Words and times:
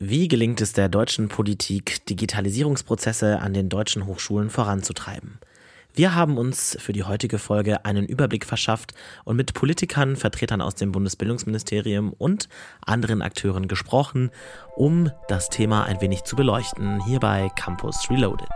Wie 0.00 0.28
gelingt 0.28 0.60
es 0.60 0.72
der 0.72 0.88
deutschen 0.88 1.26
Politik, 1.26 2.06
Digitalisierungsprozesse 2.06 3.40
an 3.40 3.52
den 3.52 3.68
deutschen 3.68 4.06
Hochschulen 4.06 4.48
voranzutreiben? 4.48 5.40
Wir 5.92 6.14
haben 6.14 6.38
uns 6.38 6.76
für 6.78 6.92
die 6.92 7.02
heutige 7.02 7.38
Folge 7.38 7.84
einen 7.84 8.06
Überblick 8.06 8.46
verschafft 8.46 8.94
und 9.24 9.34
mit 9.34 9.54
Politikern, 9.54 10.14
Vertretern 10.14 10.60
aus 10.60 10.76
dem 10.76 10.92
Bundesbildungsministerium 10.92 12.12
und 12.12 12.48
anderen 12.86 13.22
Akteuren 13.22 13.66
gesprochen, 13.66 14.30
um 14.76 15.10
das 15.26 15.48
Thema 15.48 15.82
ein 15.82 16.00
wenig 16.00 16.22
zu 16.22 16.36
beleuchten, 16.36 17.04
hier 17.04 17.18
bei 17.18 17.48
Campus 17.56 18.08
Reloaded. 18.08 18.46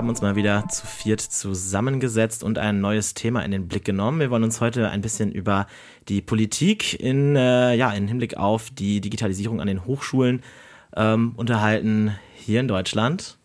Haben 0.00 0.08
uns 0.08 0.22
mal 0.22 0.34
wieder 0.34 0.66
zu 0.68 0.86
viert 0.86 1.20
zusammengesetzt 1.20 2.42
und 2.42 2.56
ein 2.56 2.80
neues 2.80 3.12
Thema 3.12 3.44
in 3.44 3.50
den 3.50 3.68
Blick 3.68 3.84
genommen. 3.84 4.18
Wir 4.18 4.30
wollen 4.30 4.44
uns 4.44 4.62
heute 4.62 4.88
ein 4.88 5.02
bisschen 5.02 5.30
über 5.30 5.66
die 6.08 6.22
Politik 6.22 6.98
in, 6.98 7.36
äh, 7.36 7.74
ja, 7.74 7.92
in 7.92 8.08
Hinblick 8.08 8.38
auf 8.38 8.70
die 8.70 9.02
Digitalisierung 9.02 9.60
an 9.60 9.66
den 9.66 9.84
Hochschulen 9.84 10.42
ähm, 10.96 11.34
unterhalten 11.36 12.16
hier 12.34 12.60
in 12.60 12.68
Deutschland. 12.68 13.36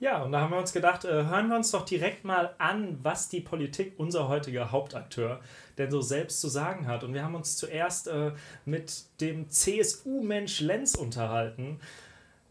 Ja, 0.00 0.24
und 0.24 0.32
da 0.32 0.40
haben 0.40 0.50
wir 0.50 0.58
uns 0.58 0.72
gedacht, 0.72 1.04
äh, 1.04 1.26
hören 1.26 1.46
wir 1.46 1.54
uns 1.54 1.70
doch 1.70 1.84
direkt 1.84 2.24
mal 2.24 2.56
an, 2.58 2.98
was 3.04 3.28
die 3.28 3.40
Politik, 3.40 3.92
unser 3.96 4.26
heutiger 4.26 4.72
Hauptakteur, 4.72 5.38
denn 5.78 5.92
so 5.92 6.00
selbst 6.00 6.40
zu 6.40 6.48
sagen 6.48 6.88
hat. 6.88 7.04
Und 7.04 7.14
wir 7.14 7.22
haben 7.22 7.36
uns 7.36 7.56
zuerst 7.56 8.08
äh, 8.08 8.32
mit 8.64 9.04
dem 9.20 9.48
CSU-Mensch 9.48 10.58
Lenz 10.58 10.96
unterhalten 10.96 11.78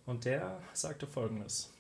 und 0.05 0.23
der 0.23 0.59
sagte 0.71 1.07
folgendes. 1.07 1.73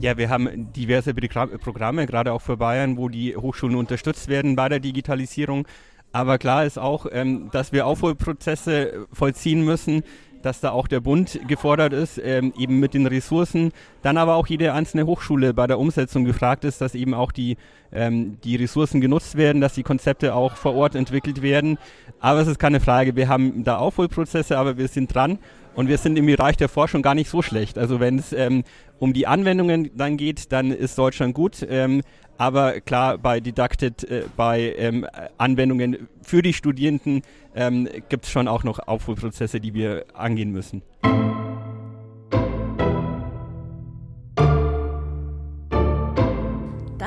Ja, 0.00 0.16
wir 0.16 0.30
haben 0.30 0.72
diverse 0.72 1.12
Programme, 1.12 2.06
gerade 2.06 2.32
auch 2.32 2.40
für 2.40 2.56
Bayern, 2.56 2.96
wo 2.96 3.08
die 3.08 3.36
Hochschulen 3.36 3.74
unterstützt 3.74 4.28
werden 4.28 4.54
bei 4.54 4.68
der 4.68 4.78
Digitalisierung. 4.78 5.66
Aber 6.12 6.38
klar 6.38 6.64
ist 6.64 6.78
auch, 6.78 7.06
ähm, 7.10 7.50
dass 7.50 7.72
wir 7.72 7.84
Aufholprozesse 7.84 9.08
vollziehen 9.12 9.64
müssen, 9.64 10.04
dass 10.42 10.60
da 10.60 10.70
auch 10.70 10.86
der 10.86 11.00
Bund 11.00 11.40
gefordert 11.48 11.92
ist, 11.92 12.20
ähm, 12.22 12.52
eben 12.56 12.78
mit 12.78 12.94
den 12.94 13.06
Ressourcen. 13.06 13.72
Dann 14.02 14.16
aber 14.16 14.36
auch 14.36 14.46
jede 14.46 14.72
einzelne 14.72 15.04
Hochschule 15.04 15.52
bei 15.52 15.66
der 15.66 15.80
Umsetzung 15.80 16.24
gefragt 16.24 16.64
ist, 16.64 16.80
dass 16.80 16.94
eben 16.94 17.12
auch 17.12 17.32
die, 17.32 17.56
ähm, 17.92 18.38
die 18.44 18.54
Ressourcen 18.54 19.00
genutzt 19.00 19.36
werden, 19.36 19.60
dass 19.60 19.74
die 19.74 19.82
Konzepte 19.82 20.34
auch 20.34 20.54
vor 20.54 20.74
Ort 20.74 20.94
entwickelt 20.94 21.42
werden. 21.42 21.76
Aber 22.20 22.40
es 22.40 22.48
ist 22.48 22.58
keine 22.58 22.80
Frage, 22.80 23.16
wir 23.16 23.28
haben 23.28 23.64
da 23.64 23.76
Aufholprozesse, 23.76 24.58
aber 24.58 24.76
wir 24.76 24.88
sind 24.88 25.14
dran 25.14 25.38
und 25.74 25.88
wir 25.88 25.98
sind 25.98 26.18
im 26.18 26.26
Bereich 26.26 26.56
der 26.56 26.68
Forschung 26.68 27.02
gar 27.02 27.14
nicht 27.14 27.30
so 27.30 27.42
schlecht. 27.42 27.78
Also 27.78 28.00
wenn 28.00 28.18
es 28.18 28.32
ähm, 28.32 28.64
um 28.98 29.12
die 29.12 29.26
Anwendungen 29.26 29.90
dann 29.96 30.16
geht, 30.16 30.50
dann 30.52 30.72
ist 30.72 30.98
Deutschland 30.98 31.34
gut. 31.34 31.64
Ähm, 31.68 32.02
aber 32.36 32.80
klar, 32.80 33.18
bei 33.18 33.40
Didacted, 33.40 34.04
äh, 34.04 34.24
bei 34.36 34.74
ähm, 34.76 35.06
Anwendungen 35.38 36.08
für 36.22 36.42
die 36.42 36.52
Studierenden 36.52 37.22
ähm, 37.54 37.88
gibt 38.08 38.24
es 38.24 38.30
schon 38.30 38.48
auch 38.48 38.64
noch 38.64 38.78
Aufholprozesse, 38.80 39.60
die 39.60 39.74
wir 39.74 40.04
angehen 40.14 40.50
müssen. 40.50 40.82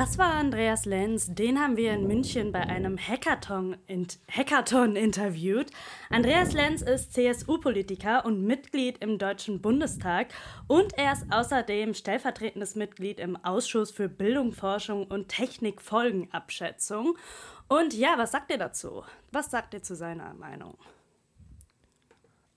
Das 0.02 0.18
war 0.18 0.34
Andreas 0.34 0.84
Lenz, 0.84 1.32
den 1.32 1.60
haben 1.60 1.76
wir 1.76 1.92
in 1.92 2.08
München 2.08 2.50
bei 2.50 2.58
einem 2.58 2.98
Hackathon, 2.98 3.76
Hackathon 4.28 4.96
interviewt. 4.96 5.70
Andreas 6.10 6.52
Lenz 6.52 6.82
ist 6.82 7.12
CSU-Politiker 7.12 8.24
und 8.24 8.42
Mitglied 8.44 8.98
im 8.98 9.18
Deutschen 9.18 9.62
Bundestag 9.62 10.34
und 10.66 10.98
er 10.98 11.12
ist 11.12 11.26
außerdem 11.30 11.94
stellvertretendes 11.94 12.74
Mitglied 12.74 13.20
im 13.20 13.36
Ausschuss 13.44 13.92
für 13.92 14.08
Bildung, 14.08 14.50
Forschung 14.50 15.06
und 15.06 15.28
Technikfolgenabschätzung. 15.28 17.16
Und 17.68 17.94
ja, 17.94 18.14
was 18.16 18.32
sagt 18.32 18.50
ihr 18.50 18.58
dazu? 18.58 19.04
Was 19.30 19.52
sagt 19.52 19.72
ihr 19.72 19.84
zu 19.84 19.94
seiner 19.94 20.34
Meinung? 20.34 20.76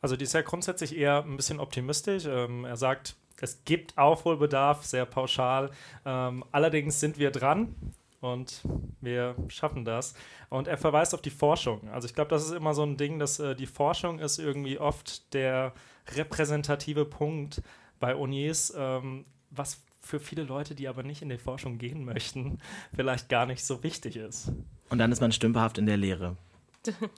Also 0.01 0.16
die 0.16 0.23
ist 0.23 0.34
ja 0.34 0.41
grundsätzlich 0.41 0.97
eher 0.97 1.23
ein 1.23 1.38
bisschen 1.38 1.59
optimistisch. 1.59 2.25
Ähm, 2.25 2.66
er 2.66 2.75
sagt, 2.75 3.16
es 3.41 3.63
gibt 3.66 3.97
Aufholbedarf, 3.97 4.84
sehr 4.84 5.06
pauschal. 5.06 5.72
Ähm, 6.06 6.44
allerdings 6.51 7.00
sind 7.00 7.18
wir 7.18 7.31
dran 7.31 7.75
und 8.22 8.62
wir 9.01 9.35
schaffen 9.50 9.85
das. 9.85 10.13
Und 10.50 10.68
er 10.68 10.78
verweist 10.78 11.13
auf 11.13 11.22
die 11.22 11.29
Forschung. 11.29 11.90
Also 11.90 12.07
ich 12.07 12.16
glaube, 12.16 12.29
das 12.29 12.46
ist 12.46 12.51
immer 12.51 12.73
so 12.73 12.84
ein 12.84 12.97
Ding, 12.97 13.19
dass 13.19 13.40
äh, 13.40 13.56
die 13.56 13.68
Forschung 13.68 14.19
ist 14.19 14.40
irgendwie 14.40 14.79
oft 14.79 15.34
der 15.34 15.73
repräsentative 16.16 17.06
Punkt 17.06 17.62
bei 18.00 18.16
Unis, 18.16 18.73
ähm, 18.78 19.25
was 19.50 19.81
für 20.02 20.19
viele 20.19 20.44
Leute, 20.44 20.75
die 20.75 20.88
aber 20.88 21.03
nicht 21.03 21.22
in 21.22 21.29
die 21.29 21.38
Forschung 21.38 21.78
gehen 21.78 22.06
möchten, 22.06 22.59
vielleicht 22.96 23.29
gar 23.29 23.46
nicht 23.46 23.66
so 23.66 23.84
wichtig 23.84 24.16
ist. 24.16 24.52
Und 24.90 25.00
dann 25.00 25.12
ist 25.12 25.22
man 25.22 25.31
stümperhaft 25.31 25.78
in 25.78 25.88
der 25.88 25.97
Lehre. 25.97 26.38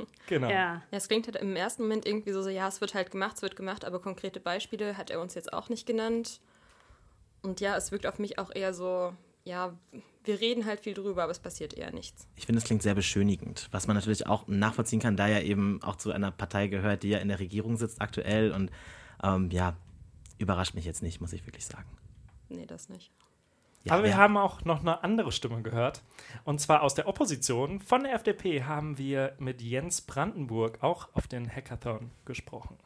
genau. 0.27 0.49
Ja. 0.49 0.75
ja, 0.75 0.81
es 0.91 1.07
klingt 1.07 1.27
halt 1.27 1.37
im 1.37 1.55
ersten 1.55 1.83
Moment 1.83 2.05
irgendwie 2.05 2.31
so, 2.31 2.41
so, 2.41 2.49
ja, 2.49 2.67
es 2.67 2.81
wird 2.81 2.93
halt 2.93 3.11
gemacht, 3.11 3.37
es 3.37 3.41
wird 3.41 3.55
gemacht, 3.55 3.85
aber 3.85 3.99
konkrete 3.99 4.39
Beispiele 4.39 4.97
hat 4.97 5.09
er 5.09 5.21
uns 5.21 5.33
jetzt 5.33 5.53
auch 5.53 5.69
nicht 5.69 5.85
genannt. 5.85 6.41
Und 7.41 7.59
ja, 7.61 7.75
es 7.75 7.91
wirkt 7.91 8.07
auf 8.07 8.19
mich 8.19 8.39
auch 8.39 8.53
eher 8.53 8.73
so, 8.73 9.13
ja, 9.43 9.77
wir 10.23 10.41
reden 10.41 10.65
halt 10.65 10.81
viel 10.81 10.93
drüber, 10.93 11.23
aber 11.23 11.31
es 11.31 11.39
passiert 11.39 11.73
eher 11.73 11.91
nichts. 11.91 12.27
Ich 12.35 12.45
finde, 12.45 12.59
es 12.59 12.65
klingt 12.65 12.83
sehr 12.83 12.95
beschönigend, 12.95 13.69
was 13.71 13.87
man 13.87 13.95
natürlich 13.95 14.27
auch 14.27 14.47
nachvollziehen 14.47 14.99
kann, 14.99 15.15
da 15.15 15.27
er 15.27 15.43
eben 15.43 15.81
auch 15.83 15.95
zu 15.95 16.11
einer 16.11 16.31
Partei 16.31 16.67
gehört, 16.67 17.03
die 17.03 17.09
ja 17.09 17.19
in 17.19 17.29
der 17.29 17.39
Regierung 17.39 17.77
sitzt 17.77 18.01
aktuell. 18.01 18.51
Und 18.51 18.71
ähm, 19.23 19.49
ja, 19.51 19.77
überrascht 20.37 20.73
mich 20.73 20.85
jetzt 20.85 21.01
nicht, 21.01 21.21
muss 21.21 21.33
ich 21.33 21.45
wirklich 21.45 21.65
sagen. 21.65 21.87
Nee, 22.49 22.65
das 22.65 22.89
nicht. 22.89 23.11
Ja, 23.87 23.93
Aber 23.93 24.03
wir 24.03 24.11
ja. 24.11 24.17
haben 24.17 24.35
auch 24.35 24.65
noch 24.65 24.81
eine 24.81 25.01
andere 25.03 25.31
Stimme 25.31 25.61
gehört. 25.61 26.03
Und 26.43 26.59
zwar 26.59 26.83
aus 26.83 26.93
der 26.93 27.07
Opposition. 27.07 27.79
Von 27.79 28.03
der 28.03 28.13
FDP 28.15 28.63
haben 28.63 28.97
wir 28.97 29.33
mit 29.39 29.61
Jens 29.61 30.01
Brandenburg 30.01 30.79
auch 30.83 31.07
auf 31.13 31.27
den 31.27 31.49
Hackathon 31.49 32.11
gesprochen. 32.25 32.77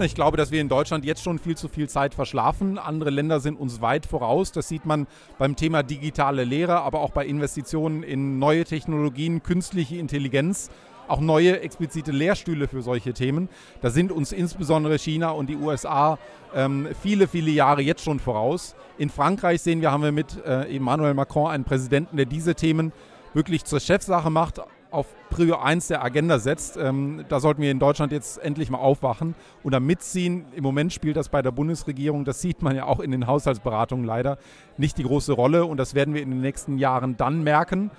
Ich 0.00 0.14
glaube, 0.14 0.36
dass 0.38 0.50
wir 0.50 0.60
in 0.60 0.68
Deutschland 0.70 1.04
jetzt 1.04 1.22
schon 1.22 1.38
viel 1.38 1.56
zu 1.56 1.68
viel 1.68 1.88
Zeit 1.88 2.14
verschlafen. 2.14 2.78
Andere 2.78 3.10
Länder 3.10 3.38
sind 3.38 3.60
uns 3.60 3.80
weit 3.80 4.06
voraus. 4.06 4.50
Das 4.50 4.66
sieht 4.66 4.86
man 4.86 5.06
beim 5.38 5.54
Thema 5.54 5.82
digitale 5.84 6.42
Lehre, 6.42 6.80
aber 6.80 7.00
auch 7.00 7.10
bei 7.10 7.26
Investitionen 7.26 8.02
in 8.02 8.38
neue 8.38 8.64
Technologien, 8.64 9.42
künstliche 9.42 9.98
Intelligenz 9.98 10.70
auch 11.10 11.20
neue 11.20 11.60
explizite 11.60 12.12
Lehrstühle 12.12 12.68
für 12.68 12.82
solche 12.82 13.12
Themen. 13.12 13.48
Da 13.80 13.90
sind 13.90 14.12
uns 14.12 14.32
insbesondere 14.32 14.98
China 14.98 15.30
und 15.30 15.48
die 15.48 15.56
USA 15.56 16.18
ähm, 16.54 16.88
viele, 17.02 17.28
viele 17.28 17.50
Jahre 17.50 17.82
jetzt 17.82 18.02
schon 18.02 18.20
voraus. 18.20 18.74
In 18.98 19.10
Frankreich 19.10 19.62
sehen 19.62 19.80
wir, 19.80 19.92
haben 19.92 20.02
wir 20.02 20.12
mit 20.12 20.44
äh, 20.44 20.74
Emmanuel 20.74 21.14
Macron 21.14 21.50
einen 21.50 21.64
Präsidenten, 21.64 22.16
der 22.16 22.26
diese 22.26 22.54
Themen 22.54 22.92
wirklich 23.34 23.64
zur 23.64 23.80
Chefsache 23.80 24.30
macht, 24.30 24.60
auf 24.90 25.06
Prio 25.30 25.56
1 25.56 25.88
der 25.88 26.02
Agenda 26.02 26.38
setzt. 26.38 26.76
Ähm, 26.76 27.24
da 27.28 27.40
sollten 27.40 27.62
wir 27.62 27.70
in 27.70 27.78
Deutschland 27.78 28.12
jetzt 28.12 28.38
endlich 28.38 28.70
mal 28.70 28.78
aufwachen 28.78 29.34
und 29.62 29.72
da 29.72 29.80
mitziehen. 29.80 30.46
Im 30.54 30.64
Moment 30.64 30.92
spielt 30.92 31.16
das 31.16 31.28
bei 31.28 31.42
der 31.42 31.52
Bundesregierung, 31.52 32.24
das 32.24 32.40
sieht 32.40 32.62
man 32.62 32.74
ja 32.74 32.84
auch 32.84 33.00
in 33.00 33.10
den 33.10 33.26
Haushaltsberatungen 33.26 34.04
leider, 34.04 34.38
nicht 34.76 34.98
die 34.98 35.04
große 35.04 35.32
Rolle 35.32 35.64
und 35.64 35.76
das 35.76 35.94
werden 35.94 36.14
wir 36.14 36.22
in 36.22 36.30
den 36.30 36.40
nächsten 36.40 36.78
Jahren 36.78 37.16
dann 37.16 37.42
merken, 37.42 37.90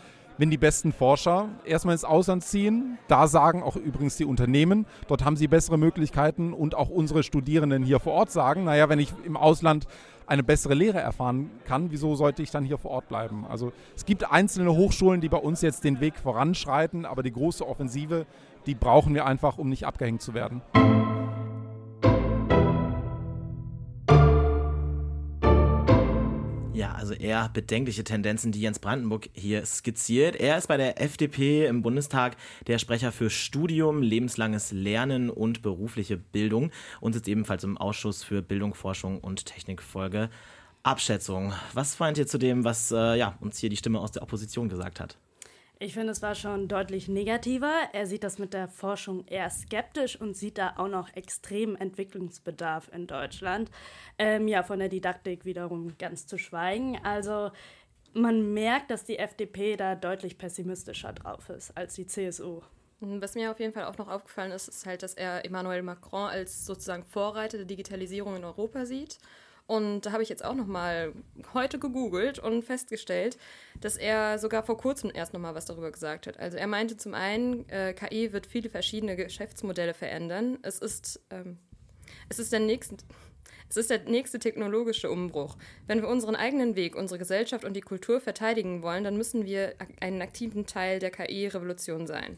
wenn 0.42 0.50
die 0.50 0.58
besten 0.58 0.92
Forscher 0.92 1.50
erstmal 1.66 1.94
ins 1.94 2.04
Ausland 2.04 2.44
ziehen. 2.44 2.98
Da 3.08 3.28
sagen 3.28 3.62
auch 3.62 3.76
übrigens 3.76 4.18
die 4.18 4.26
Unternehmen, 4.26 4.88
dort 5.08 5.24
haben 5.24 5.36
sie 5.36 5.48
bessere 5.48 5.78
Möglichkeiten 5.78 6.52
und 6.52 6.74
auch 6.74 6.90
unsere 6.90 7.22
Studierenden 7.22 7.84
hier 7.84 8.00
vor 8.00 8.14
Ort 8.14 8.32
sagen, 8.32 8.64
naja, 8.64 8.90
wenn 8.90 8.98
ich 8.98 9.14
im 9.24 9.38
Ausland 9.38 9.86
eine 10.26 10.42
bessere 10.42 10.74
Lehre 10.74 11.00
erfahren 11.00 11.52
kann, 11.66 11.92
wieso 11.92 12.16
sollte 12.16 12.42
ich 12.42 12.50
dann 12.50 12.66
hier 12.66 12.80
vor 12.80 12.90
Ort 12.90 13.08
bleiben? 13.08 13.46
Also 13.48 13.72
es 13.96 14.04
gibt 14.04 14.32
einzelne 14.32 14.74
Hochschulen, 14.74 15.22
die 15.22 15.30
bei 15.30 15.38
uns 15.38 15.62
jetzt 15.62 15.84
den 15.84 16.00
Weg 16.00 16.18
voranschreiten, 16.18 17.06
aber 17.06 17.22
die 17.22 17.34
große 17.34 17.68
Offensive, 17.68 18.26
die 18.66 18.74
brauchen 18.74 19.14
wir 19.14 19.28
einfach, 19.28 19.60
um 19.60 19.70
nicht 19.70 19.86
abgehängt 19.86 20.24
zu 20.24 20.34
werden. 20.34 20.64
Ja, 26.74 26.94
also 26.94 27.14
eher 27.14 27.50
bedenkliche 27.50 28.06
Tendenzen, 28.06 28.54
die 28.54 28.62
Jens 28.62 28.80
Brandenburg 28.80 29.30
hier 29.34 29.66
skizziert. 29.66 30.38
Er 30.38 30.58
ist 30.58 30.68
bei 30.68 30.78
der 30.78 31.02
FDP 31.02 31.66
im 31.66 31.82
Bundestag 31.82 32.38
der 32.66 32.80
Sprecher 32.80 33.12
für 33.12 33.30
Studium, 33.30 34.02
lebenslanges 34.02 34.72
Lernen 34.72 35.30
und 35.30 35.62
berufliche 35.64 36.16
Bildung 36.16 36.72
und 37.02 37.12
sitzt 37.12 37.28
ebenfalls 37.28 37.66
im 37.66 37.78
Ausschuss 37.78 38.24
für 38.24 38.42
Bildung, 38.42 38.74
Forschung 38.74 39.20
und 39.20 39.46
Technikfolge. 39.46 40.30
Abschätzung. 40.84 41.54
Was 41.74 42.00
meint 42.00 42.18
ihr 42.18 42.26
zu 42.26 42.38
dem, 42.38 42.64
was 42.64 42.92
äh, 42.92 43.18
ja, 43.18 43.38
uns 43.42 43.60
hier 43.60 43.70
die 43.70 43.78
Stimme 43.78 44.00
aus 44.00 44.14
der 44.14 44.24
Opposition 44.24 44.70
gesagt 44.70 45.00
hat? 45.00 45.18
Ich 45.84 45.96
finde, 45.96 46.12
es 46.12 46.22
war 46.22 46.36
schon 46.36 46.68
deutlich 46.68 47.08
negativer. 47.08 47.74
Er 47.92 48.06
sieht 48.06 48.24
das 48.24 48.38
mit 48.38 48.54
der 48.54 48.68
Forschung 48.68 49.26
eher 49.26 49.50
skeptisch 49.50 50.16
und 50.16 50.38
sieht 50.38 50.60
da 50.60 50.76
auch 50.78 50.88
noch 50.88 51.12
extremen 51.16 51.76
Entwicklungsbedarf 51.76 52.92
in 52.94 53.08
Deutschland. 53.08 53.72
Ähm, 54.20 54.48
ja, 54.48 54.62
von 54.62 54.78
der 54.78 54.90
Didaktik 54.90 55.44
wiederum 55.44 55.98
ganz 55.98 56.28
zu 56.28 56.38
schweigen. 56.38 57.00
Also 57.04 57.50
man 58.14 58.54
merkt, 58.54 58.92
dass 58.92 59.06
die 59.06 59.18
FDP 59.18 59.76
da 59.76 59.96
deutlich 59.96 60.38
pessimistischer 60.38 61.14
drauf 61.14 61.50
ist 61.50 61.76
als 61.76 61.96
die 61.96 62.06
CSU. 62.06 62.62
Mhm, 63.00 63.20
was 63.20 63.34
mir 63.34 63.50
auf 63.50 63.60
jeden 63.60 63.74
Fall 63.74 63.86
auch 63.86 63.98
noch 63.98 64.08
aufgefallen 64.08 64.52
ist, 64.52 64.68
ist 64.68 64.86
halt, 64.86 65.02
dass 65.02 65.16
er 65.16 65.44
Emmanuel 65.46 65.82
Macron 65.82 66.30
als 66.30 66.64
sozusagen 66.64 67.06
Vorreiter 67.06 67.58
der 67.58 67.66
Digitalisierung 67.66 68.36
in 68.36 68.44
Europa 68.44 68.86
sieht. 68.86 69.18
Und 69.68 70.02
da 70.02 70.12
habe 70.12 70.24
ich 70.24 70.30
jetzt 70.30 70.44
auch 70.44 70.56
noch 70.56 70.68
mal 70.68 71.14
heute 71.54 71.80
gegoogelt 71.80 72.40
und 72.40 72.64
festgestellt, 72.64 73.38
dass 73.80 73.98
er 73.98 74.38
sogar 74.38 74.64
vor 74.64 74.78
kurzem 74.78 75.12
erst 75.14 75.34
noch 75.34 75.40
mal 75.40 75.56
was 75.56 75.66
darüber 75.66 75.92
gesagt 75.92 76.28
hat. 76.28 76.40
Also 76.40 76.58
er 76.58 76.68
meinte 76.68 76.98
zum 76.98 77.14
einen, 77.14 77.68
äh, 77.70 77.94
KI 77.94 78.34
wird 78.34 78.46
viele 78.46 78.70
verschiedene 78.70 79.16
Geschäftsmodelle 79.16 79.94
verändern. 79.94 80.60
Es 80.62 80.80
ist, 80.80 81.22
ähm, 81.30 81.58
es 82.30 82.40
ist 82.40 82.52
der 82.52 82.60
nächste 82.60 82.98
es 83.72 83.78
ist 83.78 83.90
der 83.90 84.00
nächste 84.00 84.38
technologische 84.38 85.10
Umbruch. 85.10 85.56
Wenn 85.88 86.02
wir 86.02 86.10
unseren 86.10 86.36
eigenen 86.36 86.76
Weg, 86.76 86.94
unsere 86.94 87.18
Gesellschaft 87.18 87.64
und 87.64 87.74
die 87.74 87.80
Kultur 87.80 88.20
verteidigen 88.20 88.84
wollen, 88.84 89.06
dann 89.06 89.16
müssen 89.16 89.46
wir 89.46 89.76
einen 90.02 90.22
aktiven 90.22 90.66
Teil 90.66 91.00
der 91.00 91.10
KI-Revolution 91.10 92.06
sein. 92.06 92.38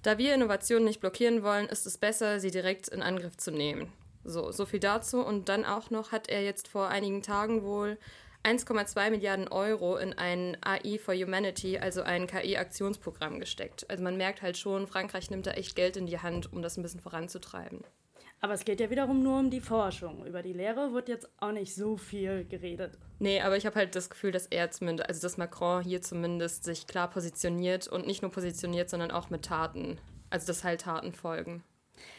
Da 0.00 0.16
wir 0.16 0.34
Innovationen 0.34 0.86
nicht 0.86 1.00
blockieren 1.00 1.42
wollen, 1.42 1.66
ist 1.66 1.84
es 1.84 1.98
besser, 1.98 2.40
sie 2.40 2.50
direkt 2.50 2.88
in 2.88 3.02
Angriff 3.02 3.36
zu 3.36 3.50
nehmen. 3.50 3.92
So, 4.26 4.50
so 4.52 4.66
viel 4.66 4.80
dazu. 4.80 5.20
Und 5.20 5.48
dann 5.48 5.64
auch 5.64 5.90
noch 5.90 6.12
hat 6.12 6.28
er 6.28 6.42
jetzt 6.42 6.68
vor 6.68 6.88
einigen 6.88 7.22
Tagen 7.22 7.62
wohl 7.62 7.96
1,2 8.44 9.10
Milliarden 9.10 9.48
Euro 9.48 9.96
in 9.96 10.12
ein 10.12 10.56
AI 10.62 10.98
for 10.98 11.14
Humanity, 11.14 11.78
also 11.78 12.02
ein 12.02 12.26
KI-Aktionsprogramm 12.26 13.40
gesteckt. 13.40 13.88
Also 13.90 14.04
man 14.04 14.16
merkt 14.16 14.42
halt 14.42 14.56
schon, 14.56 14.86
Frankreich 14.86 15.30
nimmt 15.30 15.46
da 15.46 15.52
echt 15.52 15.74
Geld 15.74 15.96
in 15.96 16.06
die 16.06 16.20
Hand, 16.20 16.52
um 16.52 16.62
das 16.62 16.76
ein 16.76 16.82
bisschen 16.82 17.00
voranzutreiben. 17.00 17.82
Aber 18.40 18.52
es 18.52 18.64
geht 18.64 18.80
ja 18.80 18.90
wiederum 18.90 19.22
nur 19.22 19.38
um 19.40 19.50
die 19.50 19.60
Forschung. 19.60 20.26
Über 20.26 20.42
die 20.42 20.52
Lehre 20.52 20.92
wird 20.92 21.08
jetzt 21.08 21.28
auch 21.38 21.52
nicht 21.52 21.74
so 21.74 21.96
viel 21.96 22.44
geredet. 22.44 22.98
Nee, 23.18 23.40
aber 23.40 23.56
ich 23.56 23.66
habe 23.66 23.76
halt 23.76 23.96
das 23.96 24.10
Gefühl, 24.10 24.30
dass 24.30 24.46
er 24.46 24.70
zumindest, 24.70 25.08
also 25.08 25.22
dass 25.22 25.38
Macron 25.38 25.82
hier 25.82 26.02
zumindest 26.02 26.62
sich 26.62 26.86
klar 26.86 27.08
positioniert 27.08 27.88
und 27.88 28.06
nicht 28.06 28.22
nur 28.22 28.30
positioniert, 28.30 28.90
sondern 28.90 29.10
auch 29.10 29.30
mit 29.30 29.44
Taten. 29.44 29.98
Also 30.30 30.46
dass 30.46 30.64
halt 30.64 30.82
Taten 30.82 31.12
folgen. 31.12 31.64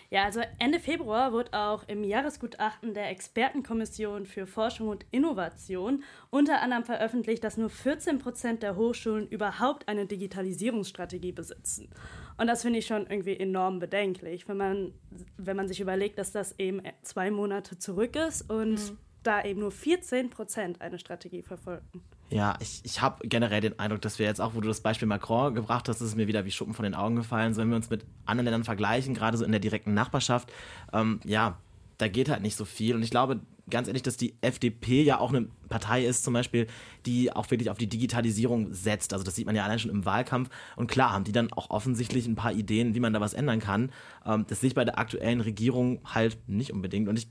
Ja, 0.10 0.24
also 0.24 0.42
Ende 0.58 0.80
Februar 0.80 1.34
wird 1.34 1.54
auch 1.54 1.84
im 1.88 2.04
Jahresgutachten 2.04 2.94
der 2.94 3.10
Expertenkommission 3.10 4.26
für 4.26 4.48
Forschung 4.48 4.88
und 4.88 5.06
Innovation 5.12 6.04
unter 6.30 6.62
anderem 6.62 6.86
veröffentlicht, 6.86 7.44
dass 7.44 7.58
nur 7.58 7.70
14 7.70 8.20
Prozent 8.20 8.64
der 8.64 8.78
Hochschulen 8.78 9.28
überhaupt 9.28 9.88
eine 9.90 10.06
Digitalisierungsstrategie 10.06 11.34
besitzen. 11.34 11.90
Und 12.38 12.48
das 12.48 12.62
finde 12.62 12.80
ich 12.80 12.86
schon 12.86 13.06
irgendwie 13.08 13.38
enorm 13.38 13.80
bedenklich, 13.80 14.48
wenn 14.48 14.58
man, 14.58 14.94
wenn 15.36 15.58
man 15.58 15.68
sich 15.68 15.82
überlegt, 15.82 16.18
dass 16.20 16.32
das 16.32 16.58
eben 16.58 16.82
zwei 17.02 17.30
Monate 17.30 17.78
zurück 17.78 18.16
ist 18.16 18.50
und 18.50 18.76
mhm. 18.76 18.98
da 19.24 19.44
eben 19.44 19.60
nur 19.60 19.72
14 19.72 20.30
Prozent 20.30 20.80
eine 20.80 21.00
Strategie 21.00 21.42
verfolgen. 21.42 22.04
Ja, 22.30 22.58
ich, 22.60 22.82
ich 22.84 23.02
habe 23.02 23.28
generell 23.28 23.62
den 23.62 23.80
Eindruck, 23.80 24.02
dass 24.02 24.20
wir 24.20 24.26
jetzt 24.26 24.42
auch, 24.42 24.54
wo 24.54 24.62
du 24.62 24.68
das 24.68 24.82
Beispiel 24.82 25.08
Macron 25.08 25.56
gebracht 25.56 25.88
hast, 25.88 26.02
ist 26.02 26.10
es 26.10 26.16
mir 26.16 26.28
wieder 26.28 26.44
wie 26.46 26.52
Schuppen 26.52 26.74
von 26.74 26.84
den 26.84 26.94
Augen 26.94 27.16
gefallen. 27.16 27.54
So, 27.54 27.62
wenn 27.62 27.70
wir 27.70 27.78
uns 27.78 27.90
mit 27.90 28.06
anderen 28.26 28.46
Ländern 28.46 28.64
vergleichen, 28.66 29.14
gerade 29.14 29.38
so 29.38 29.46
in 29.46 29.52
der 29.52 29.62
direkten 29.62 29.94
Nachbarschaft, 29.94 30.52
ähm, 30.92 31.22
ja, 31.24 31.58
da 31.98 32.08
geht 32.08 32.30
halt 32.30 32.42
nicht 32.42 32.58
so 32.58 32.66
viel. 32.66 32.96
Und 32.96 33.04
ich 33.04 33.12
glaube 33.12 33.40
ganz 33.70 33.88
ehrlich, 33.88 34.04
dass 34.04 34.18
die 34.18 34.36
FDP 34.42 35.04
ja 35.04 35.20
auch 35.20 35.34
eine 35.34 35.48
Partei 35.70 36.06
ist, 36.06 36.24
zum 36.24 36.34
Beispiel, 36.34 36.68
die 37.06 37.34
auch 37.34 37.50
wirklich 37.52 37.70
auf 37.70 37.78
die 37.78 37.88
Digitalisierung 37.88 38.74
setzt. 38.74 39.14
Also 39.14 39.26
das 39.26 39.36
sieht 39.36 39.46
man 39.46 39.56
ja 39.56 39.64
allein 39.64 39.80
schon 39.80 39.92
im 39.92 40.06
Wahlkampf. 40.06 40.50
Und 40.76 40.88
klar 40.88 41.12
haben 41.12 41.24
die 41.24 41.32
dann 41.32 41.52
auch 41.52 41.70
offensichtlich 41.70 42.28
ein 42.28 42.36
paar 42.36 42.54
Ideen, 42.54 42.96
wie 42.96 43.00
man 43.00 43.14
da 43.14 43.22
was 43.22 43.34
ändern 43.34 43.60
kann. 43.60 43.92
Ähm, 44.26 44.46
das 44.48 44.62
sehe 44.62 44.70
ich 44.70 44.76
bei 44.76 44.86
der 44.86 45.00
aktuellen 45.00 45.42
Regierung 45.42 46.00
halt 46.06 46.38
nicht 46.48 46.72
unbedingt. 46.72 47.10
Und 47.10 47.18
ich 47.18 47.28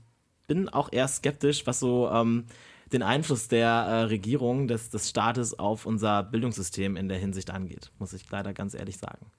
bin 0.47 0.69
auch 0.69 0.91
eher 0.91 1.07
skeptisch, 1.07 1.65
was 1.65 1.79
so 1.79 2.09
ähm, 2.09 2.45
den 2.93 3.03
Einfluss 3.03 3.47
der 3.47 3.67
äh, 3.67 4.01
Regierung, 4.03 4.67
des, 4.67 4.89
des 4.89 5.09
Staates 5.09 5.57
auf 5.57 5.85
unser 5.85 6.23
Bildungssystem 6.23 6.95
in 6.95 7.09
der 7.09 7.17
Hinsicht 7.17 7.49
angeht, 7.49 7.91
muss 7.99 8.13
ich 8.13 8.29
leider 8.29 8.53
ganz 8.53 8.73
ehrlich 8.73 8.97
sagen. 8.97 9.31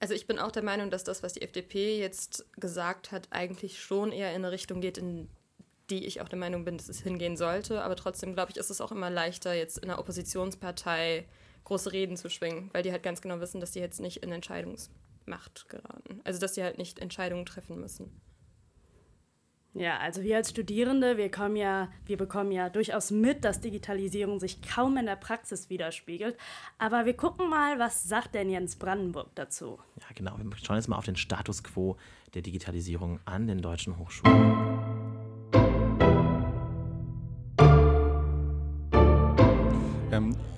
Also 0.00 0.14
ich 0.14 0.26
bin 0.26 0.40
auch 0.40 0.50
der 0.50 0.64
Meinung, 0.64 0.90
dass 0.90 1.04
das, 1.04 1.22
was 1.22 1.34
die 1.34 1.42
FDP 1.42 1.98
jetzt 1.98 2.44
gesagt 2.56 3.12
hat, 3.12 3.28
eigentlich 3.30 3.80
schon 3.80 4.10
eher 4.10 4.30
in 4.30 4.44
eine 4.44 4.50
Richtung 4.50 4.80
geht, 4.80 4.98
in 4.98 5.28
die 5.90 6.04
ich 6.06 6.20
auch 6.20 6.28
der 6.28 6.38
Meinung 6.38 6.64
bin, 6.64 6.76
dass 6.76 6.88
es 6.88 7.00
hingehen 7.00 7.36
sollte. 7.36 7.82
Aber 7.82 7.94
trotzdem, 7.94 8.34
glaube 8.34 8.50
ich, 8.50 8.56
ist 8.56 8.70
es 8.70 8.80
auch 8.80 8.90
immer 8.90 9.10
leichter, 9.10 9.54
jetzt 9.54 9.78
in 9.78 9.90
einer 9.90 10.00
Oppositionspartei 10.00 11.26
große 11.64 11.92
Reden 11.92 12.16
zu 12.16 12.30
schwingen, 12.30 12.70
weil 12.72 12.82
die 12.82 12.90
halt 12.90 13.04
ganz 13.04 13.20
genau 13.20 13.40
wissen, 13.40 13.60
dass 13.60 13.70
die 13.70 13.78
jetzt 13.78 14.00
nicht 14.00 14.18
in 14.18 14.32
Entscheidungsmacht 14.32 15.68
geraten. 15.68 16.20
Also 16.24 16.40
dass 16.40 16.54
die 16.54 16.62
halt 16.62 16.78
nicht 16.78 16.98
Entscheidungen 16.98 17.46
treffen 17.46 17.80
müssen. 17.80 18.20
Ja, 19.74 19.98
also 19.98 20.22
wir 20.22 20.36
als 20.36 20.50
Studierende, 20.50 21.16
wir, 21.16 21.30
kommen 21.30 21.56
ja, 21.56 21.88
wir 22.04 22.18
bekommen 22.18 22.52
ja 22.52 22.68
durchaus 22.68 23.10
mit, 23.10 23.42
dass 23.44 23.60
Digitalisierung 23.60 24.38
sich 24.38 24.60
kaum 24.60 24.98
in 24.98 25.06
der 25.06 25.16
Praxis 25.16 25.70
widerspiegelt. 25.70 26.36
Aber 26.78 27.06
wir 27.06 27.16
gucken 27.16 27.48
mal, 27.48 27.78
was 27.78 28.04
sagt 28.04 28.34
denn 28.34 28.50
Jens 28.50 28.76
Brandenburg 28.76 29.30
dazu? 29.34 29.78
Ja, 29.98 30.06
genau. 30.14 30.36
Wir 30.36 30.56
schauen 30.62 30.76
jetzt 30.76 30.88
mal 30.88 30.98
auf 30.98 31.06
den 31.06 31.16
Status 31.16 31.64
quo 31.64 31.96
der 32.34 32.42
Digitalisierung 32.42 33.20
an 33.24 33.46
den 33.46 33.62
deutschen 33.62 33.98
Hochschulen. 33.98 35.01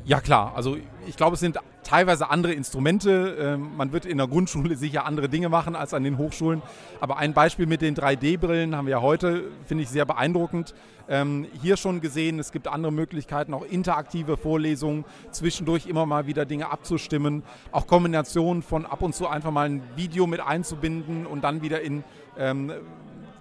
Ja 0.04 0.20
klar, 0.20 0.52
also 0.54 0.76
ich 1.06 1.16
glaube, 1.16 1.34
es 1.34 1.40
sind 1.40 1.58
teilweise 1.82 2.30
andere 2.30 2.52
Instrumente. 2.52 3.36
Ähm, 3.38 3.76
man 3.76 3.92
wird 3.92 4.06
in 4.06 4.18
der 4.18 4.26
Grundschule 4.26 4.76
sicher 4.76 5.06
andere 5.06 5.28
Dinge 5.28 5.48
machen 5.48 5.76
als 5.76 5.94
an 5.94 6.02
den 6.02 6.18
Hochschulen. 6.18 6.62
Aber 7.00 7.18
ein 7.18 7.34
Beispiel 7.34 7.66
mit 7.66 7.82
den 7.82 7.94
3D-Brillen 7.94 8.74
haben 8.74 8.86
wir 8.86 8.92
ja 8.92 9.02
heute, 9.02 9.44
finde 9.66 9.84
ich 9.84 9.90
sehr 9.90 10.04
beeindruckend. 10.04 10.74
Ähm, 11.06 11.46
hier 11.60 11.76
schon 11.76 12.00
gesehen, 12.00 12.38
es 12.38 12.50
gibt 12.50 12.66
andere 12.66 12.90
Möglichkeiten, 12.90 13.52
auch 13.52 13.64
interaktive 13.64 14.38
Vorlesungen, 14.38 15.04
zwischendurch 15.30 15.86
immer 15.86 16.06
mal 16.06 16.26
wieder 16.26 16.46
Dinge 16.46 16.70
abzustimmen, 16.70 17.42
auch 17.72 17.86
Kombinationen 17.86 18.62
von 18.62 18.86
ab 18.86 19.02
und 19.02 19.14
zu 19.14 19.28
einfach 19.28 19.50
mal 19.50 19.68
ein 19.68 19.82
Video 19.96 20.26
mit 20.26 20.40
einzubinden 20.40 21.26
und 21.26 21.44
dann 21.44 21.60
wieder 21.60 21.82
in 21.82 22.04
ähm, 22.38 22.72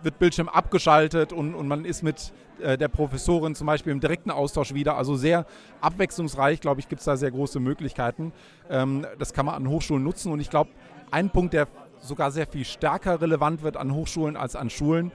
wird 0.03 0.19
Bildschirm 0.19 0.49
abgeschaltet 0.49 1.33
und, 1.33 1.55
und 1.55 1.67
man 1.67 1.85
ist 1.85 2.03
mit 2.03 2.33
äh, 2.61 2.77
der 2.77 2.87
Professorin 2.87 3.55
zum 3.55 3.67
Beispiel 3.67 3.91
im 3.91 3.99
direkten 3.99 4.31
Austausch 4.31 4.73
wieder. 4.73 4.97
Also 4.97 5.15
sehr 5.15 5.45
abwechslungsreich, 5.81 6.61
glaube 6.61 6.79
ich, 6.79 6.89
gibt 6.89 6.99
es 6.99 7.05
da 7.05 7.17
sehr 7.17 7.31
große 7.31 7.59
Möglichkeiten. 7.59 8.31
Ähm, 8.69 9.05
das 9.19 9.33
kann 9.33 9.45
man 9.45 9.55
an 9.55 9.67
Hochschulen 9.67 10.03
nutzen 10.03 10.31
und 10.31 10.39
ich 10.39 10.49
glaube, 10.49 10.69
ein 11.11 11.29
Punkt, 11.29 11.53
der 11.53 11.67
sogar 11.99 12.31
sehr 12.31 12.47
viel 12.47 12.65
stärker 12.65 13.21
relevant 13.21 13.63
wird 13.63 13.77
an 13.77 13.93
Hochschulen 13.93 14.35
als 14.35 14.55
an 14.55 14.69
Schulen, 14.69 15.11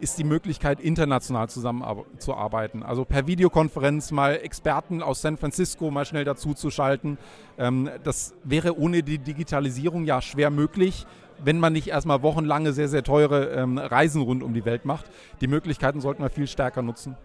ist 0.00 0.18
die 0.18 0.24
Möglichkeit, 0.24 0.80
international 0.80 1.48
zusammenzuarbeiten. 1.48 2.82
Also 2.82 3.04
per 3.04 3.26
Videokonferenz 3.26 4.10
mal 4.10 4.36
Experten 4.36 5.02
aus 5.02 5.20
San 5.20 5.36
Francisco 5.36 5.90
mal 5.90 6.06
schnell 6.06 6.24
dazu 6.24 6.54
zu 6.54 6.70
schalten. 6.70 7.18
Ähm, 7.58 7.90
das 8.02 8.34
wäre 8.42 8.78
ohne 8.78 9.02
die 9.02 9.18
Digitalisierung 9.18 10.04
ja 10.04 10.22
schwer 10.22 10.50
möglich 10.50 11.06
wenn 11.44 11.58
man 11.58 11.72
nicht 11.72 11.88
erstmal 11.88 12.22
wochenlange 12.22 12.72
sehr, 12.72 12.88
sehr 12.88 13.02
teure 13.02 13.50
ähm, 13.50 13.78
Reisen 13.78 14.22
rund 14.22 14.42
um 14.42 14.54
die 14.54 14.64
Welt 14.64 14.84
macht. 14.84 15.06
Die 15.40 15.46
Möglichkeiten 15.46 16.00
sollten 16.00 16.22
wir 16.22 16.30
viel 16.30 16.46
stärker 16.46 16.82
nutzen. 16.82 17.16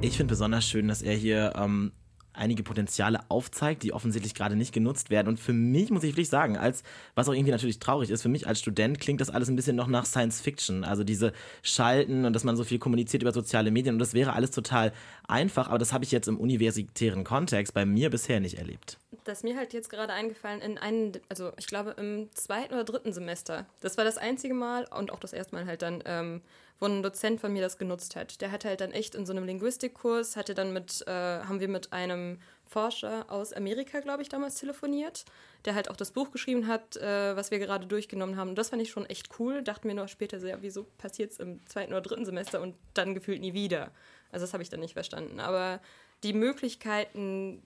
Ich 0.00 0.16
finde 0.16 0.30
besonders 0.30 0.64
schön, 0.64 0.88
dass 0.88 1.02
er 1.02 1.14
hier 1.14 1.54
ähm, 1.56 1.92
einige 2.36 2.62
Potenziale 2.62 3.20
aufzeigt, 3.28 3.82
die 3.82 3.92
offensichtlich 3.92 4.34
gerade 4.34 4.56
nicht 4.56 4.72
genutzt 4.72 5.10
werden. 5.10 5.28
Und 5.28 5.40
für 5.40 5.52
mich, 5.52 5.90
muss 5.90 6.04
ich 6.04 6.12
wirklich 6.12 6.28
sagen, 6.28 6.56
als, 6.56 6.82
was 7.14 7.28
auch 7.28 7.32
irgendwie 7.32 7.52
natürlich 7.52 7.78
traurig 7.78 8.10
ist, 8.10 8.22
für 8.22 8.28
mich 8.28 8.46
als 8.46 8.60
Student 8.60 9.00
klingt 9.00 9.20
das 9.20 9.30
alles 9.30 9.48
ein 9.48 9.56
bisschen 9.56 9.76
noch 9.76 9.88
nach 9.88 10.06
Science 10.06 10.40
Fiction. 10.40 10.84
Also 10.84 11.04
diese 11.04 11.32
Schalten 11.62 12.24
und 12.24 12.32
dass 12.32 12.44
man 12.44 12.56
so 12.56 12.64
viel 12.64 12.78
kommuniziert 12.78 13.22
über 13.22 13.32
soziale 13.32 13.70
Medien 13.70 13.94
und 13.94 13.98
das 13.98 14.14
wäre 14.14 14.32
alles 14.32 14.50
total 14.50 14.92
einfach, 15.28 15.68
aber 15.68 15.78
das 15.78 15.92
habe 15.92 16.04
ich 16.04 16.12
jetzt 16.12 16.28
im 16.28 16.38
universitären 16.38 17.24
Kontext 17.24 17.74
bei 17.74 17.84
mir 17.84 18.10
bisher 18.10 18.40
nicht 18.40 18.58
erlebt. 18.58 18.98
Das 19.26 19.42
mir 19.42 19.56
halt 19.56 19.72
jetzt 19.72 19.90
gerade 19.90 20.12
eingefallen 20.12 20.60
in 20.60 20.78
einem, 20.78 21.12
also 21.28 21.52
ich 21.58 21.66
glaube 21.66 21.96
im 21.98 22.30
zweiten 22.32 22.72
oder 22.72 22.84
dritten 22.84 23.12
Semester. 23.12 23.66
Das 23.80 23.98
war 23.98 24.04
das 24.04 24.18
einzige 24.18 24.54
Mal 24.54 24.84
und 24.84 25.10
auch 25.10 25.18
das 25.18 25.32
erste 25.32 25.56
Mal 25.56 25.66
halt 25.66 25.82
dann, 25.82 26.00
ähm, 26.06 26.42
wo 26.78 26.86
ein 26.86 27.02
Dozent 27.02 27.40
von 27.40 27.52
mir 27.52 27.60
das 27.60 27.76
genutzt 27.76 28.14
hat. 28.14 28.40
Der 28.40 28.52
hat 28.52 28.64
halt 28.64 28.80
dann 28.80 28.92
echt 28.92 29.16
in 29.16 29.26
so 29.26 29.32
einem 29.32 29.44
Linguistikkurs, 29.44 30.36
hatte 30.36 30.54
dann 30.54 30.72
mit, 30.72 31.02
äh, 31.08 31.10
haben 31.10 31.58
wir 31.58 31.66
mit 31.66 31.92
einem 31.92 32.38
Forscher 32.64 33.26
aus 33.28 33.52
Amerika, 33.52 33.98
glaube 33.98 34.22
ich, 34.22 34.28
damals 34.28 34.54
telefoniert, 34.56 35.24
der 35.64 35.74
halt 35.74 35.90
auch 35.90 35.96
das 35.96 36.12
Buch 36.12 36.30
geschrieben 36.30 36.68
hat, 36.68 36.96
äh, 36.96 37.34
was 37.34 37.50
wir 37.50 37.58
gerade 37.58 37.86
durchgenommen 37.86 38.36
haben. 38.36 38.50
Und 38.50 38.58
das 38.58 38.68
fand 38.68 38.80
ich 38.80 38.90
schon 38.90 39.06
echt 39.06 39.40
cool. 39.40 39.62
Dachten 39.62 39.88
wir 39.88 39.94
nur 39.96 40.06
später 40.06 40.38
so, 40.38 40.46
ja, 40.46 40.58
wieso 40.60 40.84
passiert 40.98 41.32
es 41.32 41.38
im 41.38 41.66
zweiten 41.66 41.92
oder 41.92 42.02
dritten 42.02 42.24
Semester 42.24 42.60
und 42.60 42.76
dann 42.94 43.14
gefühlt 43.14 43.40
nie 43.40 43.54
wieder. 43.54 43.90
Also 44.30 44.44
das 44.44 44.52
habe 44.52 44.62
ich 44.62 44.68
dann 44.68 44.80
nicht 44.80 44.94
verstanden. 44.94 45.40
Aber 45.40 45.80
die 46.22 46.32
Möglichkeiten, 46.32 47.62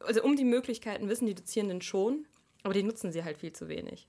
also 0.00 0.22
um 0.22 0.36
die 0.36 0.44
Möglichkeiten 0.44 1.08
wissen 1.08 1.26
die 1.26 1.34
Dozierenden 1.34 1.82
schon, 1.82 2.26
aber 2.62 2.74
die 2.74 2.82
nutzen 2.82 3.12
sie 3.12 3.24
halt 3.24 3.38
viel 3.38 3.52
zu 3.52 3.68
wenig. 3.68 4.08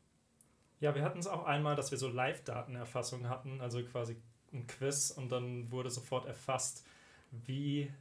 Ja, 0.80 0.94
wir 0.94 1.04
hatten 1.04 1.20
es 1.20 1.28
auch 1.28 1.46
einmal, 1.46 1.76
dass 1.76 1.92
wir 1.92 1.98
so 1.98 2.10
Live-Datenerfassung 2.10 3.30
hatten, 3.30 3.62
also 3.62 3.82
quasi 3.84 4.18
ein 4.54 4.68
Quiz 4.68 5.12
und 5.12 5.32
dann 5.32 5.72
wurde 5.72 5.90
sofort 5.90 6.26
erfasst, 6.26 6.86
wie 7.32 7.92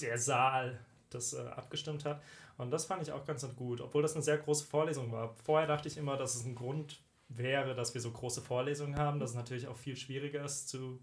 der 0.00 0.18
Saal 0.18 0.78
das 1.10 1.32
äh, 1.32 1.40
abgestimmt 1.40 2.04
hat. 2.04 2.22
Und 2.58 2.70
das 2.70 2.86
fand 2.86 3.02
ich 3.02 3.12
auch 3.12 3.24
ganz 3.24 3.46
gut, 3.54 3.80
obwohl 3.80 4.02
das 4.02 4.14
eine 4.14 4.22
sehr 4.22 4.38
große 4.38 4.64
Vorlesung 4.64 5.12
war. 5.12 5.34
Vorher 5.44 5.66
dachte 5.66 5.88
ich 5.88 5.96
immer, 5.96 6.16
dass 6.16 6.34
es 6.34 6.44
ein 6.44 6.54
Grund 6.54 7.00
wäre, 7.28 7.74
dass 7.74 7.94
wir 7.94 8.00
so 8.00 8.10
große 8.10 8.40
Vorlesungen 8.40 8.96
haben, 8.96 9.18
dass 9.18 9.30
es 9.30 9.36
natürlich 9.36 9.68
auch 9.68 9.76
viel 9.76 9.96
schwieriger 9.96 10.44
ist 10.44 10.68
zu 10.68 11.00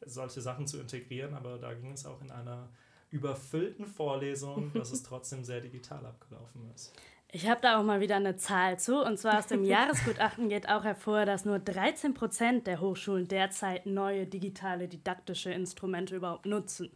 solche 0.00 0.40
Sachen 0.40 0.66
zu 0.66 0.80
integrieren, 0.80 1.34
aber 1.34 1.58
da 1.58 1.74
ging 1.74 1.92
es 1.92 2.06
auch 2.06 2.20
in 2.22 2.30
einer 2.30 2.70
überfüllten 3.10 3.86
Vorlesung, 3.86 4.72
dass 4.74 4.92
es 4.92 5.02
trotzdem 5.02 5.44
sehr 5.44 5.60
digital 5.60 6.04
abgelaufen 6.06 6.70
ist. 6.74 6.92
Ich 7.32 7.48
habe 7.48 7.60
da 7.60 7.78
auch 7.78 7.84
mal 7.84 8.00
wieder 8.00 8.16
eine 8.16 8.36
Zahl 8.36 8.78
zu. 8.78 9.04
Und 9.04 9.18
zwar 9.18 9.38
aus 9.38 9.46
dem 9.46 9.64
Jahresgutachten 9.64 10.48
geht 10.48 10.68
auch 10.68 10.84
hervor, 10.84 11.26
dass 11.26 11.44
nur 11.44 11.58
13 11.58 12.14
Prozent 12.14 12.66
der 12.66 12.80
Hochschulen 12.80 13.28
derzeit 13.28 13.86
neue 13.86 14.26
digitale 14.26 14.88
didaktische 14.88 15.52
Instrumente 15.52 16.16
überhaupt 16.16 16.46
nutzen. 16.46 16.90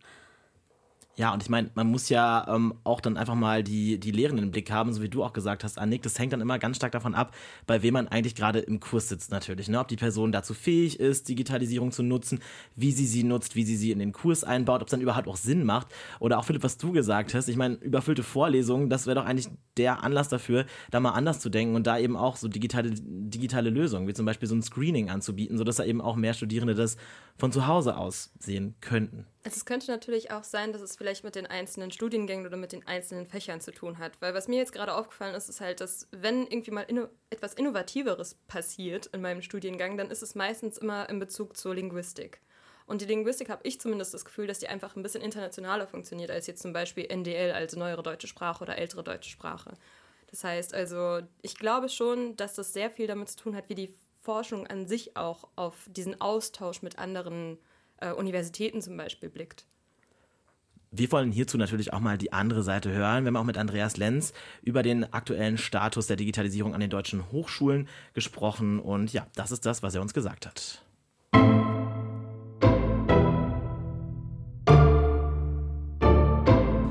Ja, 1.16 1.32
und 1.32 1.44
ich 1.44 1.48
meine, 1.48 1.70
man 1.74 1.86
muss 1.86 2.08
ja 2.08 2.44
ähm, 2.48 2.74
auch 2.82 3.00
dann 3.00 3.16
einfach 3.16 3.36
mal 3.36 3.62
die, 3.62 4.00
die 4.00 4.10
Lehrenden 4.10 4.46
im 4.46 4.50
Blick 4.50 4.72
haben, 4.72 4.92
so 4.92 5.00
wie 5.00 5.08
du 5.08 5.22
auch 5.22 5.32
gesagt 5.32 5.62
hast, 5.62 5.78
Annick. 5.78 6.02
Das 6.02 6.18
hängt 6.18 6.32
dann 6.32 6.40
immer 6.40 6.58
ganz 6.58 6.76
stark 6.76 6.90
davon 6.90 7.14
ab, 7.14 7.36
bei 7.68 7.82
wem 7.84 7.94
man 7.94 8.08
eigentlich 8.08 8.34
gerade 8.34 8.58
im 8.58 8.80
Kurs 8.80 9.10
sitzt 9.10 9.30
natürlich. 9.30 9.68
Ne? 9.68 9.78
Ob 9.78 9.86
die 9.86 9.96
Person 9.96 10.32
dazu 10.32 10.54
fähig 10.54 10.98
ist, 10.98 11.28
Digitalisierung 11.28 11.92
zu 11.92 12.02
nutzen, 12.02 12.40
wie 12.74 12.90
sie 12.90 13.06
sie 13.06 13.22
nutzt, 13.22 13.54
wie 13.54 13.62
sie 13.62 13.76
sie 13.76 13.92
in 13.92 14.00
den 14.00 14.10
Kurs 14.10 14.42
einbaut, 14.42 14.80
ob 14.80 14.88
es 14.88 14.90
dann 14.90 15.00
überhaupt 15.00 15.28
auch 15.28 15.36
Sinn 15.36 15.64
macht. 15.64 15.86
Oder 16.18 16.40
auch 16.40 16.44
Philipp, 16.44 16.64
was 16.64 16.78
du 16.78 16.90
gesagt 16.90 17.32
hast. 17.32 17.48
Ich 17.48 17.56
meine, 17.56 17.76
überfüllte 17.76 18.24
Vorlesungen, 18.24 18.90
das 18.90 19.06
wäre 19.06 19.14
doch 19.14 19.24
eigentlich 19.24 19.48
der 19.76 20.02
Anlass 20.02 20.28
dafür, 20.28 20.66
da 20.90 20.98
mal 20.98 21.12
anders 21.12 21.38
zu 21.38 21.48
denken 21.48 21.76
und 21.76 21.86
da 21.86 21.96
eben 21.96 22.16
auch 22.16 22.36
so 22.36 22.48
digitale, 22.48 22.90
digitale 22.92 23.70
Lösungen, 23.70 24.08
wie 24.08 24.14
zum 24.14 24.26
Beispiel 24.26 24.48
so 24.48 24.56
ein 24.56 24.62
Screening 24.62 25.10
anzubieten, 25.10 25.58
sodass 25.58 25.76
da 25.76 25.84
eben 25.84 26.00
auch 26.00 26.16
mehr 26.16 26.34
Studierende 26.34 26.74
das 26.74 26.96
von 27.38 27.52
zu 27.52 27.68
Hause 27.68 27.96
aus 27.96 28.32
sehen 28.40 28.74
könnten. 28.80 29.26
Also 29.46 29.56
es 29.58 29.66
könnte 29.66 29.90
natürlich 29.90 30.30
auch 30.30 30.42
sein, 30.42 30.72
dass 30.72 30.80
es 30.80 30.96
vielleicht 30.96 31.22
mit 31.22 31.34
den 31.34 31.46
einzelnen 31.46 31.90
Studiengängen 31.90 32.46
oder 32.46 32.56
mit 32.56 32.72
den 32.72 32.86
einzelnen 32.86 33.26
Fächern 33.26 33.60
zu 33.60 33.72
tun 33.72 33.98
hat. 33.98 34.12
Weil 34.20 34.32
was 34.32 34.48
mir 34.48 34.56
jetzt 34.56 34.72
gerade 34.72 34.94
aufgefallen 34.94 35.34
ist, 35.34 35.50
ist 35.50 35.60
halt, 35.60 35.82
dass 35.82 36.08
wenn 36.12 36.46
irgendwie 36.46 36.70
mal 36.70 36.80
inno 36.80 37.08
etwas 37.28 37.52
Innovativeres 37.52 38.36
passiert 38.48 39.06
in 39.06 39.20
meinem 39.20 39.42
Studiengang, 39.42 39.98
dann 39.98 40.10
ist 40.10 40.22
es 40.22 40.34
meistens 40.34 40.78
immer 40.78 41.10
in 41.10 41.18
Bezug 41.18 41.58
zur 41.58 41.74
Linguistik. 41.74 42.40
Und 42.86 43.02
die 43.02 43.06
Linguistik 43.06 43.50
habe 43.50 43.66
ich 43.66 43.78
zumindest 43.78 44.14
das 44.14 44.24
Gefühl, 44.24 44.46
dass 44.46 44.60
die 44.60 44.68
einfach 44.68 44.96
ein 44.96 45.02
bisschen 45.02 45.20
internationaler 45.20 45.86
funktioniert 45.86 46.30
als 46.30 46.46
jetzt 46.46 46.62
zum 46.62 46.72
Beispiel 46.72 47.04
NDL, 47.04 47.52
also 47.52 47.78
neuere 47.78 48.02
deutsche 48.02 48.28
Sprache 48.28 48.62
oder 48.62 48.78
ältere 48.78 49.04
deutsche 49.04 49.30
Sprache. 49.30 49.74
Das 50.30 50.42
heißt 50.42 50.72
also, 50.72 51.20
ich 51.42 51.58
glaube 51.58 51.90
schon, 51.90 52.34
dass 52.36 52.54
das 52.54 52.72
sehr 52.72 52.90
viel 52.90 53.06
damit 53.06 53.28
zu 53.28 53.36
tun 53.36 53.56
hat, 53.56 53.68
wie 53.68 53.74
die 53.74 53.94
Forschung 54.22 54.66
an 54.66 54.86
sich 54.86 55.18
auch 55.18 55.48
auf 55.54 55.86
diesen 55.86 56.18
Austausch 56.22 56.80
mit 56.80 56.98
anderen 56.98 57.58
äh, 57.58 57.73
Universitäten 58.16 58.82
zum 58.82 58.96
Beispiel 58.96 59.30
blickt. 59.30 59.66
Wir 60.96 61.10
wollen 61.10 61.32
hierzu 61.32 61.58
natürlich 61.58 61.92
auch 61.92 61.98
mal 61.98 62.16
die 62.16 62.32
andere 62.32 62.62
Seite 62.62 62.92
hören. 62.92 63.24
Wir 63.24 63.28
haben 63.28 63.36
auch 63.36 63.42
mit 63.42 63.58
Andreas 63.58 63.96
Lenz 63.96 64.32
über 64.62 64.84
den 64.84 65.12
aktuellen 65.12 65.58
Status 65.58 66.06
der 66.06 66.14
Digitalisierung 66.14 66.72
an 66.72 66.78
den 66.78 66.90
deutschen 66.90 67.32
Hochschulen 67.32 67.88
gesprochen. 68.12 68.78
Und 68.78 69.12
ja, 69.12 69.26
das 69.34 69.50
ist 69.50 69.66
das, 69.66 69.82
was 69.82 69.96
er 69.96 70.02
uns 70.02 70.14
gesagt 70.14 70.46
hat. 70.46 70.84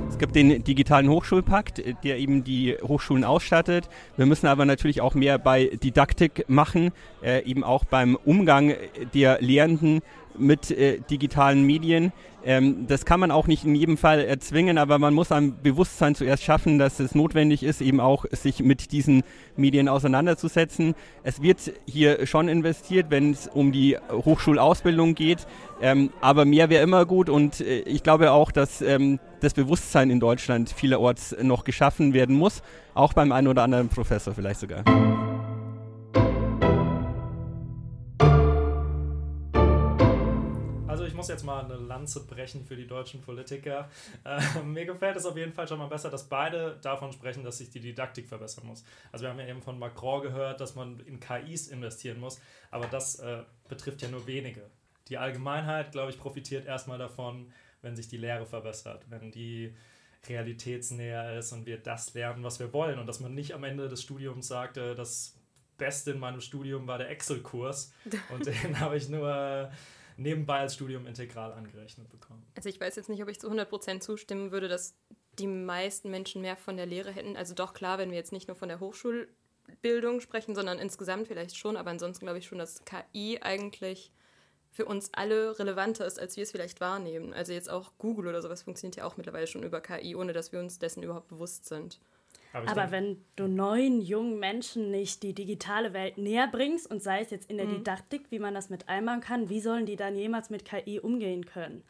Es 0.09 0.19
gibt 0.19 0.35
den 0.35 0.65
digitalen 0.65 1.09
Hochschulpakt, 1.09 1.81
der 2.03 2.17
eben 2.17 2.43
die 2.43 2.75
Hochschulen 2.81 3.23
ausstattet. 3.23 3.87
Wir 4.17 4.25
müssen 4.25 4.47
aber 4.47 4.65
natürlich 4.65 4.99
auch 4.99 5.15
mehr 5.15 5.37
bei 5.37 5.67
Didaktik 5.81 6.43
machen, 6.49 6.91
äh, 7.21 7.43
eben 7.45 7.63
auch 7.63 7.85
beim 7.85 8.15
Umgang 8.15 8.73
der 9.13 9.41
Lehrenden 9.41 10.01
mit 10.37 10.71
äh, 10.71 10.99
digitalen 11.09 11.63
Medien. 11.63 12.11
Ähm, 12.45 12.87
das 12.87 13.05
kann 13.05 13.19
man 13.19 13.31
auch 13.31 13.47
nicht 13.47 13.63
in 13.63 13.73
jedem 13.75 13.97
Fall 13.97 14.19
erzwingen, 14.19 14.77
aber 14.77 14.99
man 14.99 15.13
muss 15.13 15.31
ein 15.31 15.61
Bewusstsein 15.61 16.13
zuerst 16.15 16.43
schaffen, 16.43 16.77
dass 16.77 16.99
es 16.99 17.15
notwendig 17.15 17.63
ist, 17.63 17.81
eben 17.81 17.99
auch 17.99 18.25
sich 18.31 18.61
mit 18.61 18.91
diesen 18.91 19.23
Medien 19.55 19.87
auseinanderzusetzen. 19.87 20.95
Es 21.23 21.41
wird 21.41 21.71
hier 21.85 22.25
schon 22.27 22.49
investiert, 22.49 23.07
wenn 23.09 23.31
es 23.31 23.47
um 23.47 23.71
die 23.71 23.97
Hochschulausbildung 24.11 25.15
geht, 25.15 25.47
ähm, 25.81 26.09
aber 26.19 26.45
mehr 26.45 26.69
wäre 26.69 26.83
immer 26.83 27.05
gut 27.05 27.29
und 27.29 27.61
äh, 27.61 27.79
ich 27.81 28.03
glaube 28.03 28.31
auch, 28.31 28.51
dass 28.51 28.81
ähm, 28.81 29.19
das 29.39 29.53
Bewusstsein 29.53 30.09
in 30.09 30.19
Deutschland 30.19 30.69
vielerorts 30.69 31.35
noch 31.41 31.63
geschaffen 31.63 32.13
werden 32.13 32.35
muss, 32.35 32.61
auch 32.93 33.13
beim 33.13 33.31
einen 33.31 33.47
oder 33.47 33.63
anderen 33.63 33.87
Professor 33.87 34.33
vielleicht 34.33 34.59
sogar. 34.59 34.83
Muss 41.23 41.29
jetzt 41.29 41.45
mal 41.45 41.63
eine 41.63 41.75
Lanze 41.75 42.25
brechen 42.25 42.65
für 42.65 42.75
die 42.75 42.85
deutschen 42.85 43.21
Politiker. 43.21 43.89
Äh, 44.25 44.61
mir 44.61 44.85
gefällt 44.85 45.15
es 45.15 45.25
auf 45.25 45.37
jeden 45.37 45.53
Fall 45.53 45.65
schon 45.65 45.79
mal 45.79 45.87
besser, 45.87 46.09
dass 46.09 46.27
beide 46.27 46.77
davon 46.81 47.13
sprechen, 47.13 47.45
dass 47.45 47.59
sich 47.59 47.69
die 47.69 47.79
Didaktik 47.79 48.27
verbessern 48.27 48.67
muss. 48.67 48.83
Also 49.13 49.23
wir 49.23 49.29
haben 49.29 49.39
ja 49.39 49.47
eben 49.47 49.61
von 49.61 49.79
Macron 49.79 50.21
gehört, 50.21 50.59
dass 50.59 50.75
man 50.75 50.99
in 50.99 51.21
KIs 51.21 51.69
investieren 51.69 52.19
muss, 52.19 52.41
aber 52.71 52.87
das 52.87 53.19
äh, 53.19 53.43
betrifft 53.69 54.01
ja 54.01 54.09
nur 54.09 54.27
wenige. 54.27 54.69
Die 55.07 55.17
Allgemeinheit, 55.17 55.93
glaube 55.93 56.11
ich, 56.11 56.19
profitiert 56.19 56.65
erstmal 56.65 56.97
davon, 56.97 57.53
wenn 57.81 57.95
sich 57.95 58.09
die 58.09 58.17
Lehre 58.17 58.45
verbessert, 58.45 59.05
wenn 59.07 59.31
die 59.31 59.73
realitätsnäher 60.27 61.37
ist 61.37 61.53
und 61.53 61.65
wir 61.65 61.77
das 61.77 62.13
lernen, 62.15 62.43
was 62.43 62.59
wir 62.59 62.73
wollen 62.73 62.99
und 62.99 63.07
dass 63.07 63.21
man 63.21 63.33
nicht 63.33 63.53
am 63.53 63.63
Ende 63.63 63.87
des 63.87 64.01
Studiums 64.01 64.49
sagt, 64.49 64.75
äh, 64.75 64.93
das 64.93 65.39
Beste 65.77 66.11
in 66.11 66.19
meinem 66.19 66.41
Studium 66.41 66.85
war 66.85 66.97
der 66.97 67.09
Excel-Kurs 67.09 67.93
und 68.29 68.45
den 68.45 68.81
habe 68.81 68.97
ich 68.97 69.07
nur 69.07 69.71
nebenbei 70.17 70.59
als 70.59 70.75
Studium 70.75 71.07
integral 71.07 71.53
angerechnet 71.53 72.09
bekommen. 72.09 72.45
Also 72.55 72.69
ich 72.69 72.79
weiß 72.79 72.95
jetzt 72.95 73.09
nicht, 73.09 73.21
ob 73.21 73.29
ich 73.29 73.39
zu 73.39 73.49
100% 73.49 73.99
zustimmen 73.99 74.51
würde, 74.51 74.67
dass 74.67 74.95
die 75.39 75.47
meisten 75.47 76.11
Menschen 76.11 76.41
mehr 76.41 76.55
von 76.55 76.77
der 76.77 76.85
Lehre 76.85 77.11
hätten. 77.11 77.35
Also 77.35 77.53
doch 77.53 77.73
klar, 77.73 77.97
wenn 77.97 78.11
wir 78.11 78.17
jetzt 78.17 78.31
nicht 78.31 78.47
nur 78.47 78.55
von 78.55 78.69
der 78.69 78.79
Hochschulbildung 78.79 80.21
sprechen, 80.21 80.55
sondern 80.55 80.79
insgesamt 80.79 81.27
vielleicht 81.27 81.57
schon, 81.57 81.77
aber 81.77 81.89
ansonsten 81.89 82.25
glaube 82.25 82.39
ich 82.39 82.45
schon, 82.45 82.59
dass 82.59 82.83
KI 82.85 83.39
eigentlich 83.41 84.11
für 84.73 84.85
uns 84.85 85.13
alle 85.13 85.57
relevanter 85.59 86.05
ist, 86.05 86.19
als 86.19 86.35
wir 86.35 86.43
es 86.43 86.51
vielleicht 86.51 86.81
wahrnehmen. 86.81 87.33
Also 87.33 87.53
jetzt 87.53 87.69
auch 87.69 87.93
Google 87.99 88.27
oder 88.27 88.41
sowas 88.41 88.63
funktioniert 88.63 88.95
ja 88.95 89.05
auch 89.05 89.17
mittlerweile 89.17 89.47
schon 89.47 89.63
über 89.63 89.81
KI, 89.81 90.15
ohne 90.15 90.33
dass 90.33 90.51
wir 90.51 90.59
uns 90.59 90.79
dessen 90.79 91.03
überhaupt 91.03 91.27
bewusst 91.27 91.65
sind. 91.65 91.99
Aber, 92.53 92.69
Aber 92.69 92.91
wenn 92.91 93.17
du 93.35 93.47
neuen, 93.47 93.99
jungen 93.99 94.39
Menschen 94.39 94.91
nicht 94.91 95.23
die 95.23 95.33
digitale 95.33 95.91
Welt 95.93 96.19
näher 96.19 96.47
bringst 96.47 96.89
und 96.89 97.01
sei 97.01 97.21
es 97.21 97.31
jetzt 97.31 97.49
in 97.49 97.57
der 97.57 97.65
mhm. 97.65 97.77
Didaktik, 97.79 98.29
wie 98.29 98.37
man 98.37 98.53
das 98.53 98.69
mit 98.69 98.87
einbauen 98.87 99.21
kann, 99.21 99.49
wie 99.49 99.59
sollen 99.59 99.87
die 99.87 99.95
dann 99.95 100.15
jemals 100.15 100.51
mit 100.51 100.63
KI 100.63 100.99
umgehen 100.99 101.45
können? 101.45 101.83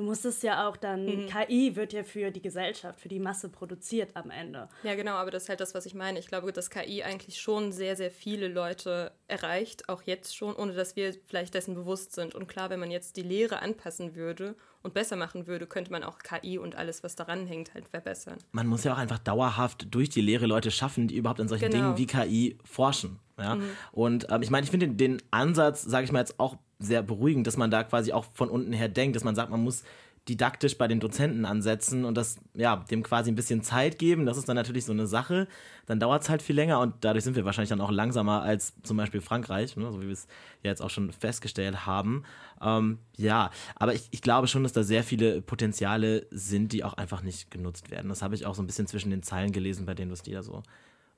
Du 0.00 0.06
musst 0.06 0.24
es 0.24 0.40
ja 0.40 0.66
auch 0.66 0.78
dann, 0.78 1.04
mhm. 1.04 1.26
KI 1.26 1.76
wird 1.76 1.92
ja 1.92 2.04
für 2.04 2.30
die 2.30 2.40
Gesellschaft, 2.40 2.98
für 2.98 3.10
die 3.10 3.18
Masse 3.18 3.50
produziert 3.50 4.16
am 4.16 4.30
Ende. 4.30 4.70
Ja, 4.82 4.94
genau, 4.94 5.12
aber 5.16 5.30
das 5.30 5.42
ist 5.42 5.48
halt 5.50 5.60
das, 5.60 5.74
was 5.74 5.84
ich 5.84 5.92
meine. 5.92 6.18
Ich 6.18 6.26
glaube, 6.26 6.54
dass 6.54 6.70
KI 6.70 7.02
eigentlich 7.02 7.38
schon 7.38 7.70
sehr, 7.70 7.96
sehr 7.96 8.10
viele 8.10 8.48
Leute 8.48 9.12
erreicht, 9.28 9.90
auch 9.90 10.00
jetzt 10.04 10.34
schon, 10.34 10.56
ohne 10.56 10.72
dass 10.72 10.96
wir 10.96 11.12
vielleicht 11.26 11.52
dessen 11.52 11.74
bewusst 11.74 12.14
sind. 12.14 12.34
Und 12.34 12.48
klar, 12.48 12.70
wenn 12.70 12.80
man 12.80 12.90
jetzt 12.90 13.18
die 13.18 13.22
Lehre 13.22 13.60
anpassen 13.60 14.14
würde 14.14 14.56
und 14.82 14.94
besser 14.94 15.16
machen 15.16 15.46
würde, 15.46 15.66
könnte 15.66 15.92
man 15.92 16.02
auch 16.02 16.20
KI 16.20 16.56
und 16.56 16.76
alles, 16.76 17.04
was 17.04 17.14
daran 17.14 17.46
hängt, 17.46 17.74
halt 17.74 17.86
verbessern. 17.86 18.38
Man 18.52 18.68
muss 18.68 18.84
ja 18.84 18.94
auch 18.94 18.98
einfach 18.98 19.18
dauerhaft 19.18 19.94
durch 19.94 20.08
die 20.08 20.22
Lehre 20.22 20.46
Leute 20.46 20.70
schaffen, 20.70 21.08
die 21.08 21.16
überhaupt 21.16 21.40
an 21.40 21.48
solchen 21.48 21.70
genau. 21.70 21.94
Dingen 21.94 21.98
wie 21.98 22.06
KI 22.06 22.58
forschen. 22.64 23.18
Ja? 23.40 23.56
Mhm. 23.56 23.62
Und 23.92 24.26
ähm, 24.30 24.42
ich 24.42 24.50
meine, 24.50 24.64
ich 24.64 24.70
finde 24.70 24.88
den, 24.88 24.96
den 24.96 25.22
Ansatz, 25.30 25.82
sage 25.82 26.04
ich 26.04 26.12
mal 26.12 26.20
jetzt 26.20 26.38
auch 26.38 26.56
sehr 26.78 27.02
beruhigend, 27.02 27.46
dass 27.46 27.56
man 27.56 27.70
da 27.70 27.84
quasi 27.84 28.12
auch 28.12 28.24
von 28.32 28.48
unten 28.48 28.72
her 28.72 28.88
denkt, 28.88 29.16
dass 29.16 29.24
man 29.24 29.34
sagt, 29.34 29.50
man 29.50 29.62
muss 29.62 29.82
didaktisch 30.28 30.76
bei 30.76 30.86
den 30.86 31.00
Dozenten 31.00 31.44
ansetzen 31.44 32.04
und 32.04 32.14
das, 32.14 32.36
ja, 32.54 32.76
dem 32.90 33.02
quasi 33.02 33.30
ein 33.30 33.34
bisschen 33.34 33.62
Zeit 33.62 33.98
geben. 33.98 34.26
Das 34.26 34.36
ist 34.36 34.48
dann 34.48 34.54
natürlich 34.54 34.84
so 34.84 34.92
eine 34.92 35.06
Sache. 35.06 35.48
Dann 35.86 35.98
dauert 35.98 36.22
es 36.22 36.28
halt 36.28 36.42
viel 36.42 36.54
länger 36.54 36.78
und 36.80 36.94
dadurch 37.00 37.24
sind 37.24 37.36
wir 37.36 37.44
wahrscheinlich 37.44 37.70
dann 37.70 37.80
auch 37.80 37.90
langsamer 37.90 38.42
als 38.42 38.74
zum 38.82 38.96
Beispiel 38.96 39.20
Frankreich, 39.20 39.76
ne, 39.76 39.90
so 39.90 40.00
wie 40.00 40.06
wir 40.06 40.12
es 40.12 40.28
ja 40.62 40.70
jetzt 40.70 40.82
auch 40.82 40.90
schon 40.90 41.10
festgestellt 41.10 41.86
haben. 41.86 42.24
Ähm, 42.62 42.98
ja, 43.16 43.50
aber 43.76 43.94
ich, 43.94 44.08
ich 44.10 44.20
glaube 44.22 44.46
schon, 44.46 44.62
dass 44.62 44.72
da 44.72 44.82
sehr 44.82 45.02
viele 45.02 45.40
Potenziale 45.40 46.26
sind, 46.30 46.72
die 46.72 46.84
auch 46.84 46.94
einfach 46.94 47.22
nicht 47.22 47.50
genutzt 47.50 47.90
werden. 47.90 48.08
Das 48.08 48.22
habe 48.22 48.34
ich 48.34 48.46
auch 48.46 48.54
so 48.54 48.62
ein 48.62 48.66
bisschen 48.66 48.86
zwischen 48.86 49.10
den 49.10 49.22
Zeilen 49.22 49.52
gelesen, 49.52 49.86
bei 49.86 49.94
denen 49.94 50.10
was 50.10 50.22
die 50.22 50.32
da 50.32 50.42
so 50.42 50.62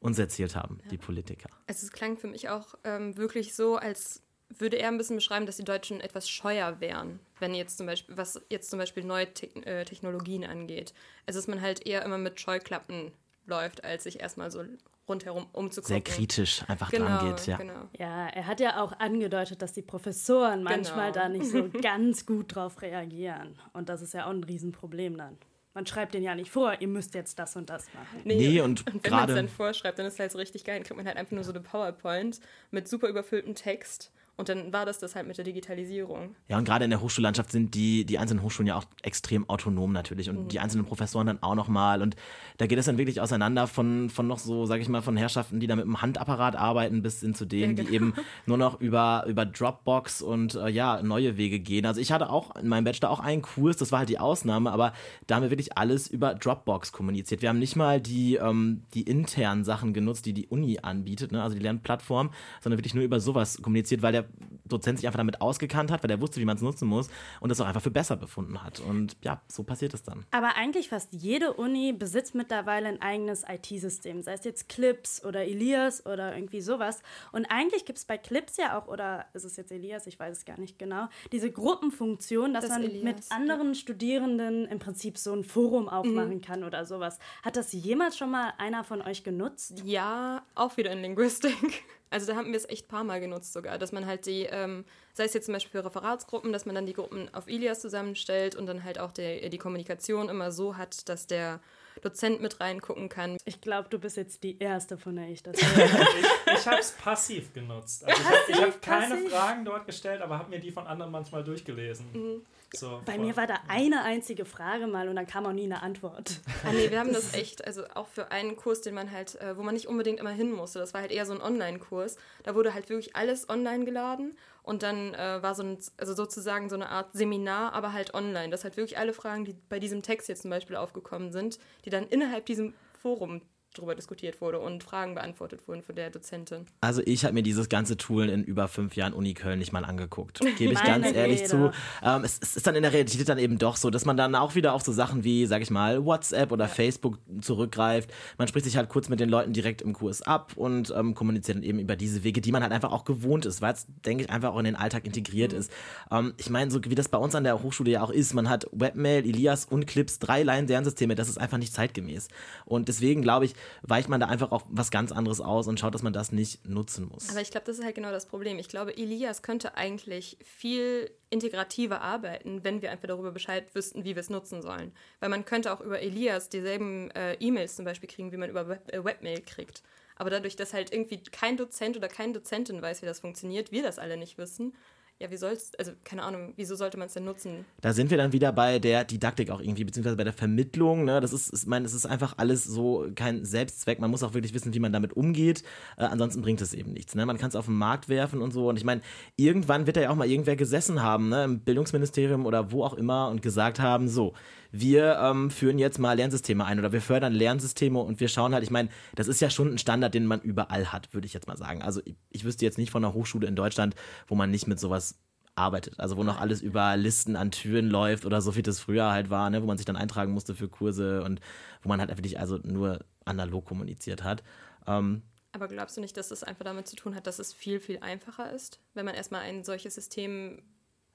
uns 0.02 0.18
erzählt 0.18 0.56
haben, 0.56 0.78
ja. 0.84 0.90
die 0.90 0.98
Politiker. 0.98 1.48
Also 1.66 1.86
es 1.86 1.92
klang 1.92 2.16
für 2.16 2.28
mich 2.28 2.48
auch 2.48 2.74
ähm, 2.84 3.16
wirklich 3.16 3.54
so, 3.54 3.76
als 3.76 4.22
würde 4.58 4.76
er 4.76 4.88
ein 4.88 4.98
bisschen 4.98 5.16
beschreiben, 5.16 5.46
dass 5.46 5.56
die 5.56 5.64
Deutschen 5.64 6.00
etwas 6.00 6.28
scheuer 6.28 6.80
wären, 6.80 7.20
wenn 7.38 7.54
jetzt 7.54 7.78
zum 7.78 7.86
Beispiel, 7.86 8.16
was 8.16 8.40
jetzt 8.50 8.70
zum 8.70 8.78
Beispiel 8.78 9.04
neue 9.04 9.32
Te 9.32 9.46
äh, 9.64 9.84
Technologien 9.84 10.44
angeht. 10.44 10.92
Also 11.26 11.38
dass 11.38 11.48
man 11.48 11.60
halt 11.60 11.86
eher 11.86 12.04
immer 12.04 12.18
mit 12.18 12.40
Scheuklappen 12.40 13.12
läuft, 13.46 13.84
als 13.84 14.04
sich 14.04 14.20
erstmal 14.20 14.50
so 14.50 14.64
rundherum 15.08 15.46
umzugucken. 15.52 15.94
Sehr 15.94 16.00
kritisch 16.00 16.62
einfach 16.68 16.90
genau, 16.90 17.06
dran 17.06 17.36
geht, 17.36 17.46
ja. 17.46 17.56
Genau. 17.56 17.88
Ja, 17.98 18.28
er 18.28 18.46
hat 18.46 18.60
ja 18.60 18.82
auch 18.82 18.92
angedeutet, 18.92 19.62
dass 19.62 19.72
die 19.72 19.82
Professoren 19.82 20.62
manchmal 20.62 21.12
genau. 21.12 21.24
da 21.24 21.28
nicht 21.28 21.46
so 21.46 21.68
ganz 21.82 22.26
gut 22.26 22.54
drauf 22.54 22.82
reagieren. 22.82 23.58
Und 23.72 23.88
das 23.88 24.02
ist 24.02 24.14
ja 24.14 24.26
auch 24.26 24.30
ein 24.30 24.44
Riesenproblem 24.44 25.16
dann. 25.16 25.38
Man 25.74 25.86
schreibt 25.86 26.12
den 26.14 26.22
ja 26.22 26.34
nicht 26.34 26.50
vor, 26.50 26.76
ihr 26.80 26.88
müsst 26.88 27.14
jetzt 27.14 27.38
das 27.38 27.56
und 27.56 27.70
das 27.70 27.86
machen. 27.94 28.20
Nee, 28.24 28.36
nee 28.36 28.60
und, 28.60 28.86
und 28.92 29.04
wenn 29.04 29.10
man 29.10 29.28
es 29.28 29.34
dann 29.34 29.48
vorschreibt, 29.48 29.98
dann 29.98 30.06
ist 30.06 30.14
es 30.14 30.20
halt 30.20 30.32
so 30.32 30.38
richtig 30.38 30.64
geil. 30.64 30.76
Dann 30.76 30.84
kriegt 30.84 30.96
man 30.96 31.06
halt 31.06 31.16
einfach 31.16 31.32
nur 31.32 31.44
so 31.44 31.52
eine 31.52 31.60
PowerPoint 31.60 32.40
mit 32.70 32.88
super 32.88 33.08
überfülltem 33.08 33.54
Text 33.54 34.12
Und 34.42 34.48
dann 34.48 34.72
war 34.72 34.84
das 34.84 34.98
das 34.98 35.14
halt 35.14 35.28
mit 35.28 35.38
der 35.38 35.44
Digitalisierung. 35.44 36.34
Ja, 36.48 36.58
und 36.58 36.64
gerade 36.64 36.82
in 36.84 36.90
der 36.90 37.00
Hochschullandschaft 37.00 37.52
sind 37.52 37.76
die, 37.76 38.04
die 38.04 38.18
einzelnen 38.18 38.42
Hochschulen 38.42 38.66
ja 38.66 38.74
auch 38.74 38.82
extrem 39.02 39.48
autonom 39.48 39.92
natürlich 39.92 40.28
und 40.30 40.36
mhm. 40.36 40.48
die 40.48 40.58
einzelnen 40.58 40.84
Professoren 40.84 41.28
dann 41.28 41.40
auch 41.44 41.54
nochmal. 41.54 42.02
Und 42.02 42.16
da 42.58 42.66
geht 42.66 42.76
es 42.76 42.86
dann 42.86 42.98
wirklich 42.98 43.20
auseinander 43.20 43.68
von, 43.68 44.10
von 44.10 44.26
noch 44.26 44.40
so, 44.40 44.66
sage 44.66 44.82
ich 44.82 44.88
mal, 44.88 45.00
von 45.00 45.16
Herrschaften, 45.16 45.60
die 45.60 45.68
da 45.68 45.76
mit 45.76 45.84
dem 45.84 46.02
Handapparat 46.02 46.56
arbeiten, 46.56 47.02
bis 47.02 47.20
hin 47.20 47.36
zu 47.36 47.44
denen, 47.44 47.76
ja, 47.76 47.84
genau. 47.84 47.88
die 47.88 47.94
eben 47.94 48.14
nur 48.46 48.58
noch 48.58 48.80
über, 48.80 49.24
über 49.28 49.46
Dropbox 49.46 50.22
und 50.22 50.56
äh, 50.56 50.70
ja, 50.70 51.00
neue 51.04 51.36
Wege 51.36 51.60
gehen. 51.60 51.86
Also 51.86 52.00
ich 52.00 52.10
hatte 52.10 52.28
auch 52.28 52.56
in 52.56 52.66
meinem 52.66 52.82
Bachelor 52.82 53.10
auch 53.10 53.20
einen 53.20 53.42
Kurs, 53.42 53.76
das 53.76 53.92
war 53.92 54.00
halt 54.00 54.08
die 54.08 54.18
Ausnahme, 54.18 54.72
aber 54.72 54.92
da 55.28 55.36
haben 55.36 55.44
wir 55.44 55.50
wirklich 55.50 55.78
alles 55.78 56.08
über 56.08 56.34
Dropbox 56.34 56.90
kommuniziert. 56.90 57.42
Wir 57.42 57.48
haben 57.48 57.60
nicht 57.60 57.76
mal 57.76 58.00
die, 58.00 58.34
ähm, 58.42 58.82
die 58.92 59.02
internen 59.02 59.62
Sachen 59.62 59.94
genutzt, 59.94 60.26
die 60.26 60.32
die 60.32 60.48
Uni 60.48 60.80
anbietet, 60.82 61.30
ne? 61.30 61.40
also 61.44 61.54
die 61.54 61.62
Lernplattform, 61.62 62.30
sondern 62.60 62.80
wirklich 62.80 62.94
nur 62.94 63.04
über 63.04 63.20
sowas 63.20 63.62
kommuniziert, 63.62 64.02
weil 64.02 64.10
der 64.10 64.24
Dozent 64.64 64.98
sich 64.98 65.06
einfach 65.06 65.18
damit 65.18 65.40
ausgekannt 65.40 65.90
hat, 65.90 66.02
weil 66.02 66.10
er 66.10 66.20
wusste, 66.20 66.40
wie 66.40 66.44
man 66.44 66.56
es 66.56 66.62
nutzen 66.62 66.88
muss 66.88 67.08
und 67.40 67.48
das 67.48 67.60
auch 67.60 67.66
einfach 67.66 67.82
für 67.82 67.90
besser 67.90 68.16
befunden 68.16 68.62
hat. 68.62 68.80
Und 68.80 69.16
ja, 69.22 69.42
so 69.48 69.62
passiert 69.62 69.94
es 69.94 70.02
dann. 70.02 70.24
Aber 70.30 70.56
eigentlich 70.56 70.88
fast 70.88 71.12
jede 71.12 71.52
Uni 71.52 71.92
besitzt 71.92 72.34
mittlerweile 72.34 72.88
ein 72.88 73.00
eigenes 73.00 73.44
IT-System, 73.46 74.22
sei 74.22 74.32
es 74.34 74.44
jetzt 74.44 74.68
Clips 74.68 75.24
oder 75.24 75.44
Elias 75.44 76.06
oder 76.06 76.34
irgendwie 76.34 76.60
sowas. 76.60 77.02
Und 77.32 77.46
eigentlich 77.46 77.84
gibt 77.84 77.98
es 77.98 78.04
bei 78.04 78.18
Clips 78.18 78.56
ja 78.56 78.78
auch, 78.78 78.88
oder 78.88 79.26
ist 79.34 79.44
es 79.44 79.56
jetzt 79.56 79.72
Elias, 79.72 80.06
ich 80.06 80.18
weiß 80.18 80.38
es 80.38 80.44
gar 80.44 80.58
nicht 80.58 80.78
genau, 80.78 81.08
diese 81.30 81.50
Gruppenfunktion, 81.50 82.54
dass 82.54 82.64
das 82.64 82.72
man 82.72 82.84
Elias, 82.84 83.04
mit 83.04 83.16
anderen 83.30 83.68
ja. 83.68 83.74
Studierenden 83.74 84.66
im 84.66 84.78
Prinzip 84.78 85.18
so 85.18 85.32
ein 85.32 85.44
Forum 85.44 85.88
aufmachen 85.88 86.36
mhm. 86.36 86.42
kann 86.42 86.64
oder 86.64 86.84
sowas. 86.84 87.18
Hat 87.42 87.56
das 87.56 87.72
jemals 87.72 88.16
schon 88.16 88.30
mal 88.30 88.52
einer 88.58 88.84
von 88.84 89.02
euch 89.02 89.24
genutzt? 89.24 89.82
Ja, 89.84 90.42
auch 90.54 90.76
wieder 90.76 90.92
in 90.92 91.02
Linguistik. 91.02 91.84
Also 92.12 92.26
da 92.26 92.36
haben 92.36 92.48
wir 92.48 92.56
es 92.56 92.68
echt 92.68 92.86
ein 92.86 92.88
paar 92.88 93.04
Mal 93.04 93.20
genutzt 93.20 93.52
sogar, 93.52 93.78
dass 93.78 93.90
man 93.90 94.06
halt 94.06 94.26
die, 94.26 94.42
ähm, 94.42 94.84
sei 95.14 95.24
es 95.24 95.34
jetzt 95.34 95.46
zum 95.46 95.54
Beispiel 95.54 95.80
für 95.80 95.84
Referatsgruppen, 95.86 96.52
dass 96.52 96.66
man 96.66 96.74
dann 96.74 96.86
die 96.86 96.92
Gruppen 96.92 97.32
auf 97.34 97.48
Ilias 97.48 97.80
zusammenstellt 97.80 98.54
und 98.54 98.66
dann 98.66 98.84
halt 98.84 98.98
auch 98.98 99.12
der, 99.12 99.48
die 99.48 99.58
Kommunikation 99.58 100.28
immer 100.28 100.52
so 100.52 100.76
hat, 100.76 101.08
dass 101.08 101.26
der 101.26 101.60
Dozent 102.02 102.40
mit 102.40 102.60
reingucken 102.60 103.08
kann. 103.08 103.36
Ich 103.44 103.60
glaube, 103.60 103.88
du 103.88 103.98
bist 103.98 104.16
jetzt 104.16 104.42
die 104.42 104.58
Erste, 104.58 104.96
von 104.96 105.16
der 105.16 105.28
ich 105.28 105.42
das 105.42 105.56
höre. 105.76 105.84
ich 105.84 106.60
ich 106.60 106.66
habe 106.66 106.78
es 106.78 106.92
passiv 106.92 107.52
genutzt. 107.52 108.04
Also 108.04 108.22
ich 108.48 108.56
habe 108.56 108.72
hab 108.72 108.82
keine 108.82 109.16
Fragen 109.28 109.64
dort 109.64 109.86
gestellt, 109.86 110.20
aber 110.22 110.38
habe 110.38 110.50
mir 110.50 110.60
die 110.60 110.70
von 110.70 110.86
anderen 110.86 111.12
manchmal 111.12 111.44
durchgelesen. 111.44 112.06
Mhm. 112.12 112.46
So, 112.74 113.02
Bei 113.04 113.18
mir 113.18 113.36
war 113.36 113.46
da 113.46 113.56
eine 113.68 114.02
einzige 114.02 114.46
Frage 114.46 114.86
mal 114.86 115.08
und 115.08 115.16
dann 115.16 115.26
kam 115.26 115.44
auch 115.44 115.52
nie 115.52 115.64
eine 115.64 115.82
Antwort. 115.82 116.40
Ah 116.64 116.72
nee, 116.72 116.90
wir 116.90 116.98
haben 116.98 117.12
das 117.12 117.34
echt, 117.34 117.66
also 117.66 117.84
auch 117.94 118.06
für 118.06 118.30
einen 118.30 118.56
Kurs, 118.56 118.80
den 118.80 118.94
man 118.94 119.10
halt, 119.10 119.34
äh, 119.40 119.56
wo 119.58 119.62
man 119.62 119.74
nicht 119.74 119.88
unbedingt 119.88 120.20
immer 120.20 120.30
hin 120.30 120.52
musste, 120.52 120.78
das 120.78 120.94
war 120.94 121.02
halt 121.02 121.12
eher 121.12 121.26
so 121.26 121.34
ein 121.34 121.42
Online-Kurs. 121.42 122.16
Da 122.44 122.54
wurde 122.54 122.72
halt 122.72 122.88
wirklich 122.88 123.14
alles 123.14 123.48
online 123.48 123.84
geladen 123.84 124.36
und 124.62 124.82
dann 124.82 125.12
äh, 125.14 125.42
war 125.42 125.54
so 125.54 125.62
ein, 125.62 125.78
also 125.98 126.14
sozusagen 126.14 126.70
so 126.70 126.76
eine 126.76 126.88
Art 126.88 127.12
Seminar, 127.12 127.74
aber 127.74 127.92
halt 127.92 128.14
online. 128.14 128.48
Dass 128.48 128.64
halt 128.64 128.76
wirklich 128.76 128.96
alle 128.96 129.12
Fragen, 129.12 129.44
die 129.44 129.54
bei 129.68 129.78
diesem 129.78 130.02
Text 130.02 130.28
jetzt 130.28 130.42
zum 130.42 130.50
Beispiel 130.50 130.76
aufgekommen 130.76 131.30
sind, 131.30 131.58
die 131.84 131.90
dann 131.90 132.06
innerhalb 132.08 132.46
diesem 132.46 132.72
Forum 132.98 133.42
darüber 133.74 133.94
diskutiert 133.94 134.40
wurde 134.40 134.58
und 134.58 134.82
Fragen 134.82 135.14
beantwortet 135.14 135.66
wurden 135.66 135.82
von 135.82 135.94
der 135.94 136.10
Dozentin. 136.10 136.66
Also 136.80 137.02
ich 137.04 137.24
habe 137.24 137.34
mir 137.34 137.42
dieses 137.42 137.68
ganze 137.68 137.96
Tool 137.96 138.28
in 138.28 138.44
über 138.44 138.68
fünf 138.68 138.96
Jahren 138.96 139.12
Uni 139.12 139.34
Köln 139.34 139.58
nicht 139.58 139.72
mal 139.72 139.84
angeguckt. 139.84 140.40
Gebe 140.58 140.72
ich 140.72 140.82
ganz 140.82 141.06
ehrlich 141.12 141.40
Rede. 141.40 141.48
zu. 141.48 141.72
Ähm, 142.02 142.24
es, 142.24 142.38
es, 142.40 142.56
ist 142.56 142.66
dann 142.66 142.74
in 142.74 142.82
der 142.82 142.92
Realität 142.92 143.28
dann 143.28 143.38
eben 143.38 143.58
doch 143.58 143.76
so, 143.76 143.90
dass 143.90 144.04
man 144.04 144.16
dann 144.16 144.34
auch 144.34 144.54
wieder 144.54 144.74
auf 144.74 144.82
so 144.82 144.92
Sachen 144.92 145.24
wie, 145.24 145.46
sag 145.46 145.62
ich 145.62 145.70
mal, 145.70 146.04
WhatsApp 146.04 146.52
oder 146.52 146.66
ja. 146.66 146.70
Facebook 146.70 147.18
zurückgreift. 147.40 148.12
Man 148.38 148.48
spricht 148.48 148.64
sich 148.64 148.76
halt 148.76 148.88
kurz 148.88 149.08
mit 149.08 149.20
den 149.20 149.28
Leuten 149.28 149.52
direkt 149.52 149.82
im 149.82 149.92
Kurs 149.92 150.22
ab 150.22 150.52
und 150.56 150.92
ähm, 150.96 151.14
kommuniziert 151.14 151.56
dann 151.56 151.64
eben 151.64 151.78
über 151.78 151.96
diese 151.96 152.24
Wege, 152.24 152.40
die 152.40 152.52
man 152.52 152.62
halt 152.62 152.72
einfach 152.72 152.92
auch 152.92 153.04
gewohnt 153.04 153.46
ist, 153.46 153.62
weil 153.62 153.72
es, 153.72 153.86
denke 154.04 154.24
ich, 154.24 154.30
einfach 154.30 154.52
auch 154.52 154.58
in 154.58 154.64
den 154.64 154.76
Alltag 154.76 155.06
integriert 155.06 155.52
mhm. 155.52 155.58
ist. 155.58 155.72
Ähm, 156.10 156.34
ich 156.36 156.50
meine, 156.50 156.70
so 156.70 156.80
wie 156.84 156.94
das 156.94 157.08
bei 157.08 157.18
uns 157.18 157.34
an 157.34 157.44
der 157.44 157.62
Hochschule 157.62 157.90
ja 157.90 158.02
auch 158.02 158.10
ist, 158.10 158.34
man 158.34 158.48
hat 158.48 158.66
Webmail, 158.72 159.24
Elias 159.24 159.64
und 159.64 159.86
Clips, 159.86 160.18
drei 160.18 160.42
Line-Lernsysteme, 160.42 161.14
das 161.14 161.28
ist 161.28 161.38
einfach 161.38 161.58
nicht 161.58 161.72
zeitgemäß. 161.72 162.28
Und 162.64 162.88
deswegen 162.88 163.22
glaube 163.22 163.46
ich, 163.46 163.54
weicht 163.82 164.08
man 164.08 164.20
da 164.20 164.26
einfach 164.26 164.52
auch 164.52 164.62
was 164.68 164.90
ganz 164.90 165.12
anderes 165.12 165.40
aus 165.40 165.68
und 165.68 165.78
schaut, 165.80 165.94
dass 165.94 166.02
man 166.02 166.12
das 166.12 166.32
nicht 166.32 166.66
nutzen 166.66 167.08
muss. 167.08 167.30
Aber 167.30 167.40
ich 167.40 167.50
glaube, 167.50 167.66
das 167.66 167.78
ist 167.78 167.84
halt 167.84 167.94
genau 167.94 168.10
das 168.10 168.26
Problem. 168.26 168.58
Ich 168.58 168.68
glaube, 168.68 168.96
Elias 168.96 169.42
könnte 169.42 169.76
eigentlich 169.76 170.38
viel 170.44 171.10
integrativer 171.30 172.00
arbeiten, 172.00 172.64
wenn 172.64 172.82
wir 172.82 172.90
einfach 172.90 173.08
darüber 173.08 173.32
Bescheid 173.32 173.74
wüssten, 173.74 174.04
wie 174.04 174.14
wir 174.14 174.20
es 174.20 174.30
nutzen 174.30 174.62
sollen. 174.62 174.92
Weil 175.20 175.30
man 175.30 175.44
könnte 175.44 175.72
auch 175.72 175.80
über 175.80 176.00
Elias 176.00 176.48
dieselben 176.48 177.10
äh, 177.12 177.34
E-Mails 177.34 177.76
zum 177.76 177.84
Beispiel 177.84 178.08
kriegen, 178.08 178.32
wie 178.32 178.36
man 178.36 178.50
über 178.50 178.68
Web 178.68 178.92
äh, 178.92 179.04
Webmail 179.04 179.40
kriegt. 179.40 179.82
Aber 180.16 180.30
dadurch, 180.30 180.56
dass 180.56 180.74
halt 180.74 180.92
irgendwie 180.92 181.22
kein 181.22 181.56
Dozent 181.56 181.96
oder 181.96 182.08
keine 182.08 182.34
Dozentin 182.34 182.80
weiß, 182.82 183.02
wie 183.02 183.06
das 183.06 183.20
funktioniert, 183.20 183.72
wir 183.72 183.82
das 183.82 183.98
alle 183.98 184.16
nicht 184.16 184.38
wissen, 184.38 184.74
ja, 185.22 185.30
wie 185.30 185.36
soll's, 185.36 185.70
also 185.78 185.92
keine 186.02 186.24
Ahnung, 186.24 186.52
wieso 186.56 186.74
sollte 186.74 186.98
man 186.98 187.06
es 187.06 187.14
denn 187.14 187.24
nutzen? 187.24 187.64
Da 187.80 187.92
sind 187.92 188.10
wir 188.10 188.18
dann 188.18 188.32
wieder 188.32 188.50
bei 188.50 188.80
der 188.80 189.04
Didaktik 189.04 189.50
auch 189.50 189.60
irgendwie, 189.60 189.84
beziehungsweise 189.84 190.16
bei 190.16 190.24
der 190.24 190.32
Vermittlung. 190.32 191.04
Ne? 191.04 191.20
Das 191.20 191.32
ist, 191.32 191.52
ich 191.52 191.64
meine, 191.64 191.86
es 191.86 191.94
ist 191.94 192.06
einfach 192.06 192.34
alles 192.38 192.64
so 192.64 193.06
kein 193.14 193.44
Selbstzweck. 193.44 194.00
Man 194.00 194.10
muss 194.10 194.24
auch 194.24 194.34
wirklich 194.34 194.52
wissen, 194.52 194.74
wie 194.74 194.80
man 194.80 194.92
damit 194.92 195.12
umgeht. 195.12 195.62
Äh, 195.96 196.06
ansonsten 196.06 196.42
bringt 196.42 196.60
es 196.60 196.74
eben 196.74 196.92
nichts. 196.92 197.14
Ne? 197.14 197.24
Man 197.24 197.38
kann 197.38 197.50
es 197.50 197.54
auf 197.54 197.66
den 197.66 197.76
Markt 197.76 198.08
werfen 198.08 198.42
und 198.42 198.52
so. 198.52 198.68
Und 198.68 198.76
ich 198.76 198.84
meine, 198.84 199.00
irgendwann 199.36 199.86
wird 199.86 199.96
da 199.96 200.00
ja 200.00 200.10
auch 200.10 200.16
mal 200.16 200.28
irgendwer 200.28 200.56
gesessen 200.56 201.02
haben, 201.02 201.28
ne? 201.28 201.44
im 201.44 201.60
Bildungsministerium 201.60 202.44
oder 202.44 202.72
wo 202.72 202.82
auch 202.82 202.94
immer 202.94 203.28
und 203.28 203.42
gesagt 203.42 203.78
haben, 203.78 204.08
so, 204.08 204.34
wir 204.72 205.18
ähm, 205.18 205.50
führen 205.50 205.78
jetzt 205.78 205.98
mal 205.98 206.16
Lernsysteme 206.16 206.64
ein 206.64 206.78
oder 206.78 206.92
wir 206.92 207.02
fördern 207.02 207.32
Lernsysteme 207.32 207.98
und 208.00 208.20
wir 208.20 208.28
schauen 208.28 208.54
halt, 208.54 208.64
ich 208.64 208.70
meine, 208.70 208.88
das 209.14 209.28
ist 209.28 209.40
ja 209.40 209.50
schon 209.50 209.72
ein 209.72 209.78
Standard, 209.78 210.14
den 210.14 210.26
man 210.26 210.40
überall 210.40 210.92
hat, 210.92 211.12
würde 211.12 211.26
ich 211.26 211.34
jetzt 211.34 211.46
mal 211.46 211.58
sagen. 211.58 211.82
Also 211.82 212.00
ich, 212.04 212.16
ich 212.30 212.44
wüsste 212.44 212.64
jetzt 212.64 212.78
nicht 212.78 212.90
von 212.90 213.04
einer 213.04 213.14
Hochschule 213.14 213.46
in 213.46 213.54
Deutschland, 213.54 213.94
wo 214.26 214.34
man 214.34 214.50
nicht 214.50 214.66
mit 214.66 214.80
sowas 214.80 215.20
arbeitet. 215.54 216.00
Also 216.00 216.16
wo 216.16 216.24
noch 216.24 216.40
alles 216.40 216.62
über 216.62 216.96
Listen 216.96 217.36
an 217.36 217.50
Türen 217.50 217.90
läuft 217.90 218.24
oder 218.24 218.40
so 218.40 218.56
wie 218.56 218.62
das 218.62 218.80
früher 218.80 219.12
halt 219.12 219.28
war, 219.28 219.50
ne, 219.50 219.62
wo 219.62 219.66
man 219.66 219.76
sich 219.76 219.84
dann 219.84 219.96
eintragen 219.96 220.32
musste 220.32 220.54
für 220.54 220.68
Kurse 220.68 221.22
und 221.22 221.40
wo 221.82 221.90
man 221.90 222.00
halt 222.00 222.08
wirklich 222.10 222.40
also 222.40 222.56
nur 222.56 223.04
analog 223.26 223.66
kommuniziert 223.66 224.24
hat. 224.24 224.42
Ähm, 224.86 225.22
aber 225.52 225.68
glaubst 225.68 225.98
du 225.98 226.00
nicht, 226.00 226.16
dass 226.16 226.28
das 226.28 226.42
einfach 226.42 226.64
damit 226.64 226.88
zu 226.88 226.96
tun 226.96 227.14
hat, 227.14 227.26
dass 227.26 227.38
es 227.38 227.52
viel, 227.52 227.78
viel 227.78 227.98
einfacher 227.98 228.50
ist, 228.52 228.80
wenn 228.94 229.04
man 229.04 229.14
erstmal 229.14 229.42
ein 229.42 229.64
solches 229.64 229.94
System 229.94 230.62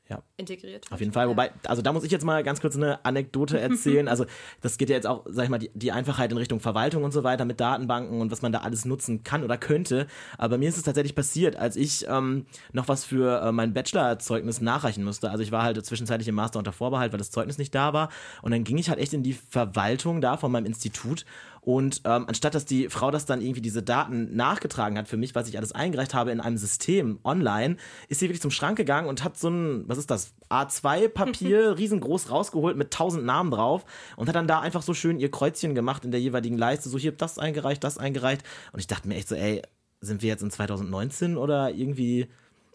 ja. 0.10 0.22
integriert 0.38 0.86
Auf 0.91 1.00
jeden 1.00 1.12
Fall. 1.12 1.28
Wobei, 1.28 1.52
also 1.65 1.82
da 1.82 1.91
muss 1.91 2.04
ich 2.04 2.12
jetzt 2.12 2.24
mal 2.24 2.43
ganz 2.43 2.62
kurz 2.62 2.76
eine 2.76 3.04
Anekdote 3.06 3.60
erzählen. 3.60 4.08
also 4.08 4.26
das 4.62 4.78
geht 4.78 4.89
ja 4.89 4.96
jetzt 4.96 5.08
auch, 5.08 5.26
sag 5.28 5.46
ich 5.46 5.50
mal, 5.50 5.58
die, 5.58 5.72
die, 5.74 5.91
Einfachheit 5.91 6.32
in 6.32 6.38
Richtung 6.38 6.60
Verwaltung 6.60 7.04
und 7.04 7.12
so 7.12 7.24
weiter 7.24 7.46
mit 7.46 7.60
Datenbanken 7.60 8.22
und 8.22 8.32
was 8.32 8.41
man 8.41 8.52
da 8.52 8.60
alles 8.60 8.86
nutzen 8.86 9.24
kann 9.24 9.43
oder 9.43 9.58
könnte. 9.58 10.08
Aber 10.38 10.58
mir 10.58 10.70
ist 10.70 10.78
es 10.78 10.84
tatsächlich 10.84 11.15
passiert, 11.15 11.56
als 11.56 11.76
ich 11.76 12.06
ähm, 12.08 12.46
noch 12.72 12.88
was 12.88 13.04
für 13.04 13.41
äh, 13.41 13.52
mein 13.52 13.74
Bachelorzeugnis 13.74 14.62
nachreichen 14.62 15.04
musste. 15.04 15.30
Also 15.30 15.43
ich 15.43 15.52
war 15.52 15.63
halt 15.63 15.84
zwischenzeitlich 15.86 16.28
im 16.28 16.36
Master 16.36 16.60
unter 16.60 16.72
Vorbehalt, 16.74 17.12
weil 17.12 17.20
das 17.20 17.32
Zeugnis 17.32 17.58
nicht 17.58 17.74
da 17.76 17.93
war. 17.93 18.10
Und 18.41 18.52
dann 18.52 18.63
ging 18.63 18.78
ich 18.78 18.89
halt 18.89 19.00
echt 19.00 19.13
in 19.13 19.24
die 19.24 19.34
Verwaltung 19.34 20.22
da 20.22 20.38
von 20.38 20.52
meinem 20.52 20.65
Institut 20.65 21.26
und 21.67 21.99
ähm, 22.06 22.23
anstatt 22.30 22.56
dass 22.56 22.63
die 22.63 22.88
Frau 22.88 23.12
das 23.12 23.25
dann 23.25 23.41
irgendwie 23.41 23.60
diese 23.60 23.84
Daten 23.84 24.34
nachgetragen 24.34 24.97
hat 24.97 25.10
für 25.10 25.17
mich, 25.17 25.36
was 25.36 25.49
ich 25.49 25.58
alles 25.58 25.73
eingereicht 25.73 26.13
habe 26.13 26.32
in 26.32 26.39
einem 26.39 26.56
System 26.56 27.19
online, 27.25 27.75
ist 28.08 28.21
sie 28.21 28.27
wirklich 28.27 28.39
zum 28.41 28.51
Schrank 28.51 28.77
gegangen 28.77 29.10
und 29.10 29.21
hat 29.25 29.38
so 29.38 29.49
ein, 29.49 29.84
was 29.86 29.97
ist 29.97 30.10
das, 30.10 30.34
A2-Papier 30.49 31.77
riesengroß 31.77 32.32
rausgeholt 32.32 32.77
mit 32.77 32.91
tausend 32.91 33.25
Namen 33.25 33.51
drauf 33.51 33.84
und 34.15 34.30
hat 34.30 34.36
dann 34.36 34.47
da 34.47 34.62
einfach 34.62 34.82
so 34.82 34.93
schön 34.93 35.19
ihr 35.19 35.30
Kreuzchen 35.30 35.75
gemacht 35.75 36.06
in 36.06 36.12
der 36.12 36.21
jeweiligen 36.21 36.58
Leiste, 36.58 36.88
so 36.88 36.97
hier 36.97 37.12
das 37.12 37.38
eingereicht, 37.38 37.84
das 37.84 37.97
eingereicht. 37.97 38.43
Und 38.71 38.80
ich 38.80 38.88
dachte 38.88 39.10
mir 39.10 39.15
echt 39.15 39.27
so, 39.27 39.36
ey, 39.36 39.62
sind 39.99 40.21
wir 40.21 40.30
jetzt 40.30 40.43
in 40.43 40.51
2019 40.51 41.36
oder 41.36 41.71
irgendwie 41.71 42.30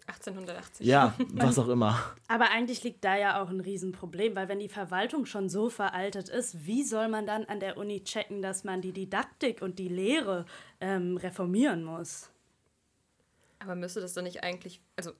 1880. 0.07 0.85
Ja, 0.85 1.15
was 1.33 1.57
auch 1.57 1.69
immer. 1.69 2.15
Aber 2.27 2.49
eigentlich 2.51 2.83
liegt 2.83 3.03
da 3.03 3.17
ja 3.17 3.41
auch 3.41 3.49
ein 3.49 3.61
Riesenproblem, 3.61 4.35
weil 4.35 4.49
wenn 4.49 4.59
die 4.59 4.69
Verwaltung 4.69 5.25
schon 5.25 5.49
so 5.49 5.69
veraltet 5.69 6.29
ist, 6.29 6.65
wie 6.65 6.83
soll 6.83 7.07
man 7.07 7.25
dann 7.25 7.45
an 7.45 7.59
der 7.59 7.77
Uni 7.77 8.03
checken, 8.03 8.41
dass 8.41 8.63
man 8.63 8.81
die 8.81 8.91
Didaktik 8.91 9.61
und 9.61 9.79
die 9.79 9.87
Lehre 9.87 10.45
ähm, 10.81 11.17
reformieren 11.17 11.83
muss? 11.83 12.29
Aber 13.59 13.75
müsste 13.75 14.01
das 14.01 14.13
doch 14.13 14.23
nicht 14.23 14.43
eigentlich, 14.43 14.81
also 14.97 15.11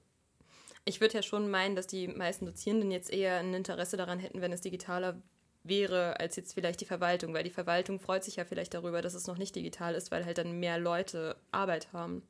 ich 0.86 1.00
würde 1.00 1.16
ja 1.16 1.22
schon 1.22 1.50
meinen, 1.50 1.76
dass 1.76 1.88
die 1.88 2.08
meisten 2.10 2.46
Dozierenden 2.46 2.92
jetzt 2.92 3.12
eher 3.12 3.38
ein 3.38 3.54
Interesse 3.54 3.96
daran 3.96 4.20
hätten, 4.20 4.42
wenn 4.42 4.52
es 4.52 4.62
digitaler 4.62 5.22
wäre 5.64 6.20
als 6.20 6.36
jetzt 6.36 6.54
vielleicht 6.54 6.82
die 6.82 6.86
Verwaltung, 6.86 7.34
weil 7.34 7.44
die 7.44 7.50
Verwaltung 7.50 8.00
freut 8.00 8.24
sich 8.24 8.36
ja 8.36 8.44
vielleicht 8.44 8.74
darüber, 8.74 9.02
dass 9.02 9.14
es 9.14 9.28
noch 9.28 9.38
nicht 9.38 9.56
digital 9.56 9.96
ist, 9.96 10.12
weil 10.12 10.26
halt 10.26 10.38
dann 10.38 10.60
mehr 10.60 10.78
Leute 10.78 11.38
Arbeit 11.52 11.94
haben. 11.94 12.24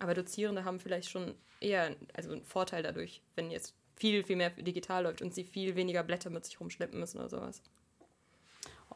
Aber 0.00 0.14
Dozierende 0.14 0.64
haben 0.64 0.80
vielleicht 0.80 1.10
schon 1.10 1.34
eher 1.60 1.94
also 2.14 2.32
einen 2.32 2.42
Vorteil 2.42 2.82
dadurch, 2.82 3.22
wenn 3.36 3.50
jetzt 3.50 3.74
viel, 3.96 4.24
viel 4.24 4.36
mehr 4.36 4.50
digital 4.50 5.04
läuft 5.04 5.22
und 5.22 5.34
sie 5.34 5.44
viel 5.44 5.76
weniger 5.76 6.02
Blätter 6.02 6.30
mit 6.30 6.44
sich 6.44 6.58
rumschleppen 6.58 6.98
müssen 6.98 7.18
oder 7.18 7.28
sowas. 7.28 7.62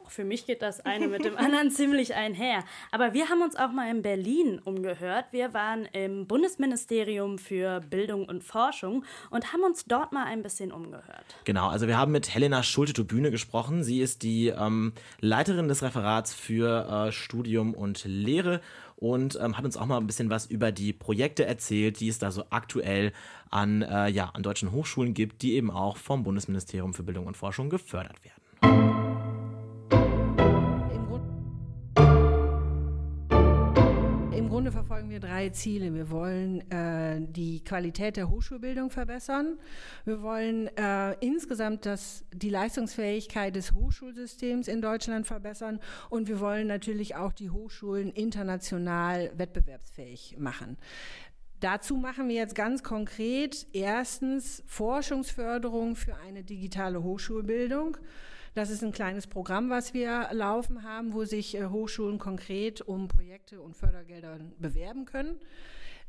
für 0.09 0.25
mich 0.25 0.47
geht 0.47 0.61
das 0.63 0.81
eine 0.81 1.09
mit 1.09 1.25
dem 1.25 1.37
anderen 1.39 1.71
ziemlich 1.71 2.15
einher. 2.15 2.65
Aber 2.91 3.13
wir 3.13 3.29
haben 3.29 3.43
uns 3.43 3.55
auch 3.57 3.71
mal 3.71 3.91
in 3.91 4.01
Berlin 4.03 4.61
umgehört. 4.65 5.27
Wir 5.31 5.53
waren 5.53 5.87
im 5.93 6.27
Bundesministerium 6.27 7.39
für 7.39 7.81
Bildung 7.81 8.27
und 8.27 8.45
Forschung 8.45 9.05
und 9.31 9.53
haben 9.53 9.63
uns 9.63 9.85
dort 9.85 10.13
mal 10.13 10.25
ein 10.25 10.43
bisschen 10.43 10.73
umgehört. 10.73 11.37
Genau, 11.45 11.69
also 11.69 11.87
wir 11.87 11.99
haben 11.99 12.13
mit 12.13 12.35
Helena 12.35 12.63
Schulte-Tubüne 12.63 13.31
gesprochen. 13.31 13.83
Sie 13.83 14.01
ist 14.01 14.23
die 14.23 14.49
ähm, 14.49 14.95
Leiterin 15.21 15.69
des 15.69 15.83
Referats 15.83 16.33
für 16.35 17.09
äh, 17.09 17.13
Studium 17.13 17.75
und 17.75 18.05
Lehre 18.05 18.63
und 18.97 19.39
ähm, 19.41 19.57
hat 19.57 19.65
uns 19.65 19.77
auch 19.77 19.87
mal 19.87 19.99
ein 19.99 20.07
bisschen 20.07 20.31
was 20.31 20.47
über 20.47 20.73
die 20.73 20.93
Projekte 20.93 21.45
erzählt, 21.45 22.01
die 22.01 22.09
es 22.09 22.19
da 22.19 22.31
so 22.31 22.45
aktuell 22.51 23.13
an, 23.51 23.83
äh, 23.83 24.09
ja, 24.09 24.31
an 24.31 24.43
deutschen 24.43 24.73
Hochschulen 24.73 25.15
gibt, 25.15 25.43
die 25.43 25.55
eben 25.55 25.71
auch 25.71 25.97
vom 25.97 26.23
Bundesministerium 26.23 26.95
für 26.95 27.03
Bildung 27.03 27.27
und 27.27 27.37
Forschung 27.37 27.71
gefördert 27.71 28.25
werden. 28.25 28.44
Grunde 34.65 34.79
verfolgen 34.79 35.11
wir 35.11 35.21
drei 35.21 35.51
Ziele. 35.51 35.93
Wir 35.93 36.09
wollen 36.09 36.63
äh, 36.71 37.21
die 37.21 37.63
Qualität 37.63 38.17
der 38.17 38.31
Hochschulbildung 38.31 38.89
verbessern. 38.89 39.59
Wir 40.07 40.23
wollen 40.23 40.75
äh, 40.79 41.13
insgesamt 41.21 41.85
das, 41.85 42.25
die 42.33 42.49
Leistungsfähigkeit 42.49 43.55
des 43.55 43.75
Hochschulsystems 43.75 44.69
in 44.69 44.81
Deutschland 44.81 45.27
verbessern. 45.27 45.81
Und 46.09 46.29
wir 46.29 46.41
wollen 46.41 46.67
natürlich 46.67 47.15
auch 47.15 47.33
die 47.33 47.51
Hochschulen 47.51 48.11
international 48.11 49.33
wettbewerbsfähig 49.37 50.37
machen. 50.39 50.79
Dazu 51.61 51.99
machen 51.99 52.31
wir 52.31 52.37
jetzt 52.37 52.55
ganz 52.55 52.83
konkret 52.83 53.67
erstens 53.75 54.63
Forschungsförderung 54.67 55.95
für 55.95 56.17
eine 56.27 56.43
digitale 56.43 57.03
Hochschulbildung. 57.03 57.99
Das 58.55 58.71
ist 58.71 58.83
ein 58.85 58.93
kleines 58.93 59.27
Programm, 59.27 59.69
was 59.69 59.95
wir 59.95 60.29
laufen 60.31 60.85
haben, 60.85 61.13
wo 61.13 61.25
sich 61.25 61.57
äh, 61.57 61.67
Hochschulen 61.67 62.19
konkret 62.19 62.81
um 62.81 63.09
Projekte 63.09 63.61
und 63.61 63.77
Fördergelder 63.77 64.39
bewerben 64.61 65.07
können. 65.07 65.41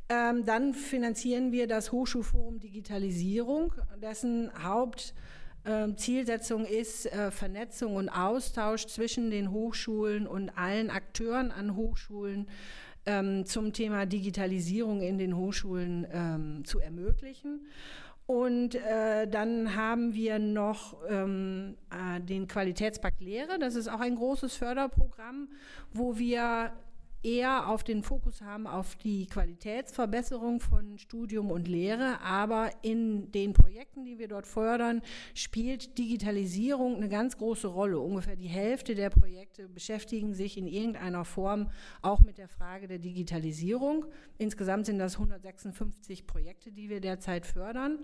Ähm, 0.08 0.46
dann 0.46 0.72
finanzieren 0.72 1.50
wir 1.50 1.66
das 1.66 1.90
Hochschulforum 1.90 2.60
Digitalisierung, 2.60 3.74
dessen 4.00 4.52
Hauptzielsetzung 4.62 6.66
ähm, 6.66 6.72
ist 6.72 7.06
äh, 7.06 7.32
Vernetzung 7.32 7.96
und 7.96 8.10
Austausch 8.10 8.86
zwischen 8.86 9.32
den 9.32 9.50
Hochschulen 9.50 10.28
und 10.28 10.50
allen 10.50 10.90
Akteuren 10.90 11.50
an 11.50 11.74
Hochschulen 11.74 12.46
ähm, 13.06 13.44
zum 13.44 13.72
Thema 13.72 14.06
Digitalisierung 14.06 15.00
in 15.00 15.18
den 15.18 15.36
Hochschulen 15.36 16.62
zu 16.64 16.78
ermöglichen. 16.78 17.66
Und 18.26 18.74
äh, 18.74 19.28
dann 19.28 19.76
haben 19.76 20.12
wir 20.12 20.40
noch 20.40 20.96
ähm, 21.08 21.76
äh, 21.90 22.20
den 22.20 22.48
Qualitätspakt 22.48 23.20
Lehre. 23.20 23.58
Das 23.60 23.76
ist 23.76 23.86
auch 23.86 24.00
ein 24.00 24.16
großes 24.16 24.56
Förderprogramm, 24.56 25.48
wo 25.92 26.18
wir 26.18 26.72
eher 27.22 27.68
auf 27.68 27.82
den 27.82 28.02
Fokus 28.02 28.42
haben 28.42 28.66
auf 28.66 28.96
die 28.96 29.26
Qualitätsverbesserung 29.26 30.60
von 30.60 30.98
Studium 30.98 31.50
und 31.50 31.68
Lehre, 31.68 32.20
aber 32.20 32.70
in 32.82 33.32
den 33.32 33.52
Projekten, 33.52 34.04
die 34.04 34.18
wir 34.18 34.28
dort 34.28 34.46
fördern, 34.46 35.02
spielt 35.34 35.98
Digitalisierung 35.98 36.96
eine 36.96 37.08
ganz 37.08 37.36
große 37.36 37.68
Rolle. 37.68 37.98
Ungefähr 37.98 38.36
die 38.36 38.48
Hälfte 38.48 38.94
der 38.94 39.10
Projekte 39.10 39.68
beschäftigen 39.68 40.34
sich 40.34 40.56
in 40.56 40.66
irgendeiner 40.66 41.24
Form 41.24 41.70
auch 42.02 42.20
mit 42.20 42.38
der 42.38 42.48
Frage 42.48 42.86
der 42.86 42.98
Digitalisierung. 42.98 44.06
Insgesamt 44.38 44.86
sind 44.86 44.98
das 44.98 45.14
156 45.14 46.26
Projekte, 46.26 46.70
die 46.72 46.88
wir 46.88 47.00
derzeit 47.00 47.46
fördern. 47.46 47.98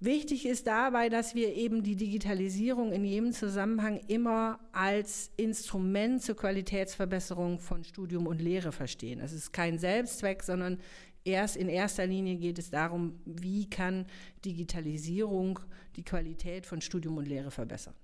Wichtig 0.00 0.44
ist 0.44 0.66
dabei, 0.66 1.08
dass 1.08 1.34
wir 1.34 1.54
eben 1.54 1.82
die 1.82 1.96
Digitalisierung 1.96 2.92
in 2.92 3.04
jedem 3.04 3.32
Zusammenhang 3.32 4.00
immer 4.08 4.58
als 4.72 5.30
Instrument 5.36 6.22
zur 6.22 6.36
Qualitätsverbesserung 6.36 7.58
von 7.58 7.84
Studium 7.84 8.26
und 8.26 8.42
Lehre 8.42 8.72
verstehen. 8.72 9.20
Es 9.20 9.32
ist 9.32 9.52
kein 9.52 9.78
Selbstzweck, 9.78 10.42
sondern 10.42 10.78
erst 11.24 11.56
in 11.56 11.68
erster 11.68 12.06
Linie 12.06 12.36
geht 12.36 12.58
es 12.58 12.70
darum, 12.70 13.18
wie 13.24 13.70
kann 13.70 14.06
Digitalisierung 14.44 15.60
die 15.96 16.04
Qualität 16.04 16.66
von 16.66 16.80
Studium 16.80 17.16
und 17.16 17.26
Lehre 17.26 17.50
verbessern. 17.50 17.94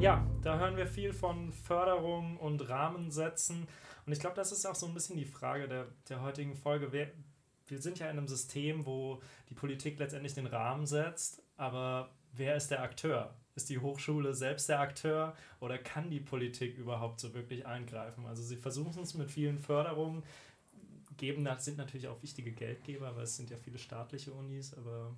Ja, 0.00 0.26
da 0.40 0.58
hören 0.58 0.78
wir 0.78 0.86
viel 0.86 1.12
von 1.12 1.52
Förderung 1.52 2.38
und 2.38 2.66
Rahmensätzen. 2.70 3.68
Und 4.06 4.12
ich 4.12 4.18
glaube, 4.18 4.34
das 4.34 4.50
ist 4.50 4.64
auch 4.64 4.74
so 4.74 4.86
ein 4.86 4.94
bisschen 4.94 5.18
die 5.18 5.26
Frage 5.26 5.68
der, 5.68 5.88
der 6.08 6.22
heutigen 6.22 6.54
Folge. 6.54 6.90
Wir, 6.90 7.12
wir 7.66 7.82
sind 7.82 7.98
ja 7.98 8.06
in 8.06 8.16
einem 8.16 8.26
System, 8.26 8.86
wo 8.86 9.20
die 9.50 9.54
Politik 9.54 9.98
letztendlich 9.98 10.32
den 10.32 10.46
Rahmen 10.46 10.86
setzt, 10.86 11.42
aber 11.58 12.12
wer 12.32 12.56
ist 12.56 12.70
der 12.70 12.82
Akteur? 12.82 13.34
Ist 13.54 13.68
die 13.68 13.78
Hochschule 13.78 14.32
selbst 14.32 14.70
der 14.70 14.80
Akteur 14.80 15.36
oder 15.60 15.76
kann 15.76 16.08
die 16.08 16.20
Politik 16.20 16.78
überhaupt 16.78 17.20
so 17.20 17.34
wirklich 17.34 17.66
eingreifen? 17.66 18.24
Also 18.24 18.42
sie 18.42 18.56
versuchen 18.56 19.02
es 19.02 19.12
mit 19.12 19.30
vielen 19.30 19.58
Förderungen, 19.58 20.22
geben, 21.18 21.46
sind 21.58 21.76
natürlich 21.76 22.08
auch 22.08 22.22
wichtige 22.22 22.52
Geldgeber, 22.52 23.14
weil 23.14 23.24
es 23.24 23.36
sind 23.36 23.50
ja 23.50 23.58
viele 23.58 23.76
staatliche 23.76 24.32
Unis, 24.32 24.72
aber 24.72 25.14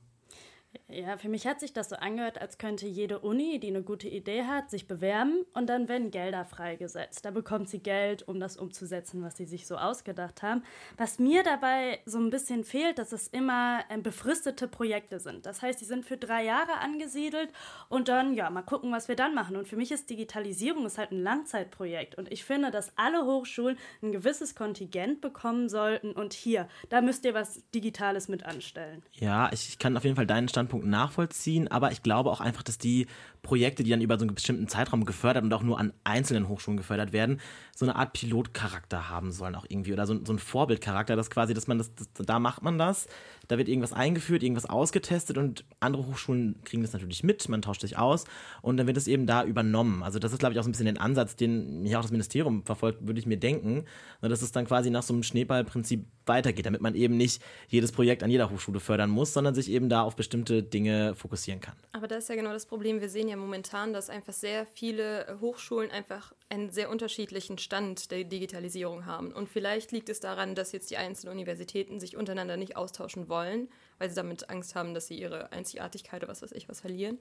ja, 0.89 1.17
für 1.17 1.29
mich 1.29 1.47
hat 1.47 1.61
sich 1.61 1.73
das 1.73 1.89
so 1.89 1.97
angehört, 1.97 2.41
als 2.41 2.59
könnte 2.59 2.87
jede 2.87 3.19
Uni, 3.19 3.59
die 3.59 3.69
eine 3.69 3.83
gute 3.83 4.09
Idee 4.09 4.45
hat, 4.45 4.71
sich 4.71 4.87
bewerben 4.87 5.45
und 5.55 5.69
dann 5.69 5.89
werden 5.89 6.11
Gelder 6.11 6.45
freigesetzt. 6.45 7.25
Da 7.25 7.31
bekommt 7.31 7.69
sie 7.69 7.79
Geld, 7.79 8.27
um 8.29 8.41
das 8.41 8.57
umzusetzen, 8.57 9.23
was 9.23 9.37
sie 9.37 9.47
sich 9.47 9.67
so 9.67 9.77
ausgedacht 9.77 10.43
haben. 10.43 10.63
Was 10.99 11.19
mir 11.19 11.43
dabei 11.43 12.01
so 12.05 12.19
ein 12.19 12.31
bisschen 12.31 12.65
fehlt, 12.65 12.99
dass 12.99 13.13
es 13.13 13.29
immer 13.29 13.81
äh, 13.89 13.99
befristete 13.99 14.69
Projekte 14.69 15.19
sind. 15.19 15.47
Das 15.47 15.63
heißt, 15.63 15.81
die 15.81 15.85
sind 15.85 16.05
für 16.05 16.17
drei 16.17 16.45
Jahre 16.45 16.79
angesiedelt 16.81 17.51
und 17.89 18.09
dann, 18.09 18.35
ja, 18.35 18.51
mal 18.51 18.63
gucken, 18.63 18.93
was 18.93 19.09
wir 19.09 19.17
dann 19.17 19.35
machen. 19.35 19.57
Und 19.57 19.69
für 19.69 19.77
mich 19.77 19.93
ist 19.93 20.11
Digitalisierung 20.11 20.85
ist 20.87 20.99
halt 20.99 21.13
ein 21.13 21.23
Langzeitprojekt 21.23 22.17
und 22.17 22.31
ich 22.31 22.45
finde, 22.45 22.71
dass 22.71 22.93
alle 22.97 23.25
Hochschulen 23.25 23.79
ein 24.03 24.13
gewisses 24.13 24.55
Kontingent 24.55 25.21
bekommen 25.21 25.69
sollten 25.69 26.13
und 26.13 26.33
hier, 26.33 26.69
da 26.89 27.01
müsst 27.01 27.25
ihr 27.25 27.35
was 27.35 27.63
Digitales 27.75 28.29
mit 28.29 28.45
anstellen. 28.45 29.03
Ja, 29.13 29.51
ich 29.53 29.79
kann 29.79 29.97
auf 29.97 30.05
jeden 30.05 30.17
Fall 30.17 30.27
deinen 30.27 30.49
Stand 30.49 30.62
Standpunkt 30.63 30.87
nachvollziehen, 30.87 31.69
aber 31.69 31.93
ich 31.93 32.03
glaube 32.03 32.31
auch 32.31 32.41
einfach, 32.41 32.63
dass 32.63 32.79
die 32.79 33.07
Projekte, 33.43 33.83
die 33.83 33.91
dann 33.91 34.01
über 34.01 34.19
so 34.19 34.25
einen 34.25 34.35
bestimmten 34.35 34.69
Zeitraum 34.69 35.05
gefördert 35.05 35.43
und 35.43 35.53
auch 35.53 35.63
nur 35.63 35.79
an 35.79 35.93
einzelnen 36.05 36.49
Hochschulen 36.49 36.77
gefördert 36.77 37.13
werden, 37.13 37.41
so 37.75 37.85
eine 37.85 37.97
Art 37.97 38.13
Pilotcharakter 38.13 39.09
haben 39.09 39.33
sollen 39.33 39.57
auch 39.57 39.67
irgendwie 39.69 39.93
oder 39.93 40.07
so, 40.07 40.25
so 40.25 40.33
ein 40.33 40.39
Vorbildcharakter, 40.39 41.17
dass 41.17 41.31
quasi, 41.31 41.53
dass 41.53 41.67
man 41.67 41.79
das, 41.79 41.93
das, 41.95 42.09
da 42.25 42.39
macht 42.39 42.63
man 42.63 42.79
das, 42.79 43.09
da 43.53 43.59
wird 43.59 43.69
irgendwas 43.69 43.93
eingeführt, 43.93 44.43
irgendwas 44.43 44.65
ausgetestet 44.65 45.37
und 45.37 45.67
andere 45.79 46.07
Hochschulen 46.07 46.57
kriegen 46.65 46.83
das 46.83 46.95
natürlich 46.95 47.23
mit, 47.23 47.47
man 47.51 47.61
tauscht 47.61 47.83
sich 47.83 47.99
aus 47.99 48.25
und 48.63 48.79
dann 48.79 48.87
wird 48.87 48.97
es 48.97 49.07
eben 49.07 49.27
da 49.27 49.45
übernommen. 49.45 50.03
Also 50.03 50.19
das 50.19 50.33
ist, 50.33 50.39
glaube 50.39 50.55
ich, 50.55 50.59
auch 50.59 50.63
so 50.63 50.71
ein 50.71 50.73
bisschen 50.73 50.87
den 50.87 50.97
Ansatz, 50.97 51.37
den 51.37 51.85
hier 51.85 51.99
auch 51.99 52.03
das 52.03 52.13
Ministerium 52.13 52.65
verfolgt, 52.65 53.07
würde 53.07 53.21
ich 53.21 53.27
mir 53.27 53.37
denken, 53.37 53.85
dass 54.23 54.41
es 54.41 54.53
dann 54.53 54.65
quasi 54.65 54.89
nach 54.89 55.03
so 55.03 55.13
einem 55.13 55.23
Schneeballprinzip 55.23 56.07
weitergeht, 56.25 56.65
damit 56.65 56.81
man 56.81 56.95
eben 56.95 57.19
nicht 57.19 57.43
jedes 57.69 57.93
Projekt 57.93 58.23
an 58.23 58.31
jeder 58.31 58.49
Hochschule 58.49 58.81
fördern 58.81 59.11
muss, 59.11 59.35
sondern 59.35 59.55
sich 59.55 59.71
eben 59.71 59.91
da 59.91 60.03
auf 60.03 60.17
bestimmte 60.17 60.63
Dinge 60.63 61.15
fokussieren 61.15 61.61
kann. 61.61 61.75
Aber 61.93 62.09
das 62.09 62.25
ist 62.25 62.29
ja 62.31 62.37
genau 62.37 62.53
das 62.53 62.65
Problem. 62.65 63.03
Wir 63.03 63.11
sehen 63.11 63.29
ja 63.29 63.37
momentan, 63.37 63.93
dass 63.93 64.09
einfach 64.09 64.33
sehr 64.33 64.65
viele 64.65 65.37
Hochschulen 65.43 65.91
einfach 65.91 66.33
einen 66.53 66.71
sehr 66.71 66.91
unterschiedlichen 66.91 67.57
Stand 67.57 68.11
der 68.11 68.25
Digitalisierung 68.25 69.07
haben. 69.07 69.33
Und 69.33 69.49
vielleicht 69.49 69.91
liegt 69.91 70.11
es 70.11 70.21
daran, 70.21 70.55
dass 70.55 70.73
jetzt 70.73 70.91
die 70.91 70.99
einzelnen 70.99 71.33
Universitäten 71.33 71.99
sich 71.99 72.17
untereinander 72.17 72.59
nicht 72.59 72.77
austauschen 72.77 73.29
wollen, 73.29 73.69
weil 73.99 74.11
sie 74.11 74.15
damit 74.15 74.51
Angst 74.51 74.75
haben, 74.75 74.93
dass 74.93 75.07
sie 75.07 75.19
ihre 75.19 75.51
Einzigartigkeit 75.53 76.23
oder 76.23 76.31
was 76.31 76.43
weiß 76.43 76.53
ich 76.53 76.69
was 76.69 76.83
verlieren. 76.83 77.19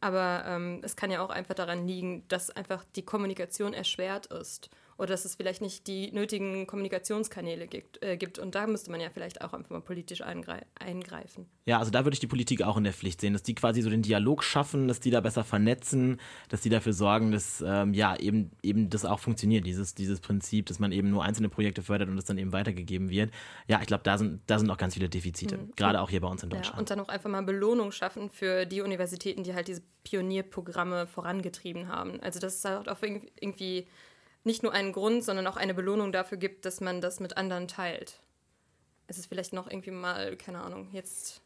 Aber 0.00 0.44
ähm, 0.46 0.80
es 0.82 0.96
kann 0.96 1.10
ja 1.10 1.22
auch 1.22 1.30
einfach 1.30 1.54
daran 1.54 1.86
liegen, 1.86 2.26
dass 2.28 2.50
einfach 2.50 2.84
die 2.96 3.04
Kommunikation 3.04 3.74
erschwert 3.74 4.26
ist 4.26 4.70
oder 5.02 5.08
dass 5.08 5.24
es 5.24 5.34
vielleicht 5.34 5.60
nicht 5.60 5.88
die 5.88 6.12
nötigen 6.12 6.64
Kommunikationskanäle 6.68 7.66
gibt, 7.66 8.00
äh, 8.04 8.16
gibt. 8.16 8.38
Und 8.38 8.54
da 8.54 8.68
müsste 8.68 8.88
man 8.92 9.00
ja 9.00 9.10
vielleicht 9.10 9.42
auch 9.42 9.52
einfach 9.52 9.70
mal 9.70 9.80
politisch 9.80 10.22
eingreifen. 10.22 11.46
Ja, 11.66 11.80
also 11.80 11.90
da 11.90 12.04
würde 12.04 12.14
ich 12.14 12.20
die 12.20 12.28
Politik 12.28 12.62
auch 12.62 12.76
in 12.76 12.84
der 12.84 12.92
Pflicht 12.92 13.20
sehen, 13.20 13.32
dass 13.32 13.42
die 13.42 13.56
quasi 13.56 13.82
so 13.82 13.90
den 13.90 14.02
Dialog 14.02 14.44
schaffen, 14.44 14.86
dass 14.86 15.00
die 15.00 15.10
da 15.10 15.20
besser 15.20 15.42
vernetzen, 15.42 16.20
dass 16.50 16.60
die 16.60 16.68
dafür 16.68 16.92
sorgen, 16.92 17.32
dass 17.32 17.64
ähm, 17.66 17.94
ja 17.94 18.16
eben, 18.16 18.52
eben 18.62 18.90
das 18.90 19.04
auch 19.04 19.18
funktioniert, 19.18 19.66
dieses, 19.66 19.96
dieses 19.96 20.20
Prinzip, 20.20 20.66
dass 20.66 20.78
man 20.78 20.92
eben 20.92 21.10
nur 21.10 21.24
einzelne 21.24 21.48
Projekte 21.48 21.82
fördert 21.82 22.08
und 22.08 22.14
das 22.14 22.24
dann 22.24 22.38
eben 22.38 22.52
weitergegeben 22.52 23.10
wird. 23.10 23.32
Ja, 23.66 23.80
ich 23.80 23.88
glaube, 23.88 24.04
da 24.04 24.16
sind, 24.18 24.40
da 24.46 24.60
sind 24.60 24.70
auch 24.70 24.78
ganz 24.78 24.94
viele 24.94 25.08
Defizite, 25.08 25.58
mhm. 25.58 25.72
gerade 25.74 26.00
auch 26.00 26.10
hier 26.10 26.20
bei 26.20 26.28
uns 26.28 26.44
in 26.44 26.50
Deutschland. 26.50 26.76
Ja, 26.76 26.78
und 26.78 26.90
dann 26.90 27.00
auch 27.00 27.08
einfach 27.08 27.28
mal 27.28 27.42
Belohnung 27.42 27.90
schaffen 27.90 28.30
für 28.30 28.66
die 28.66 28.82
Universitäten, 28.82 29.42
die 29.42 29.52
halt 29.52 29.66
diese 29.66 29.82
Pionierprogramme 30.04 31.08
vorangetrieben 31.08 31.88
haben. 31.88 32.20
Also 32.20 32.38
das 32.38 32.54
ist 32.54 32.64
halt 32.64 32.88
auch 32.88 33.02
irgendwie 33.02 33.88
nicht 34.44 34.62
nur 34.62 34.72
einen 34.72 34.92
Grund, 34.92 35.24
sondern 35.24 35.46
auch 35.46 35.56
eine 35.56 35.74
Belohnung 35.74 36.12
dafür 36.12 36.38
gibt, 36.38 36.64
dass 36.64 36.80
man 36.80 37.00
das 37.00 37.20
mit 37.20 37.36
anderen 37.36 37.68
teilt. 37.68 38.20
Es 39.06 39.18
ist 39.18 39.26
vielleicht 39.26 39.52
noch 39.52 39.70
irgendwie 39.70 39.90
mal, 39.90 40.36
keine 40.36 40.62
Ahnung, 40.62 40.88
jetzt 40.92 41.42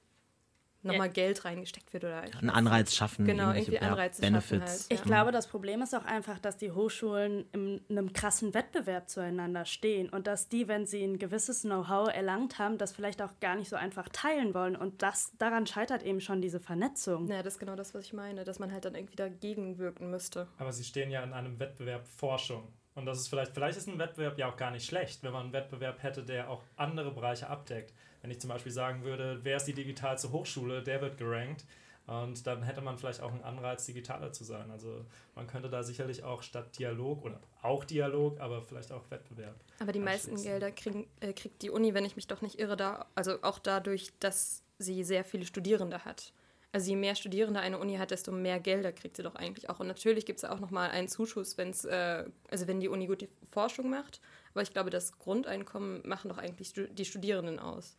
nochmal 0.87 1.09
ja. 1.09 1.13
Geld 1.13 1.45
reingesteckt 1.45 1.93
wird 1.93 2.05
oder 2.05 2.21
einen 2.21 2.51
Anreiz 2.51 2.95
schaffen. 2.95 3.27
Genau, 3.27 3.53
irgendwie 3.53 3.79
Anreize 3.79 4.21
Benefits. 4.21 4.65
Halt, 4.65 4.81
ja. 4.91 4.97
Ich 4.97 5.03
glaube, 5.03 5.33
das 5.33 5.47
Problem 5.47 5.83
ist 5.83 5.95
auch 5.95 6.05
einfach, 6.05 6.39
dass 6.39 6.57
die 6.57 6.73
Hochschulen 6.73 7.47
in 7.53 7.81
einem 7.89 8.13
krassen 8.13 8.55
Wettbewerb 8.55 9.11
zueinander 9.11 9.65
stehen 9.65 10.09
und 10.09 10.27
dass 10.27 10.49
die, 10.49 10.69
wenn 10.69 10.87
sie 10.87 11.03
ein 11.05 11.19
gewisses 11.19 11.63
Know-how 11.63 12.09
erlangt 12.09 12.59
haben, 12.59 12.79
das 12.79 12.93
vielleicht 12.93 13.21
auch 13.21 13.39
gar 13.41 13.57
nicht 13.57 13.69
so 13.69 13.77
einfach 13.77 14.09
teilen 14.09 14.55
wollen 14.55 14.77
und 14.77 15.03
das 15.03 15.33
daran 15.39 15.67
scheitert 15.67 16.03
eben 16.03 16.21
schon 16.21 16.41
diese 16.41 16.61
Vernetzung. 16.61 17.27
Ja, 17.29 17.43
das 17.43 17.55
ist 17.55 17.59
genau 17.59 17.77
das, 17.77 17.95
was 17.95 18.05
ich 18.05 18.13
meine, 18.13 18.45
dass 18.45 18.59
man 18.59 18.73
halt 18.73 18.85
dann 18.85 18.95
irgendwie 18.95 19.17
dagegen 19.17 19.79
wirken 19.79 20.11
müsste. 20.11 20.49
Aber 20.59 20.73
sie 20.73 20.85
stehen 20.85 21.11
ja 21.11 21.23
in 21.23 21.33
einem 21.33 21.59
Wettbewerb 21.59 22.07
Forschung. 22.07 22.69
Und 22.97 23.05
das 23.05 23.19
ist 23.19 23.29
vielleicht, 23.29 23.53
vielleicht 23.53 23.77
ist 23.77 23.89
ein 23.89 23.99
Wettbewerb 23.99 24.39
ja 24.39 24.49
auch 24.51 24.57
gar 24.57 24.71
nicht 24.71 24.87
schlecht, 24.87 25.23
wenn 25.23 25.33
man 25.33 25.45
einen 25.45 25.53
Wettbewerb 25.53 26.03
hätte, 26.03 26.25
der 26.25 26.51
auch 26.51 26.63
andere 26.77 27.13
Bereiche 27.13 27.49
abdeckt. 27.49 27.93
Wenn 28.23 28.31
ich 28.31 28.41
zum 28.41 28.49
Beispiel 28.49 28.73
sagen 28.73 29.05
würde, 29.05 29.39
wer 29.43 29.59
ist 29.59 29.67
die 29.67 29.75
digitalste 29.75 30.33
Hochschule, 30.33 30.83
der 30.83 31.03
wird 31.03 31.19
gerankt. 31.19 31.65
Und 32.07 32.47
dann 32.47 32.63
hätte 32.63 32.81
man 32.81 32.97
vielleicht 32.97 33.21
auch 33.21 33.33
einen 33.33 33.43
Anreiz, 33.43 33.85
digitaler 33.85 34.33
zu 34.33 34.45
sein. 34.45 34.71
Also 34.71 35.05
man 35.35 35.47
könnte 35.47 35.69
da 35.69 35.83
sicherlich 35.83 36.23
auch 36.23 36.43
statt 36.43 36.79
Dialog 36.79 37.25
oder 37.25 37.41
auch 37.63 37.85
Dialog, 37.85 38.41
aber 38.41 38.63
vielleicht 38.63 38.93
auch 38.93 39.11
Wettbewerb. 39.11 39.57
Aber 39.81 39.93
die 39.93 39.99
meisten 39.99 40.41
Gelder 40.41 40.71
kriegen, 40.71 41.07
äh, 41.21 41.33
kriegt 41.33 41.63
die 41.63 41.71
Uni, 41.71 41.95
wenn 41.95 42.05
ich 42.05 42.17
mich 42.17 42.29
doch 42.29 42.41
nicht 42.41 42.59
irre, 42.59 42.77
da, 42.77 43.07
also 43.15 43.43
auch 43.43 43.59
dadurch, 43.59 44.13
dass 44.21 44.63
sie 44.79 45.05
sehr 45.05 45.25
viele 45.25 45.45
Studierende 45.45 46.05
hat. 46.05 46.33
Also 46.77 46.91
je 46.91 46.97
mehr 46.97 47.15
Studierende 47.15 47.59
eine 47.59 47.79
Uni 47.79 47.97
hat, 47.97 48.11
desto 48.11 48.33
mehr 48.33 48.61
Gelder 48.61 48.93
kriegt 48.93 49.17
sie 49.17 49.23
doch 49.23 49.35
eigentlich 49.35 49.71
auch. 49.71 49.81
Und 49.81 49.87
natürlich 49.87 50.27
gibt 50.27 50.41
es 50.41 50.45
auch 50.45 50.61
nochmal 50.61 50.91
einen 50.91 51.09
Zuschuss, 51.09 51.57
wenn's, 51.57 51.87
äh, 51.87 52.25
also 52.51 52.67
wenn 52.67 52.81
die 52.81 52.89
Uni 52.89 53.07
gute 53.07 53.29
Forschung 53.51 53.89
macht. 53.89 54.21
Aber 54.53 54.61
ich 54.61 54.75
glaube, 54.75 54.91
das 54.91 55.19
Grundeinkommen 55.19 56.07
machen 56.07 56.29
doch 56.29 56.37
eigentlich 56.37 56.75
die 56.75 57.05
Studierenden 57.07 57.59
aus. 57.59 57.97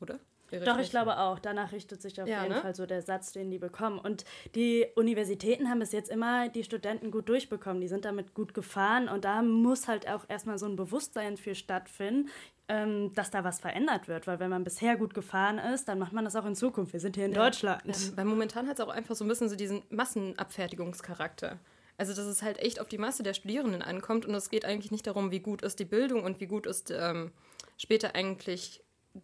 Oder? 0.00 0.18
Doch, 0.64 0.80
ich 0.80 0.90
glaube 0.90 1.18
auch. 1.18 1.38
Danach 1.38 1.70
richtet 1.70 2.02
sich 2.02 2.20
auf 2.20 2.26
ja, 2.26 2.42
jeden 2.42 2.56
ne? 2.56 2.60
Fall 2.62 2.74
so 2.74 2.84
der 2.84 3.02
Satz, 3.02 3.30
den 3.30 3.48
die 3.48 3.58
bekommen. 3.58 4.00
Und 4.00 4.24
die 4.56 4.88
Universitäten 4.96 5.70
haben 5.70 5.78
bis 5.78 5.92
jetzt 5.92 6.10
immer 6.10 6.48
die 6.48 6.64
Studenten 6.64 7.12
gut 7.12 7.28
durchbekommen. 7.28 7.80
Die 7.80 7.86
sind 7.86 8.04
damit 8.04 8.34
gut 8.34 8.54
gefahren 8.54 9.08
und 9.08 9.24
da 9.24 9.42
muss 9.42 9.86
halt 9.86 10.08
auch 10.08 10.24
erstmal 10.28 10.58
so 10.58 10.66
ein 10.66 10.74
Bewusstsein 10.74 11.36
für 11.36 11.54
stattfinden, 11.54 12.28
ähm, 12.70 13.12
dass 13.14 13.32
da 13.32 13.42
was 13.42 13.58
verändert 13.58 14.06
wird. 14.06 14.28
Weil 14.28 14.38
wenn 14.38 14.48
man 14.48 14.62
bisher 14.62 14.96
gut 14.96 15.12
gefahren 15.12 15.58
ist, 15.58 15.88
dann 15.88 15.98
macht 15.98 16.12
man 16.12 16.24
das 16.24 16.36
auch 16.36 16.46
in 16.46 16.54
Zukunft. 16.54 16.92
Wir 16.92 17.00
sind 17.00 17.16
hier 17.16 17.26
in 17.26 17.32
ja. 17.32 17.42
Deutschland. 17.42 17.82
Ja, 17.84 18.16
weil 18.16 18.24
momentan 18.24 18.68
hat 18.68 18.78
es 18.78 18.84
auch 18.84 18.90
einfach 18.90 19.16
so 19.16 19.24
ein 19.24 19.28
bisschen 19.28 19.48
so 19.48 19.56
diesen 19.56 19.82
Massenabfertigungscharakter. 19.90 21.58
Also, 21.98 22.14
dass 22.14 22.26
es 22.26 22.42
halt 22.42 22.58
echt 22.60 22.80
auf 22.80 22.88
die 22.88 22.96
Masse 22.96 23.24
der 23.24 23.34
Studierenden 23.34 23.82
ankommt 23.82 24.24
und 24.24 24.34
es 24.34 24.48
geht 24.48 24.64
eigentlich 24.64 24.92
nicht 24.92 25.06
darum, 25.06 25.32
wie 25.32 25.40
gut 25.40 25.62
ist 25.62 25.80
die 25.80 25.84
Bildung 25.84 26.22
und 26.22 26.40
wie 26.40 26.46
gut 26.46 26.66
ist 26.66 26.90
ähm, 26.90 27.32
später 27.76 28.14
eigentlich 28.14 28.82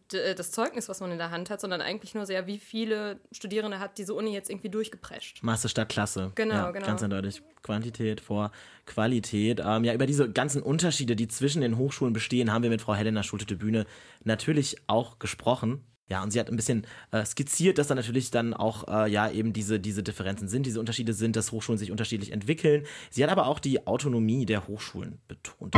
das 0.09 0.51
Zeugnis, 0.51 0.89
was 0.89 1.01
man 1.01 1.11
in 1.13 1.19
der 1.19 1.31
Hand 1.31 1.51
hat, 1.51 1.61
sondern 1.61 1.81
eigentlich 1.81 2.15
nur 2.15 2.27
sehr, 2.27 2.47
wie 2.47 2.59
viele 2.59 3.21
Studierende 3.33 3.79
hat 3.79 3.99
diese 3.99 4.15
Uni 4.15 4.33
jetzt 4.33 4.51
irgendwie 4.51 4.69
durchgeprescht. 4.69 5.43
Masse 5.43 5.69
statt 5.69 5.89
Klasse. 5.89 6.33
Genau, 6.35 6.55
ja, 6.55 6.71
genau. 6.71 6.87
Ganz 6.87 7.03
eindeutig. 7.03 7.43
Quantität 7.63 8.21
vor 8.21 8.53
Qualität. 8.87 9.61
Ähm, 9.65 9.85
ja, 9.85 9.93
über 9.95 10.07
diese 10.07 10.31
ganzen 10.31 10.63
Unterschiede, 10.63 11.17
die 11.17 11.29
zwischen 11.29 11.61
den 11.61 11.77
Hochschulen 11.77 12.13
bestehen, 12.13 12.53
haben 12.53 12.63
wir 12.63 12.71
mit 12.71 12.81
Frau 12.81 12.95
Helena 12.95 13.23
Schulte-de-Bühne 13.23 13.87
natürlich 14.25 14.77
auch 14.87 15.19
gesprochen. 15.19 15.85
Ja, 16.09 16.23
und 16.23 16.31
sie 16.31 16.39
hat 16.39 16.49
ein 16.49 16.57
bisschen 16.57 16.87
äh, 17.11 17.25
skizziert, 17.25 17.79
dass 17.79 17.89
da 17.89 17.97
natürlich 17.97 18.31
dann 18.31 18.55
auch 18.55 18.87
äh, 18.87 19.11
ja 19.11 19.29
eben 19.29 19.53
diese, 19.53 19.81
diese 19.81 20.05
Differenzen 20.05 20.47
sind, 20.47 20.65
diese 20.65 20.79
Unterschiede 20.79 21.13
sind, 21.13 21.35
dass 21.35 21.51
Hochschulen 21.51 21.79
sich 21.79 21.91
unterschiedlich 21.91 22.31
entwickeln. 22.31 22.85
Sie 23.11 23.25
hat 23.25 23.31
aber 23.31 23.47
auch 23.49 23.59
die 23.59 23.87
Autonomie 23.89 24.47
der 24.47 24.69
Hochschulen 24.69 25.19
betont. 25.27 25.75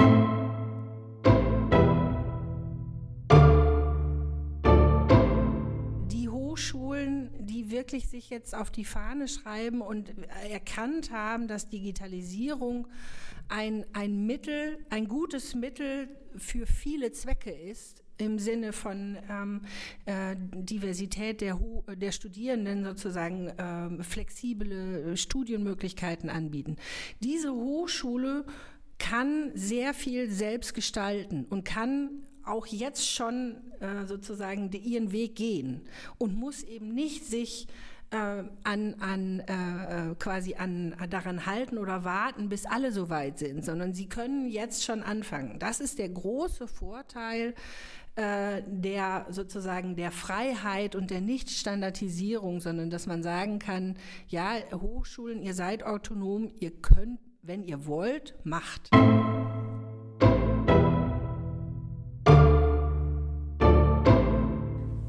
Wirklich 6.75 8.09
sich 8.09 8.31
jetzt 8.31 8.55
auf 8.55 8.71
die 8.71 8.85
Fahne 8.85 9.29
schreiben 9.29 9.81
und 9.81 10.13
erkannt 10.51 11.11
haben, 11.11 11.49
dass 11.49 11.69
Digitalisierung 11.69 12.87
ein, 13.49 13.85
ein 13.93 14.27
Mittel, 14.27 14.79
ein 14.91 15.09
gutes 15.09 15.55
Mittel 15.55 16.09
für 16.37 16.67
viele 16.67 17.13
Zwecke 17.13 17.51
ist, 17.51 18.03
im 18.19 18.39
Sinne 18.39 18.73
von 18.73 19.17
ähm, 19.31 19.63
äh, 20.05 20.35
Diversität 20.37 21.41
der, 21.41 21.59
der 21.95 22.13
Studierenden 22.13 22.85
sozusagen 22.85 23.53
ähm, 23.59 24.03
flexible 24.03 25.17
Studienmöglichkeiten 25.17 26.29
anbieten. 26.29 26.77
Diese 27.21 27.53
Hochschule 27.53 28.45
kann 28.99 29.53
sehr 29.55 29.95
viel 29.95 30.31
selbst 30.31 30.75
gestalten 30.75 31.47
und 31.49 31.65
kann 31.65 32.27
auch 32.49 32.67
jetzt 32.67 33.09
schon 33.09 33.57
äh, 33.81 34.07
sozusagen 34.07 34.71
die, 34.71 34.79
ihren 34.79 35.13
Weg 35.13 35.37
gehen 35.37 35.83
und 36.19 36.37
muss 36.37 36.63
eben 36.63 36.95
nicht 36.95 37.25
sich 37.25 37.67
äh, 38.11 38.17
an, 38.65 38.95
an 39.01 39.41
äh, 39.41 40.15
quasi 40.19 40.55
an 40.55 40.95
daran 41.11 41.47
halten 41.47 41.79
oder 41.79 42.05
warten, 42.05 42.49
bis 42.49 42.67
alle 42.67 42.93
so 42.93 43.11
weit 43.11 43.39
sind, 43.39 43.65
sondern 43.65 43.93
sie 43.93 44.09
können 44.09 44.49
jetzt 44.49 44.85
schon 44.85 45.03
anfangen. 45.03 45.59
Das 45.59 45.81
ist 45.81 45.99
der 45.99 46.09
große 46.09 46.67
Vorteil 46.67 47.55
äh, 48.19 48.63
der 48.67 49.27
sozusagen 49.31 49.95
der 49.95 50.11
Freiheit 50.11 50.97
und 50.97 51.11
der 51.13 51.21
Nichtstandardisierung, 51.21 52.61
sondern 52.61 52.91
dass 52.91 53.07
man 53.07 53.23
sagen 53.23 53.61
kann, 53.61 53.97
ja, 54.27 54.55
Hochschulen, 54.73 55.41
ihr 55.41 55.55
seid 55.55 55.85
autonom, 55.85 56.51
ihr 56.59 56.73
könnt, 56.73 57.21
wenn 57.43 57.63
ihr 57.63 57.87
wollt, 57.87 58.35
macht. 58.43 58.91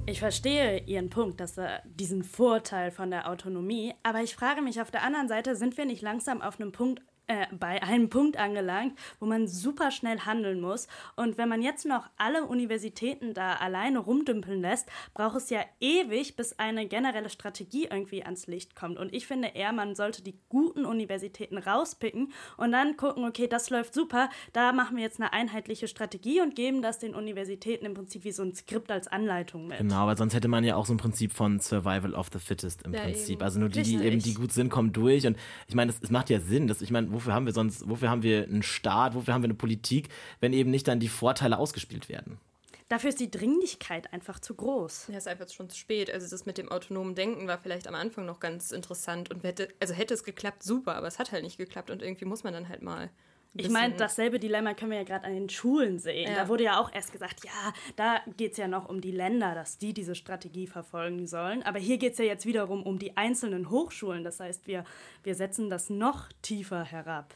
Ich 0.10 0.19
verstehe 0.19 0.80
Ihren 0.88 1.12
Punkt, 1.12 1.39
dass 1.39 1.56
er 1.60 1.84
diesen 1.86 2.24
Vorteil 2.24 2.89
von 2.89 3.12
der 3.12 3.30
Autonomie, 3.30 3.93
aber 4.02 4.24
ich 4.24 4.36
frage 4.36 4.63
mich 4.63 4.82
auf 4.82 4.89
der 4.89 5.04
anderen 5.04 5.28
Seite, 5.28 5.56
sind 5.56 5.78
wir 5.78 5.86
nicht 5.86 6.02
langsam 6.02 6.41
auf 6.41 6.60
einem 6.60 6.72
Punkt 6.72 7.04
äh, 7.30 7.46
bei 7.52 7.82
einem 7.84 8.10
Punkt 8.10 8.38
angelangt, 8.38 8.98
wo 9.20 9.28
man 9.28 9.48
super 9.48 9.92
schnell 9.92 10.22
handeln 10.22 10.60
muss. 10.60 10.88
Und 11.15 11.38
wenn 11.38 11.48
man 11.48 11.62
jetzt 11.62 11.86
noch 11.86 12.10
alle 12.18 12.46
Universitäten 12.46 13.36
da 13.36 13.54
alleine 13.54 14.00
rumdümpeln 14.00 14.60
lässt, 14.60 14.89
braucht 15.13 15.38
es 15.38 15.52
ja 15.52 15.62
ewig, 15.80 16.36
bis 16.36 16.58
eine 16.58 16.88
generelle 16.88 17.30
Strategie 17.30 17.86
irgendwie 17.86 18.24
ans 18.24 18.48
Licht 18.48 18.76
kommt. 18.76 18.98
Und 18.98 19.13
ich 19.13 19.28
finde 19.28 19.50
eher, 19.50 19.72
man 19.74 19.94
sollte 19.94 20.24
die 20.24 20.39
guten 20.50 20.86
Universitäten 20.86 21.60
rauspicken 21.60 22.34
und 22.58 22.72
dann 22.72 22.98
gucken, 22.98 23.24
okay, 23.26 23.48
das 23.48 23.70
läuft 23.70 23.94
super, 23.94 24.30
da 24.54 24.74
machen 24.74 24.98
wir 24.98 25.04
jetzt 25.04 25.22
eine 25.22 25.32
einheitliche 25.32 25.88
Strategie 25.88 26.42
und 26.42 26.56
geben 26.56 26.82
das 26.82 26.98
den 26.98 27.13
Universitäten 27.13 27.86
im 27.86 27.94
Prinzip 27.94 28.24
wie 28.24 28.32
so 28.32 28.42
ein 28.42 28.56
Skript 28.56 28.89
als 28.89 29.08
Anleitung 29.08 29.68
mit. 29.68 29.78
Genau, 29.78 30.08
weil 30.08 30.18
sonst 30.18 30.34
hätte 30.34 30.48
man 30.48 30.63
ja 30.63 30.76
auch 30.76 30.88
so 30.88 30.96
ein 30.96 30.98
Prinzip 30.98 31.32
von 31.32 31.60
Survival 31.60 32.15
of 32.15 32.30
the 32.34 32.39
Fittest 32.39 32.82
im 32.88 32.94
ja, 32.96 33.02
Prinzip. 33.02 33.36
Eben. 33.36 33.44
Also 33.44 33.60
nur 33.60 33.70
die, 33.70 33.84
die 33.84 34.04
eben 34.04 34.20
die 34.20 34.34
gut 34.34 34.52
sind, 34.52 34.70
kommen 34.70 34.94
durch. 34.94 35.28
Und 35.28 35.38
ich 35.68 35.76
meine, 35.76 35.94
es 36.02 36.10
macht 36.10 36.32
ja 36.32 36.39
Sinn, 36.39 36.68
dass 36.68 36.82
ich 36.82 36.89
meine, 36.89 37.18
wofür 37.19 37.34
haben 37.34 37.45
wir 37.45 37.53
sonst, 37.53 37.88
wofür 37.89 38.10
haben 38.10 38.23
wir 38.23 38.43
einen 38.43 38.63
Staat, 38.63 39.13
wofür 39.13 39.34
haben 39.34 39.43
wir 39.43 39.47
eine 39.47 39.55
Politik, 39.55 40.10
wenn 40.39 40.53
eben 40.53 40.71
nicht 40.71 40.88
dann 40.88 40.99
die 40.99 41.10
Vorteile 41.10 41.58
ausgespielt 41.58 42.08
werden? 42.08 42.39
Dafür 42.88 43.10
ist 43.10 43.19
die 43.19 43.29
Dringlichkeit 43.29 44.12
einfach 44.13 44.39
zu 44.39 44.55
groß. 44.55 45.10
Ja, 45.12 45.17
ist 45.17 45.27
einfach 45.27 45.47
schon 45.49 45.69
zu 45.69 45.77
spät. 45.77 46.12
Also 46.12 46.27
das 46.27 46.47
mit 46.47 46.58
dem 46.58 46.69
autonomen 46.69 47.13
Denken 47.13 47.47
war 47.47 47.60
vielleicht 47.60 47.88
am 47.88 47.93
Anfang 47.93 48.25
noch 48.25 48.39
ganz 48.39 48.71
interessant 48.71 49.29
und 49.29 49.43
hätte, 49.43 49.67
also 49.79 49.93
hätte 49.93 50.15
es 50.15 50.23
geklappt, 50.23 50.63
super, 50.63 50.95
aber 50.95 51.05
es 51.05 51.19
hat 51.19 51.32
halt 51.32 51.43
nicht 51.43 51.58
geklappt 51.58 51.91
und 51.91 52.01
irgendwie 52.01 52.25
muss 52.25 52.43
man 52.43 52.53
dann 52.53 52.67
halt 52.67 52.82
mal 52.82 53.12
ich 53.53 53.69
meine, 53.69 53.95
dasselbe 53.95 54.39
Dilemma 54.39 54.73
können 54.73 54.91
wir 54.91 54.99
ja 54.99 55.03
gerade 55.03 55.25
an 55.25 55.33
den 55.33 55.49
Schulen 55.49 55.99
sehen. 55.99 56.31
Ja. 56.31 56.35
Da 56.35 56.47
wurde 56.47 56.65
ja 56.65 56.79
auch 56.79 56.93
erst 56.93 57.12
gesagt, 57.12 57.43
ja, 57.43 57.73
da 57.95 58.21
geht 58.38 58.51
es 58.51 58.57
ja 58.57 58.67
noch 58.67 58.88
um 58.88 59.01
die 59.01 59.12
Länder, 59.12 59.55
dass 59.55 59.77
die 59.77 59.93
diese 59.93 60.15
Strategie 60.15 60.67
verfolgen 60.67 61.25
sollen. 61.25 61.63
Aber 61.63 61.79
hier 61.79 61.97
geht 61.97 62.13
es 62.13 62.19
ja 62.19 62.25
jetzt 62.25 62.45
wiederum 62.45 62.83
um 62.83 62.99
die 62.99 63.17
einzelnen 63.17 63.69
Hochschulen. 63.69 64.23
Das 64.23 64.39
heißt, 64.39 64.67
wir, 64.67 64.83
wir 65.23 65.35
setzen 65.35 65.69
das 65.69 65.89
noch 65.89 66.29
tiefer 66.41 66.83
herab. 66.83 67.33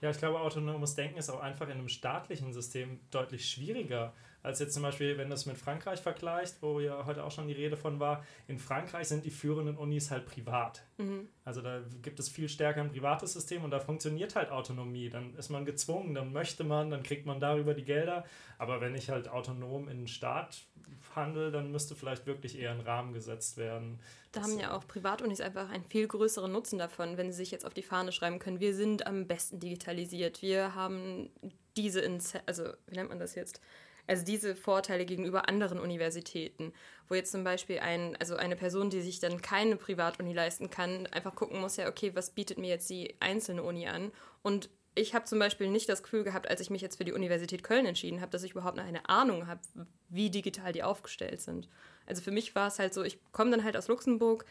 Ja, 0.00 0.10
ich 0.10 0.18
glaube, 0.18 0.40
autonomes 0.40 0.94
Denken 0.94 1.18
ist 1.18 1.30
auch 1.30 1.40
einfach 1.40 1.66
in 1.66 1.72
einem 1.72 1.88
staatlichen 1.88 2.52
System 2.52 3.00
deutlich 3.10 3.48
schwieriger 3.48 4.12
als 4.42 4.58
jetzt 4.58 4.74
zum 4.74 4.82
Beispiel, 4.82 5.18
wenn 5.18 5.28
du 5.28 5.34
es 5.34 5.46
mit 5.46 5.58
Frankreich 5.58 6.00
vergleicht, 6.00 6.62
wo 6.62 6.80
ja 6.80 7.04
heute 7.06 7.24
auch 7.24 7.30
schon 7.30 7.48
die 7.48 7.54
Rede 7.54 7.76
von 7.76 7.98
war. 8.00 8.24
In 8.46 8.58
Frankreich 8.58 9.08
sind 9.08 9.24
die 9.24 9.30
führenden 9.30 9.76
Unis 9.76 10.10
halt 10.10 10.26
privat. 10.26 10.84
Mhm. 10.98 11.28
Also 11.44 11.62
da 11.62 11.80
gibt 12.02 12.20
es 12.20 12.28
viel 12.28 12.48
stärker 12.48 12.80
ein 12.80 12.90
privates 12.90 13.32
System 13.32 13.64
und 13.64 13.70
da 13.70 13.80
funktioniert 13.80 14.36
halt 14.36 14.50
Autonomie. 14.50 15.10
Dann 15.10 15.34
ist 15.34 15.48
man 15.48 15.64
gezwungen, 15.64 16.14
dann 16.14 16.32
möchte 16.32 16.64
man, 16.64 16.90
dann 16.90 17.02
kriegt 17.02 17.26
man 17.26 17.40
darüber 17.40 17.74
die 17.74 17.84
Gelder. 17.84 18.24
Aber 18.58 18.80
wenn 18.80 18.94
ich 18.94 19.10
halt 19.10 19.28
autonom 19.28 19.88
in 19.88 19.98
den 19.98 20.08
Staat 20.08 20.66
handle, 21.14 21.50
dann 21.50 21.72
müsste 21.72 21.94
vielleicht 21.94 22.26
wirklich 22.26 22.58
eher 22.58 22.70
ein 22.70 22.80
Rahmen 22.80 23.12
gesetzt 23.12 23.56
werden. 23.56 23.98
Da 24.32 24.42
haben 24.42 24.58
ja 24.58 24.76
auch 24.76 24.86
Privatunis 24.86 25.40
einfach 25.40 25.70
einen 25.70 25.84
viel 25.84 26.06
größeren 26.06 26.52
Nutzen 26.52 26.78
davon, 26.78 27.16
wenn 27.16 27.32
sie 27.32 27.38
sich 27.38 27.50
jetzt 27.50 27.64
auf 27.64 27.74
die 27.74 27.82
Fahne 27.82 28.12
schreiben 28.12 28.38
können, 28.38 28.60
wir 28.60 28.74
sind 28.74 29.06
am 29.06 29.26
besten 29.26 29.58
digitalisiert, 29.58 30.42
wir 30.42 30.74
haben 30.74 31.30
diese, 31.76 32.00
Inze 32.00 32.42
also 32.46 32.64
wie 32.86 32.96
nennt 32.96 33.08
man 33.08 33.18
das 33.18 33.34
jetzt? 33.34 33.60
Also 34.06 34.24
diese 34.24 34.54
Vorteile 34.54 35.04
gegenüber 35.04 35.48
anderen 35.48 35.78
Universitäten, 35.78 36.72
wo 37.08 37.14
jetzt 37.14 37.32
zum 37.32 37.44
Beispiel 37.44 37.80
ein, 37.80 38.16
also 38.16 38.36
eine 38.36 38.56
Person, 38.56 38.90
die 38.90 39.00
sich 39.00 39.20
dann 39.20 39.42
keine 39.42 39.76
Privatuni 39.76 40.32
leisten 40.32 40.70
kann, 40.70 41.06
einfach 41.08 41.34
gucken 41.34 41.60
muss, 41.60 41.76
ja, 41.76 41.88
okay, 41.88 42.12
was 42.14 42.30
bietet 42.30 42.58
mir 42.58 42.68
jetzt 42.68 42.88
die 42.88 43.16
einzelne 43.20 43.62
Uni 43.62 43.88
an 43.88 44.12
und 44.42 44.70
ich 44.98 45.14
habe 45.14 45.26
zum 45.26 45.38
Beispiel 45.38 45.68
nicht 45.68 45.88
das 45.88 46.02
Gefühl 46.02 46.24
gehabt, 46.24 46.48
als 46.48 46.60
ich 46.60 46.70
mich 46.70 46.80
jetzt 46.80 46.96
für 46.96 47.04
die 47.04 47.12
Universität 47.12 47.62
Köln 47.62 47.84
entschieden 47.84 48.22
habe, 48.22 48.30
dass 48.30 48.42
ich 48.42 48.52
überhaupt 48.52 48.78
eine 48.78 49.08
Ahnung 49.08 49.46
habe, 49.46 49.60
wie 50.08 50.30
digital 50.30 50.72
die 50.72 50.82
aufgestellt 50.82 51.42
sind. 51.42 51.68
Also 52.06 52.22
für 52.22 52.30
mich 52.30 52.54
war 52.54 52.68
es 52.68 52.78
halt 52.78 52.94
so, 52.94 53.02
ich 53.04 53.18
komme 53.32 53.50
dann 53.50 53.62
halt 53.62 53.76
aus 53.76 53.88
Luxemburg, 53.88 54.46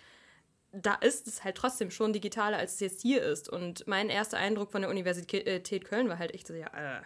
da 0.71 0.93
ist 0.95 1.27
es 1.27 1.43
halt 1.43 1.55
trotzdem 1.57 1.89
schon 1.89 2.13
digitaler, 2.13 2.57
als 2.57 2.75
es 2.75 2.79
jetzt 2.79 3.01
hier 3.01 3.23
ist. 3.23 3.49
Und 3.49 3.87
mein 3.87 4.09
erster 4.09 4.37
Eindruck 4.37 4.71
von 4.71 4.81
der 4.81 4.91
Universität 4.91 5.85
Köln 5.85 6.09
war 6.09 6.19
halt 6.19 6.33
echt 6.33 6.47
so, 6.47 6.53
ja, 6.53 6.67
äh, 6.67 7.01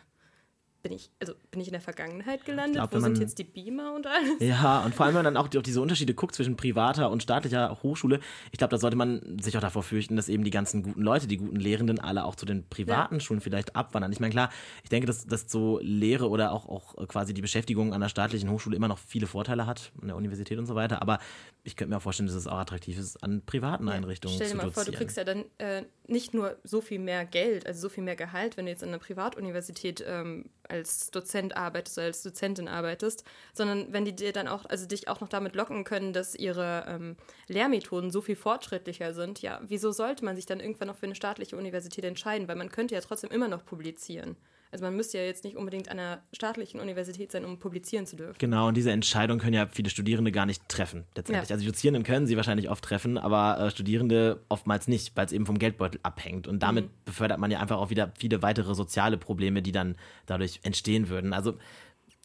bin 0.82 0.94
ich, 0.94 1.10
also 1.20 1.34
bin 1.52 1.62
ich 1.62 1.68
in 1.68 1.74
der 1.74 1.82
Vergangenheit 1.82 2.46
gelandet? 2.46 2.76
Glaub, 2.76 2.94
Wo 2.94 3.00
sind 3.00 3.20
jetzt 3.20 3.38
die 3.38 3.44
Beamer 3.44 3.94
und 3.94 4.08
alles? 4.08 4.40
Ja, 4.40 4.80
und 4.86 4.96
vor 4.96 5.06
allem, 5.06 5.16
wenn 5.16 5.24
man 5.24 5.34
dann 5.34 5.44
auch 5.44 5.54
auf 5.54 5.64
diese 5.64 5.82
Unterschiede 5.82 6.14
guckt 6.14 6.36
zwischen 6.36 6.56
privater 6.56 7.10
und 7.10 7.22
staatlicher 7.22 7.80
Hochschule, 7.84 8.20
ich 8.52 8.58
glaube, 8.58 8.72
da 8.72 8.78
sollte 8.78 8.96
man 8.96 9.40
sich 9.40 9.58
auch 9.58 9.62
davor 9.62 9.84
fürchten, 9.84 10.16
dass 10.16 10.30
eben 10.30 10.44
die 10.44 10.52
ganzen 10.52 10.84
guten 10.84 11.02
Leute, 11.02 11.28
die 11.28 11.38
guten 11.38 11.58
Lehrenden 11.58 12.00
alle 12.00 12.24
auch 12.24 12.36
zu 12.36 12.46
den 12.46 12.68
privaten 12.68 13.16
ja. 13.16 13.20
Schulen 13.20 13.42
vielleicht 13.42 13.76
abwandern. 13.76 14.12
Ich 14.12 14.20
meine, 14.20 14.32
klar, 14.32 14.50
ich 14.84 14.90
denke, 14.90 15.08
dass, 15.08 15.26
dass 15.26 15.50
so 15.52 15.80
Lehre 15.82 16.30
oder 16.30 16.52
auch, 16.52 16.68
auch 16.70 17.08
quasi 17.08 17.34
die 17.34 17.42
Beschäftigung 17.42 17.94
an 17.94 18.02
der 18.02 18.10
staatlichen 18.10 18.50
Hochschule 18.50 18.76
immer 18.76 18.88
noch 18.88 19.00
viele 19.00 19.28
Vorteile 19.28 19.66
hat, 19.66 19.92
an 20.02 20.08
der 20.08 20.16
Universität 20.16 20.58
und 20.58 20.66
so 20.66 20.76
weiter, 20.76 21.02
aber 21.02 21.20
ich 21.64 21.76
könnte 21.76 21.92
mir 21.92 21.98
auch 21.98 22.02
vorstellen, 22.02 22.28
dass 22.28 22.36
es 22.36 22.48
auch 22.48 22.58
attraktiv 22.58 22.98
ist, 22.98 23.22
an 23.24 23.42
privaten 23.46 23.88
ja, 23.88 23.94
Einrichtungen 23.94 24.36
stell 24.36 24.50
dir 24.50 24.56
mal 24.56 24.72
vor, 24.72 24.86
du 24.86 24.92
kriegst 24.92 25.18
ja 25.18 25.24
dann 25.24 25.46
äh, 25.58 25.84
nicht 26.08 26.34
nur 26.34 26.58
so 26.64 26.82
viel 26.82 27.00
mehr 27.00 27.26
Geld, 27.26 27.68
also 27.68 27.82
so 27.82 27.90
viel 27.90 28.04
mehr 28.04 28.16
Gehalt, 28.16 28.58
wenn 28.58 28.66
du 28.66 28.72
jetzt 28.72 28.84
an 28.84 28.90
einer 28.90 29.00
Privatuniversität 29.00 30.04
ähm, 30.08 30.46
als 30.70 31.12
Dozent 31.12 31.58
arbeitest 31.58 31.98
oder 31.98 32.08
als 32.08 32.24
Dozentin 32.24 32.68
arbeitest, 32.68 33.24
sondern 33.54 33.92
wenn 33.92 34.06
die 34.06 34.16
dir 34.16 34.32
dann 34.32 34.48
auch, 34.48 34.66
also 34.66 34.86
dich 34.86 35.08
auch 35.08 35.22
noch 35.22 35.30
damit 35.30 35.56
locken 35.56 35.84
können, 35.84 36.14
dass 36.14 36.36
ihre 36.36 36.86
ähm, 36.88 37.18
Lehrmethoden 37.48 38.12
so 38.12 38.22
viel 38.22 38.36
fortschrittlicher 38.36 39.14
sind, 39.14 39.42
ja, 39.42 39.60
wieso 39.64 39.92
sollte 39.92 40.24
man 40.26 40.36
sich 40.36 40.46
dann 40.46 40.60
irgendwann 40.60 40.88
noch 40.88 40.98
für 40.98 41.06
eine 41.06 41.16
staatliche 41.16 41.58
Universität 41.58 42.06
entscheiden? 42.06 42.48
Weil 42.48 42.56
man 42.56 42.72
könnte 42.72 42.96
ja 42.96 43.02
trotzdem 43.02 43.32
immer 43.32 43.48
noch 43.48 43.66
publizieren. 43.66 44.38
Also 44.72 44.86
man 44.86 44.96
müsste 44.96 45.18
ja 45.18 45.24
jetzt 45.24 45.44
nicht 45.44 45.58
unbedingt 45.58 45.90
an 45.90 45.98
einer 45.98 46.22
staatlichen 46.32 46.80
Universität 46.80 47.32
sein, 47.32 47.44
um 47.44 47.58
publizieren 47.58 48.06
zu 48.06 48.16
dürfen. 48.16 48.36
Genau, 48.38 48.68
und 48.68 48.78
diese 48.78 48.92
Entscheidung 48.92 49.40
können 49.40 49.54
ja 49.54 49.68
viele 49.68 49.90
Studierende 49.90 50.32
gar 50.32 50.46
nicht 50.46 50.68
treffen, 50.70 51.06
letztendlich. 51.16 51.50
Ja. 51.50 51.56
Also 51.56 51.66
Dozierenden 51.66 52.04
können 52.04 52.28
sie 52.28 52.38
wahrscheinlich 52.38 52.70
oft 52.70 52.84
treffen, 52.84 53.18
aber 53.18 53.60
äh, 53.60 53.72
Studierende 53.72 54.42
oftmals 54.48 54.88
nicht, 54.88 55.18
weil 55.18 55.26
es 55.26 55.32
eben 55.32 55.48
vom 55.48 55.58
Geldbeutel 55.58 56.00
abhängt. 56.04 56.48
Und 56.48 56.62
damit 56.62 56.86
mhm. 56.86 56.92
befördert 57.06 57.40
man 57.40 57.50
ja 57.50 57.60
einfach 57.60 57.78
auch 57.78 57.90
wieder 57.90 58.12
viele 58.18 58.42
weitere 58.44 58.76
soziale 58.76 59.18
Probleme, 59.18 59.62
die 59.64 59.72
dann 59.72 59.96
dadurch 60.28 60.60
entstehen 60.64 61.10
würden. 61.10 61.34
Also 61.34 61.58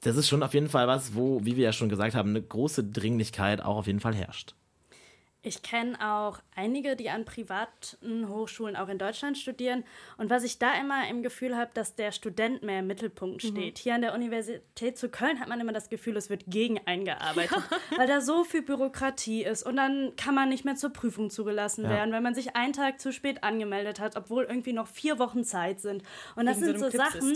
das 0.03 0.17
ist 0.17 0.29
schon 0.29 0.43
auf 0.43 0.53
jeden 0.53 0.69
Fall 0.69 0.87
was, 0.87 1.15
wo, 1.15 1.45
wie 1.45 1.57
wir 1.57 1.65
ja 1.65 1.73
schon 1.73 1.89
gesagt 1.89 2.15
haben, 2.15 2.31
eine 2.31 2.43
große 2.43 2.85
Dringlichkeit 2.85 3.63
auch 3.63 3.77
auf 3.77 3.87
jeden 3.87 4.01
Fall 4.01 4.15
herrscht. 4.15 4.55
Ich 5.45 5.63
kenne 5.63 5.99
auch 6.01 6.41
einige, 6.57 6.97
die 6.97 7.11
an 7.11 7.27
privaten 7.27 8.29
Hochschulen 8.29 8.77
auch 8.77 8.89
in 8.89 8.99
Deutschland 8.99 9.37
studieren. 9.37 9.85
Und 10.17 10.31
was 10.31 10.43
ich 10.43 10.59
da 10.59 10.73
immer 10.81 11.07
im 11.09 11.23
Gefühl 11.23 11.55
habe, 11.55 11.71
dass 11.75 11.95
der 11.95 12.13
Student 12.13 12.63
mehr 12.63 12.81
im 12.81 12.87
Mittelpunkt 12.87 13.45
mhm. 13.45 13.49
steht. 13.49 13.79
Mhm. 13.79 13.83
Hier 13.83 13.95
an 13.95 14.01
der 14.01 14.15
Universität 14.15 14.97
zu 14.97 15.11
Köln 15.11 15.41
hat 15.41 15.49
man 15.49 15.61
immer 15.61 15.73
das 15.73 15.91
Gefühl, 15.91 16.17
es 16.17 16.31
wird 16.31 16.45
gegen 16.47 16.81
eingearbeitet, 16.87 17.59
weil 17.97 18.07
da 18.07 18.23
so 18.23 18.43
viel 18.45 18.63
Bürokratie 18.63 19.45
ist. 19.45 19.65
Und 19.65 19.77
dann 19.77 20.17
kann 20.17 20.35
man 20.35 20.49
nicht 20.49 20.65
mehr 20.65 20.77
zur 20.77 20.91
Prüfung 20.91 21.29
zugelassen 21.29 21.85
ja. 21.85 21.91
werden, 21.91 22.13
wenn 22.13 22.23
man 22.23 22.35
sich 22.35 22.57
einen 22.57 22.73
Tag 22.73 22.99
zu 22.99 23.13
spät 23.13 23.45
angemeldet 23.45 24.01
hat, 24.01 24.17
obwohl 24.17 24.45
irgendwie 24.45 24.73
noch 24.73 24.87
vier 24.87 25.19
Wochen 25.19 25.45
Zeit 25.45 25.81
sind. 25.81 26.03
Und 26.37 26.47
das 26.47 26.57
Wegen 26.57 26.67
sind 26.67 26.79
so, 26.79 26.91
so 26.91 26.97
Sachen, 26.97 27.35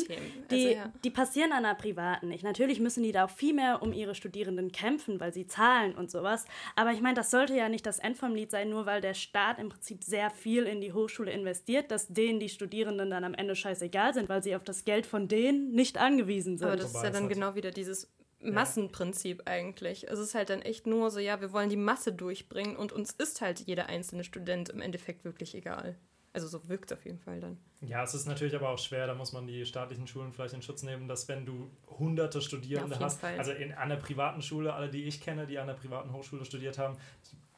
die, 0.50 0.66
also, 0.66 0.68
ja. 0.68 0.92
die 1.04 1.10
passieren 1.10 1.52
an 1.52 1.66
einer 1.66 1.74
privaten 1.74 2.28
nicht. 2.28 2.42
Natürlich 2.42 2.80
müssen 2.80 3.02
die 3.02 3.12
da 3.12 3.26
auch 3.26 3.30
viel 3.30 3.52
mehr 3.52 3.82
um 3.82 3.92
ihre 3.92 4.14
Studierenden 4.14 4.72
kämpfen, 4.72 5.20
weil 5.20 5.34
sie 5.34 5.46
zahlen 5.46 5.94
und 5.94 6.10
sowas. 6.10 6.46
Aber 6.74 6.92
ich 6.92 7.02
meine, 7.02 7.14
das 7.14 7.30
sollte 7.30 7.54
ja 7.54 7.68
nicht 7.68 7.84
das 7.84 7.97
das 7.98 8.04
End 8.04 8.16
vom 8.16 8.34
Lied 8.34 8.50
sein, 8.50 8.70
nur 8.70 8.86
weil 8.86 9.00
der 9.00 9.14
Staat 9.14 9.58
im 9.58 9.68
Prinzip 9.68 10.04
sehr 10.04 10.30
viel 10.30 10.64
in 10.64 10.80
die 10.80 10.92
Hochschule 10.92 11.30
investiert, 11.30 11.90
dass 11.90 12.08
denen 12.08 12.40
die 12.40 12.48
Studierenden 12.48 13.10
dann 13.10 13.24
am 13.24 13.34
Ende 13.34 13.56
scheißegal 13.56 14.14
sind, 14.14 14.28
weil 14.28 14.42
sie 14.42 14.54
auf 14.56 14.64
das 14.64 14.84
Geld 14.84 15.06
von 15.06 15.28
denen 15.28 15.72
nicht 15.72 15.98
angewiesen 15.98 16.58
sind. 16.58 16.68
Aber 16.68 16.76
das 16.76 16.94
ist 16.94 17.02
ja 17.02 17.10
dann 17.10 17.28
genau 17.28 17.54
wieder 17.54 17.70
dieses 17.70 18.10
Massenprinzip 18.40 19.42
ja. 19.46 19.52
eigentlich. 19.52 20.08
Es 20.08 20.18
ist 20.18 20.34
halt 20.34 20.50
dann 20.50 20.62
echt 20.62 20.86
nur 20.86 21.10
so, 21.10 21.18
ja, 21.18 21.40
wir 21.40 21.52
wollen 21.52 21.70
die 21.70 21.76
Masse 21.76 22.12
durchbringen 22.12 22.76
und 22.76 22.92
uns 22.92 23.12
ist 23.12 23.40
halt 23.40 23.60
jeder 23.60 23.86
einzelne 23.86 24.24
Student 24.24 24.68
im 24.68 24.80
Endeffekt 24.80 25.24
wirklich 25.24 25.54
egal. 25.54 25.96
Also 26.32 26.46
so 26.46 26.68
wirkt 26.68 26.92
es 26.92 26.98
auf 26.98 27.04
jeden 27.04 27.18
Fall 27.18 27.40
dann. 27.40 27.58
Ja, 27.80 28.04
es 28.04 28.14
ist 28.14 28.26
natürlich 28.26 28.54
aber 28.54 28.68
auch 28.68 28.78
schwer, 28.78 29.06
da 29.06 29.14
muss 29.14 29.32
man 29.32 29.46
die 29.46 29.64
staatlichen 29.64 30.06
Schulen 30.06 30.32
vielleicht 30.32 30.54
in 30.54 30.62
Schutz 30.62 30.82
nehmen, 30.82 31.08
dass 31.08 31.26
wenn 31.26 31.46
du 31.46 31.70
hunderte 31.88 32.40
Studierende 32.42 32.94
ja, 32.94 33.00
hast, 33.00 33.20
Fall. 33.20 33.38
also 33.38 33.50
in 33.52 33.72
einer 33.72 33.96
privaten 33.96 34.42
Schule, 34.42 34.72
alle, 34.72 34.88
die 34.88 35.04
ich 35.04 35.20
kenne, 35.20 35.46
die 35.46 35.58
an 35.58 35.66
der 35.66 35.74
privaten 35.74 36.12
Hochschule 36.12 36.44
studiert 36.44 36.78
haben, 36.78 36.96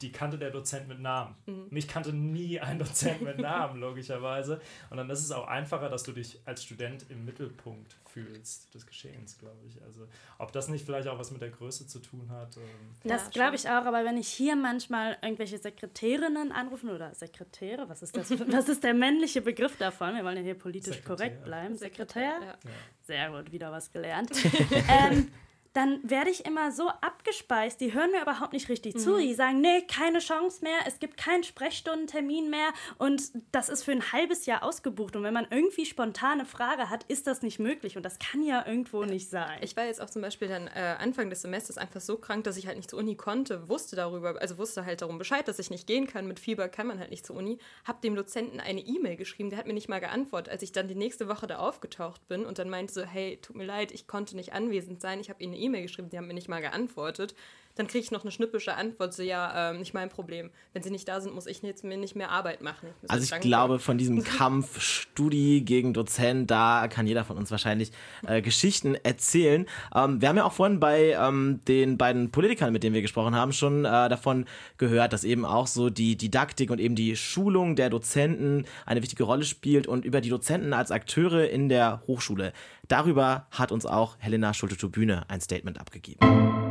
die 0.01 0.13
kannte 0.13 0.39
der 0.39 0.51
Dozent 0.51 0.89
mit 0.89 1.01
Namen. 1.01 1.35
Mhm. 1.47 1.67
Mich 1.71 1.89
kannte 1.89 2.13
nie 2.13 2.59
ein 2.61 2.79
Dozent 2.79 3.23
mit 3.23 3.39
Namen, 3.41 3.81
logischerweise. 3.81 4.61
Und 4.89 4.97
dann 4.97 5.11
ist 5.11 5.21
es 5.21 5.31
auch 5.31 5.47
einfacher, 5.47 5.89
dass 5.89 6.03
du 6.03 6.13
dich 6.13 6.41
als 6.47 6.65
Student 6.65 7.07
im 7.11 7.25
Mittelpunkt 7.25 7.97
fühlst 8.07 8.75
des 8.75 8.87
Geschehens, 8.87 9.39
glaube 9.39 9.59
ich. 9.67 9.83
Also 9.83 10.07
ob 10.39 10.53
das 10.53 10.69
nicht 10.69 10.85
vielleicht 10.85 11.07
auch 11.09 11.19
was 11.19 11.31
mit 11.31 11.43
der 11.43 11.51
Größe 11.51 11.87
zu 11.87 12.01
tun 12.01 12.31
hat. 12.31 12.57
Ähm 12.57 12.63
das 13.05 13.25
ja, 13.25 13.31
glaube 13.31 13.57
ich 13.57 13.69
auch, 13.69 13.85
aber 13.85 14.05
wenn 14.05 14.17
ich 14.17 14.29
hier 14.29 14.57
manchmal 14.57 15.17
irgendwelche 15.23 15.59
Sekretärinnen 15.59 16.53
anrufen 16.53 16.91
oder 16.91 17.15
Sekretäre, 17.15 17.89
was 17.89 18.03
ist 18.03 18.17
das? 18.17 18.31
was 18.53 18.69
ist 18.69 18.83
der 18.83 18.95
männliche 18.95 19.43
Begriff 19.43 19.77
davon? 19.77 20.15
Wir 20.15 20.25
wollen 20.25 20.39
ja 20.39 20.43
hier 20.43 20.59
politisch 20.59 20.97
Sekretär. 20.97 21.17
korrekt 21.17 21.45
bleiben. 21.45 21.77
Sekretär? 21.77 22.33
Sekretär? 22.41 22.59
Ja. 22.65 22.71
Sehr 23.03 23.31
gut, 23.31 23.53
wieder 23.53 23.71
was 23.71 23.93
gelernt. 23.93 24.31
ähm, 24.89 25.29
dann 25.73 26.01
werde 26.03 26.31
ich 26.31 26.47
immer 26.47 26.73
so 26.73 26.89
abgespeist. 26.89 27.81
Die 27.81 27.95
hören 27.95 28.11
mir 28.11 28.23
überhaupt 28.23 28.53
nicht 28.53 28.69
richtig 28.69 28.95
mhm. 28.95 28.99
zu. 28.99 29.19
Die 29.19 29.35
sagen, 29.35 29.61
nee, 29.61 29.83
keine 29.83 30.19
Chance 30.19 30.65
mehr, 30.65 30.79
es 30.87 30.99
gibt 30.99 31.17
keinen 31.17 31.45
Sprechstundentermin 31.45 32.51
mehr 32.51 32.71
und 32.99 33.23
das 33.53 33.69
ist 33.69 33.85
für 33.85 33.93
ein 33.93 34.13
halbes 34.13 34.47
Jahr 34.47 34.65
ausgebucht. 34.65 35.15
Und 35.15 35.23
wenn 35.23 35.35
man 35.35 35.47
irgendwie 35.51 35.87
spontane 35.87 36.45
Frage 36.45 36.91
hat, 36.91 37.05
ist 37.05 37.27
das 37.27 37.43
nicht 37.43 37.59
möglich 37.59 37.97
und 37.97 38.03
das 38.03 38.19
kann 38.19 38.43
ja 38.43 38.67
irgendwo 38.67 39.05
nicht 39.05 39.31
sein. 39.31 39.59
Ich 39.63 39.77
war 39.77 39.85
jetzt 39.85 40.01
auch 40.01 40.11
zum 40.11 40.23
Beispiel 40.23 40.49
dann 40.49 40.67
äh, 40.67 40.97
Anfang 40.99 41.31
des 41.31 41.43
Semesters 41.43 41.79
einfach 41.79 42.01
so 42.01 42.17
krank, 42.17 42.45
dass 42.45 42.57
ich 42.57 42.67
halt 42.67 42.77
nicht 42.77 42.91
zur 42.91 42.99
Uni 42.99 43.15
konnte, 43.15 43.69
wusste 43.69 43.95
darüber, 43.95 44.41
also 44.41 44.59
wusste 44.59 44.85
halt 44.85 45.03
darum 45.03 45.19
Bescheid, 45.19 45.47
dass 45.47 45.59
ich 45.59 45.71
nicht 45.71 45.87
gehen 45.87 46.07
kann. 46.07 46.27
Mit 46.27 46.41
Fieber 46.41 46.69
kann 46.69 46.89
man 46.89 46.99
halt 46.99 47.11
nicht 47.11 47.25
zur 47.25 47.37
Uni. 47.37 47.59
Hab 47.85 48.03
dem 48.03 48.17
Dozenten 48.17 48.59
eine 48.59 48.81
E-Mail 48.81 49.17
geschrieben, 49.17 49.51
der 49.51 49.59
hat 49.59 49.67
mir 49.67 49.75
nicht 49.75 49.89
mal 49.89 50.01
geantwortet, 50.01 50.53
als 50.53 50.63
ich 50.63 50.73
dann 50.73 50.89
die 50.89 50.95
nächste 50.97 51.29
Woche 51.29 51.47
da 51.47 51.59
aufgetaucht 51.59 52.27
bin 52.27 52.45
und 52.45 52.59
dann 52.59 52.69
meinte 52.71 52.93
so, 52.93 53.03
hey, 53.03 53.39
tut 53.41 53.55
mir 53.55 53.65
leid, 53.65 53.93
ich 53.93 54.09
konnte 54.09 54.35
nicht 54.35 54.53
anwesend 54.53 55.01
sein, 55.01 55.21
ich 55.21 55.31
habe 55.31 55.43
Ihnen 55.43 55.60
E-Mail 55.61 55.83
geschrieben, 55.83 56.11
die 56.11 56.19
haben 56.19 56.27
mir 56.27 56.35
nicht 56.35 56.49
mal 56.49 56.61
geantwortet. 56.61 57.35
Dann 57.81 57.87
kriege 57.87 58.05
ich 58.05 58.11
noch 58.11 58.25
eine 58.25 58.31
schnippische 58.31 58.75
Antwort, 58.75 59.15
so 59.15 59.23
ja, 59.23 59.71
ähm, 59.71 59.79
nicht 59.79 59.95
mein 59.95 60.11
Problem. 60.11 60.51
Wenn 60.75 60.83
sie 60.83 60.91
nicht 60.91 61.09
da 61.09 61.19
sind, 61.23 61.35
muss 61.35 61.47
ich 61.47 61.63
jetzt 61.63 61.83
mir 61.83 61.97
nicht 61.97 62.15
mehr 62.15 62.31
Arbeit 62.31 62.61
machen. 62.61 62.91
Ich 63.03 63.11
also 63.11 63.25
ich 63.25 63.31
dankbar. 63.31 63.49
glaube, 63.49 63.79
von 63.79 63.97
diesem 63.97 64.23
Kampf 64.39 64.83
Studi 64.83 65.63
gegen 65.63 65.95
Dozent, 65.95 66.51
da 66.51 66.89
kann 66.89 67.07
jeder 67.07 67.25
von 67.25 67.39
uns 67.39 67.51
wahrscheinlich 67.51 67.91
äh, 68.27 68.43
Geschichten 68.43 68.97
erzählen. 68.97 69.65
Ähm, 69.95 70.21
wir 70.21 70.29
haben 70.29 70.37
ja 70.37 70.45
auch 70.45 70.53
vorhin 70.53 70.79
bei 70.79 71.17
ähm, 71.19 71.61
den 71.69 71.97
beiden 71.97 72.31
Politikern, 72.31 72.71
mit 72.71 72.83
denen 72.83 72.95
wir 72.95 73.01
gesprochen 73.01 73.35
haben, 73.35 73.55
schon 73.55 73.87
äh, 73.87 74.11
davon 74.11 74.45
gehört, 74.77 75.15
dass 75.15 75.25
eben 75.25 75.47
auch 75.47 75.67
so 75.67 75.89
die 75.89 76.17
Didaktik 76.17 76.71
und 76.71 76.81
eben 76.81 76.97
die 76.97 77.17
Schulung 77.17 77.77
der 77.77 77.89
Dozenten 77.89 78.67
eine 78.85 79.01
wichtige 79.01 79.25
Rolle 79.25 79.45
spielt 79.45 79.87
und 79.87 80.05
über 80.05 80.21
die 80.21 80.29
Dozenten 80.29 80.75
als 80.75 80.91
Akteure 80.91 81.49
in 81.49 81.71
der 81.71 82.03
Hochschule. 82.07 82.53
Darüber 82.89 83.47
hat 83.51 83.73
uns 83.73 83.87
auch 83.87 84.17
Helena 84.19 84.53
Schulte-Turbühne 84.53 85.25
ein 85.29 85.41
Statement 85.41 85.81
abgegeben. 85.81 86.70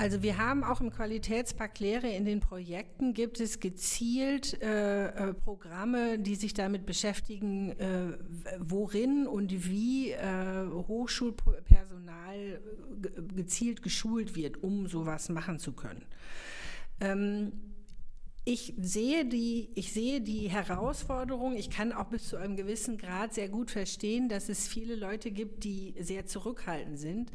Also 0.00 0.22
wir 0.22 0.38
haben 0.38 0.64
auch 0.64 0.80
im 0.80 0.90
Qualitätspakt 0.90 1.78
Lehre 1.78 2.08
in 2.08 2.24
den 2.24 2.40
Projekten 2.40 3.12
gibt 3.12 3.38
es 3.38 3.60
gezielt 3.60 4.62
äh, 4.62 5.08
äh, 5.08 5.34
Programme, 5.34 6.18
die 6.18 6.36
sich 6.36 6.54
damit 6.54 6.86
beschäftigen, 6.86 7.72
äh, 7.72 8.16
worin 8.58 9.26
und 9.26 9.68
wie 9.68 10.12
äh, 10.12 10.66
Hochschulpersonal 10.88 12.62
gezielt 13.36 13.82
geschult 13.82 14.34
wird, 14.36 14.62
um 14.62 14.86
sowas 14.86 15.28
machen 15.28 15.58
zu 15.58 15.72
können. 15.72 16.06
Ähm, 17.02 17.52
ich 18.44 18.72
sehe 18.80 19.26
die, 19.26 19.70
ich 19.74 19.92
sehe 19.92 20.22
die 20.22 20.48
Herausforderung. 20.48 21.54
Ich 21.56 21.68
kann 21.68 21.92
auch 21.92 22.06
bis 22.06 22.28
zu 22.28 22.38
einem 22.38 22.56
gewissen 22.56 22.96
Grad 22.96 23.34
sehr 23.34 23.50
gut 23.50 23.70
verstehen, 23.70 24.30
dass 24.30 24.48
es 24.48 24.66
viele 24.66 24.94
Leute 24.94 25.30
gibt, 25.30 25.64
die 25.64 25.94
sehr 26.00 26.24
zurückhaltend 26.24 26.98
sind. 26.98 27.30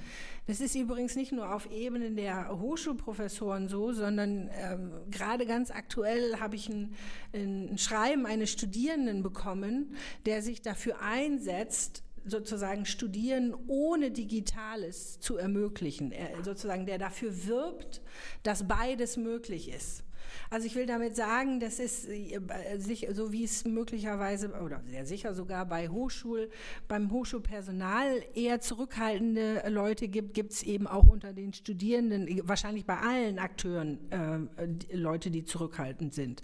Das 0.47 0.61
ist 0.61 0.73
übrigens 0.73 1.15
nicht 1.15 1.31
nur 1.31 1.53
auf 1.53 1.71
Ebene 1.71 2.11
der 2.11 2.59
Hochschulprofessoren 2.59 3.69
so, 3.69 3.93
sondern 3.93 4.49
ähm, 4.53 4.91
gerade 5.11 5.45
ganz 5.45 5.69
aktuell 5.69 6.39
habe 6.39 6.55
ich 6.55 6.69
ein, 6.69 6.95
ein 7.33 7.77
Schreiben 7.77 8.25
eines 8.25 8.51
Studierenden 8.51 9.21
bekommen, 9.21 9.95
der 10.25 10.41
sich 10.41 10.63
dafür 10.63 11.01
einsetzt, 11.01 12.01
sozusagen 12.25 12.85
Studieren 12.85 13.53
ohne 13.67 14.09
Digitales 14.09 15.19
zu 15.19 15.37
ermöglichen. 15.37 16.11
Er, 16.11 16.43
sozusagen, 16.43 16.87
der 16.87 16.97
dafür 16.97 17.45
wirbt, 17.45 18.01
dass 18.41 18.67
beides 18.67 19.17
möglich 19.17 19.69
ist. 19.69 20.04
Also 20.49 20.67
ich 20.67 20.75
will 20.75 20.85
damit 20.85 21.15
sagen, 21.15 21.59
das 21.59 21.79
ist 21.79 22.07
äh, 22.07 22.39
so 23.11 23.31
wie 23.31 23.43
es 23.43 23.65
möglicherweise 23.65 24.51
oder 24.61 24.81
sehr 24.85 25.05
sicher 25.05 25.33
sogar 25.33 25.65
bei 25.65 25.89
Hochschul, 25.89 26.49
beim 26.87 27.11
Hochschulpersonal 27.11 28.23
eher 28.33 28.59
zurückhaltende 28.59 29.63
Leute 29.69 30.07
gibt, 30.07 30.33
gibt 30.33 30.53
es 30.53 30.63
eben 30.63 30.87
auch 30.87 31.07
unter 31.07 31.33
den 31.33 31.53
Studierenden, 31.53 32.41
wahrscheinlich 32.47 32.85
bei 32.85 32.97
allen 32.97 33.39
Akteuren 33.39 33.99
äh, 34.11 34.95
Leute, 34.95 35.31
die 35.31 35.43
zurückhaltend 35.43 36.13
sind. 36.13 36.41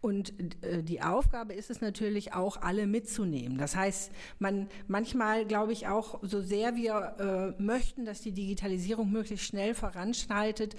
Und 0.00 0.32
äh, 0.62 0.82
die 0.82 1.02
Aufgabe 1.02 1.54
ist 1.54 1.70
es 1.70 1.80
natürlich 1.80 2.34
auch, 2.34 2.60
alle 2.62 2.86
mitzunehmen. 2.86 3.58
Das 3.58 3.76
heißt, 3.76 4.12
man 4.38 4.68
manchmal 4.86 5.46
glaube 5.46 5.72
ich 5.72 5.88
auch, 5.88 6.20
so 6.22 6.40
sehr 6.40 6.76
wir 6.76 7.54
äh, 7.58 7.62
möchten, 7.62 8.04
dass 8.04 8.20
die 8.20 8.32
Digitalisierung 8.32 9.10
möglichst 9.10 9.46
schnell 9.46 9.74
voranschreitet, 9.74 10.76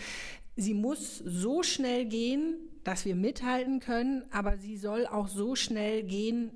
sie 0.56 0.74
muss 0.74 1.18
so 1.18 1.64
schnell 1.64 2.06
gehen, 2.06 2.56
dass 2.84 3.06
wir 3.06 3.16
mithalten 3.16 3.80
können, 3.80 4.24
aber 4.32 4.58
sie 4.58 4.78
soll 4.78 5.06
auch 5.06 5.28
so 5.28 5.56
schnell 5.56 6.04
gehen, 6.04 6.52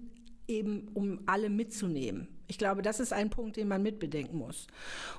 eben 0.47 0.89
um 0.93 1.21
alle 1.25 1.49
mitzunehmen. 1.49 2.27
Ich 2.47 2.57
glaube, 2.57 2.81
das 2.81 2.99
ist 2.99 3.13
ein 3.13 3.29
Punkt, 3.29 3.57
den 3.57 3.67
man 3.67 3.83
mitbedenken 3.83 4.37
muss. 4.37 4.67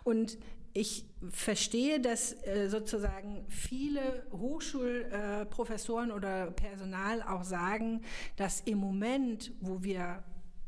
Und 0.05 0.39
ich 0.73 1.05
verstehe, 1.31 2.01
dass 2.01 2.33
äh, 2.47 2.69
sozusagen 2.69 3.45
viele 3.49 4.27
Hochschulprofessoren 4.33 6.11
äh, 6.11 6.13
oder 6.13 6.51
Personal 6.53 7.23
auch 7.23 7.43
sagen, 7.43 8.03
dass 8.37 8.61
im 8.61 8.79
Moment, 8.79 9.53
wo 9.61 9.83
wir 9.83 10.23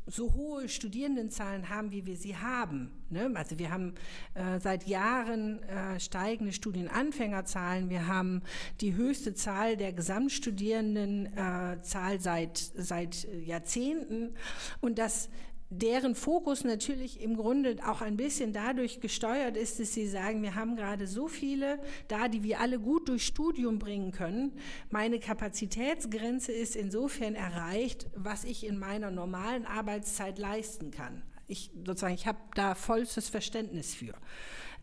so 0.07 0.33
hohe 0.33 0.67
Studierendenzahlen 0.67 1.69
haben, 1.69 1.91
wie 1.91 2.05
wir 2.05 2.17
sie 2.17 2.35
haben. 2.35 2.91
Ne? 3.09 3.31
Also 3.35 3.57
wir 3.59 3.71
haben 3.71 3.93
äh, 4.33 4.59
seit 4.59 4.87
Jahren 4.87 5.63
äh, 5.63 5.99
steigende 5.99 6.53
Studienanfängerzahlen. 6.53 7.89
Wir 7.89 8.07
haben 8.07 8.41
die 8.81 8.95
höchste 8.95 9.33
Zahl 9.33 9.77
der 9.77 9.93
Gesamtstudierendenzahl 9.93 12.15
äh, 12.15 12.19
seit, 12.19 12.57
seit 12.57 13.27
Jahrzehnten. 13.45 14.35
Und 14.79 14.97
das 14.97 15.29
deren 15.71 16.15
Fokus 16.15 16.65
natürlich 16.65 17.21
im 17.21 17.37
Grunde 17.37 17.77
auch 17.87 18.01
ein 18.01 18.17
bisschen 18.17 18.51
dadurch 18.51 18.99
gesteuert 18.99 19.55
ist, 19.55 19.79
dass 19.79 19.93
sie 19.93 20.05
sagen, 20.05 20.43
wir 20.43 20.55
haben 20.55 20.75
gerade 20.75 21.07
so 21.07 21.29
viele 21.29 21.79
da, 22.09 22.27
die 22.27 22.43
wir 22.43 22.59
alle 22.59 22.77
gut 22.77 23.07
durch 23.07 23.25
Studium 23.25 23.79
bringen 23.79 24.11
können. 24.11 24.51
Meine 24.89 25.17
Kapazitätsgrenze 25.17 26.51
ist 26.51 26.75
insofern 26.75 27.35
erreicht, 27.35 28.07
was 28.15 28.43
ich 28.43 28.65
in 28.67 28.77
meiner 28.77 29.11
normalen 29.11 29.65
Arbeitszeit 29.65 30.37
leisten 30.37 30.91
kann. 30.91 31.23
Ich 31.47 31.71
sozusagen, 31.85 32.15
ich 32.15 32.27
habe 32.27 32.39
da 32.55 32.75
vollstes 32.75 33.29
Verständnis 33.29 33.95
für. 33.95 34.13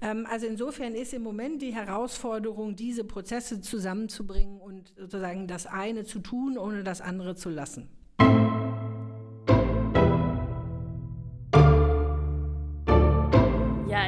Ähm, 0.00 0.26
also 0.30 0.46
insofern 0.46 0.94
ist 0.94 1.12
im 1.12 1.22
Moment 1.22 1.60
die 1.60 1.74
Herausforderung, 1.74 2.76
diese 2.76 3.04
Prozesse 3.04 3.60
zusammenzubringen 3.60 4.58
und 4.58 4.94
sozusagen 4.96 5.46
das 5.46 5.66
eine 5.66 6.04
zu 6.04 6.20
tun, 6.20 6.56
ohne 6.56 6.82
das 6.82 7.02
andere 7.02 7.36
zu 7.36 7.50
lassen. 7.50 7.88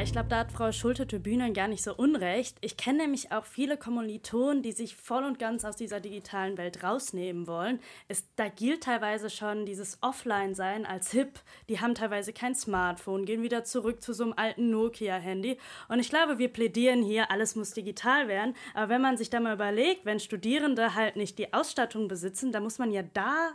Ich 0.03 0.13
glaube, 0.13 0.29
da 0.29 0.39
hat 0.39 0.51
Frau 0.51 0.71
Schulte-Tübünen 0.71 1.53
gar 1.53 1.67
nicht 1.67 1.83
so 1.83 1.93
unrecht. 1.93 2.57
Ich 2.61 2.75
kenne 2.75 3.03
nämlich 3.03 3.31
auch 3.31 3.45
viele 3.45 3.77
Kommilitonen, 3.77 4.63
die 4.63 4.71
sich 4.71 4.95
voll 4.95 5.23
und 5.23 5.37
ganz 5.37 5.63
aus 5.63 5.75
dieser 5.75 5.99
digitalen 5.99 6.57
Welt 6.57 6.83
rausnehmen 6.83 7.45
wollen. 7.45 7.79
Es, 8.07 8.25
da 8.35 8.47
gilt 8.47 8.83
teilweise 8.83 9.29
schon 9.29 9.65
dieses 9.65 9.99
Offline-Sein 10.01 10.87
als 10.87 11.11
hip. 11.11 11.39
Die 11.69 11.81
haben 11.81 11.93
teilweise 11.93 12.33
kein 12.33 12.55
Smartphone, 12.55 13.25
gehen 13.25 13.43
wieder 13.43 13.63
zurück 13.63 14.01
zu 14.01 14.13
so 14.13 14.23
einem 14.23 14.33
alten 14.35 14.71
Nokia-Handy. 14.71 15.57
Und 15.87 15.99
ich 15.99 16.09
glaube, 16.09 16.39
wir 16.39 16.51
plädieren 16.51 17.03
hier, 17.03 17.29
alles 17.29 17.55
muss 17.55 17.71
digital 17.71 18.27
werden. 18.27 18.55
Aber 18.73 18.89
wenn 18.89 19.01
man 19.01 19.17
sich 19.17 19.29
da 19.29 19.39
mal 19.39 19.53
überlegt, 19.53 20.05
wenn 20.05 20.19
Studierende 20.19 20.95
halt 20.95 21.15
nicht 21.15 21.37
die 21.37 21.53
Ausstattung 21.53 22.07
besitzen, 22.07 22.51
dann 22.51 22.63
muss 22.63 22.79
man 22.79 22.91
ja 22.91 23.03
da 23.03 23.51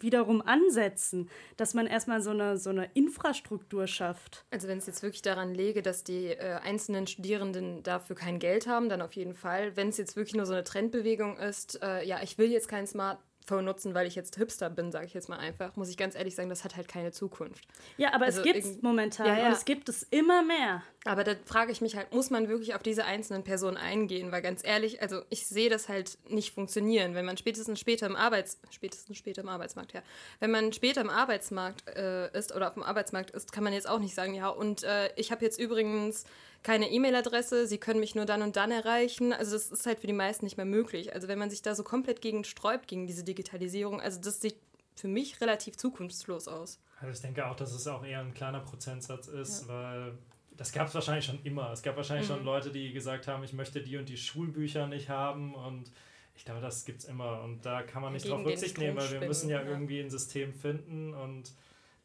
wiederum 0.00 0.42
ansetzen, 0.42 1.28
dass 1.56 1.74
man 1.74 1.86
erstmal 1.86 2.22
so 2.22 2.30
eine, 2.30 2.56
so 2.56 2.70
eine 2.70 2.90
Infrastruktur 2.94 3.86
schafft. 3.86 4.44
Also 4.50 4.68
wenn 4.68 4.78
es 4.78 4.86
jetzt 4.86 5.02
wirklich 5.02 5.22
daran 5.22 5.54
läge, 5.54 5.82
dass 5.82 6.04
die 6.04 6.28
äh, 6.28 6.58
einzelnen 6.62 7.06
Studierenden 7.06 7.82
dafür 7.82 8.16
kein 8.16 8.38
Geld 8.38 8.66
haben, 8.66 8.88
dann 8.88 9.02
auf 9.02 9.12
jeden 9.12 9.34
Fall. 9.34 9.76
Wenn 9.76 9.88
es 9.88 9.96
jetzt 9.96 10.16
wirklich 10.16 10.34
nur 10.34 10.46
so 10.46 10.52
eine 10.52 10.64
Trendbewegung 10.64 11.36
ist, 11.38 11.82
äh, 11.82 12.04
ja, 12.04 12.20
ich 12.22 12.38
will 12.38 12.50
jetzt 12.50 12.68
kein 12.68 12.86
Smart 12.86 13.18
nutzen, 13.50 13.94
weil 13.94 14.06
ich 14.06 14.14
jetzt 14.14 14.36
Hipster 14.36 14.70
bin, 14.70 14.90
sage 14.90 15.06
ich 15.06 15.14
jetzt 15.14 15.28
mal 15.28 15.38
einfach, 15.38 15.76
muss 15.76 15.88
ich 15.88 15.96
ganz 15.96 16.14
ehrlich 16.14 16.34
sagen, 16.34 16.48
das 16.48 16.64
hat 16.64 16.76
halt 16.76 16.88
keine 16.88 17.12
Zukunft. 17.12 17.64
Ja, 17.96 18.12
aber 18.14 18.26
also 18.26 18.40
es 18.40 18.44
gibt 18.44 18.64
es 18.64 18.82
momentan 18.82 19.26
ja, 19.26 19.38
ja. 19.38 19.46
und 19.46 19.52
es 19.52 19.64
gibt 19.64 19.88
es 19.88 20.02
immer 20.04 20.42
mehr. 20.42 20.82
Aber 21.04 21.22
da 21.22 21.34
frage 21.44 21.70
ich 21.70 21.82
mich 21.82 21.96
halt, 21.96 22.12
muss 22.14 22.30
man 22.30 22.48
wirklich 22.48 22.74
auf 22.74 22.82
diese 22.82 23.04
einzelnen 23.04 23.44
Personen 23.44 23.76
eingehen? 23.76 24.32
Weil 24.32 24.40
ganz 24.40 24.64
ehrlich, 24.64 25.02
also 25.02 25.20
ich 25.28 25.46
sehe 25.46 25.68
das 25.68 25.88
halt 25.88 26.16
nicht 26.28 26.54
funktionieren, 26.54 27.14
wenn 27.14 27.26
man 27.26 27.36
spätestens 27.36 27.78
später 27.78 28.06
im 28.06 28.16
Arbeits 28.16 28.58
spätestens 28.70 29.18
später 29.18 29.42
im 29.42 29.48
Arbeitsmarkt, 29.48 29.92
ja, 29.92 30.02
wenn 30.40 30.50
man 30.50 30.72
später 30.72 31.02
im 31.02 31.10
Arbeitsmarkt 31.10 31.86
äh, 31.88 32.30
ist 32.36 32.54
oder 32.54 32.68
auf 32.68 32.74
dem 32.74 32.82
Arbeitsmarkt 32.82 33.30
ist, 33.32 33.52
kann 33.52 33.64
man 33.64 33.74
jetzt 33.74 33.88
auch 33.88 33.98
nicht 33.98 34.14
sagen, 34.14 34.34
ja 34.34 34.48
und 34.48 34.82
äh, 34.84 35.10
ich 35.16 35.30
habe 35.30 35.44
jetzt 35.44 35.60
übrigens 35.60 36.24
keine 36.64 36.90
E-Mail-Adresse, 36.90 37.66
sie 37.68 37.78
können 37.78 38.00
mich 38.00 38.14
nur 38.14 38.24
dann 38.24 38.42
und 38.42 38.56
dann 38.56 38.72
erreichen. 38.72 39.32
Also 39.32 39.52
das 39.52 39.70
ist 39.70 39.86
halt 39.86 40.00
für 40.00 40.06
die 40.06 40.14
meisten 40.14 40.46
nicht 40.46 40.56
mehr 40.56 40.66
möglich. 40.66 41.14
Also 41.14 41.28
wenn 41.28 41.38
man 41.38 41.50
sich 41.50 41.62
da 41.62 41.74
so 41.74 41.84
komplett 41.84 42.22
gegen 42.22 42.42
sträubt, 42.42 42.88
gegen 42.88 43.06
diese 43.06 43.22
Digitalisierung, 43.22 44.00
also 44.00 44.20
das 44.20 44.40
sieht 44.40 44.56
für 44.96 45.06
mich 45.06 45.40
relativ 45.40 45.76
zukunftslos 45.76 46.48
aus. 46.48 46.80
Also 47.00 47.12
ich 47.12 47.20
denke 47.20 47.46
auch, 47.46 47.54
dass 47.54 47.72
es 47.72 47.86
auch 47.86 48.04
eher 48.04 48.20
ein 48.20 48.32
kleiner 48.32 48.60
Prozentsatz 48.60 49.28
ist, 49.28 49.62
ja. 49.62 49.68
weil 49.68 50.18
das 50.56 50.72
gab 50.72 50.88
es 50.88 50.94
wahrscheinlich 50.94 51.26
schon 51.26 51.38
immer. 51.44 51.70
Es 51.70 51.82
gab 51.82 51.96
wahrscheinlich 51.96 52.28
mhm. 52.28 52.34
schon 52.34 52.44
Leute, 52.44 52.70
die 52.70 52.92
gesagt 52.92 53.28
haben, 53.28 53.44
ich 53.44 53.52
möchte 53.52 53.82
die 53.82 53.98
und 53.98 54.08
die 54.08 54.16
Schulbücher 54.16 54.86
nicht 54.86 55.10
haben 55.10 55.54
und 55.54 55.92
ich 56.34 56.46
glaube, 56.46 56.62
das 56.62 56.86
gibt 56.86 57.00
es 57.00 57.04
immer 57.04 57.42
und 57.42 57.66
da 57.66 57.82
kann 57.82 58.00
man 58.00 58.14
nicht 58.14 58.24
Gegen 58.24 58.36
drauf 58.36 58.46
Rücksicht 58.46 58.78
nehmen, 58.78 58.96
weil 58.96 59.20
wir 59.20 59.28
müssen 59.28 59.50
ja, 59.50 59.62
ja 59.62 59.68
irgendwie 59.68 60.00
ein 60.00 60.10
System 60.10 60.54
finden 60.54 61.12
und 61.12 61.52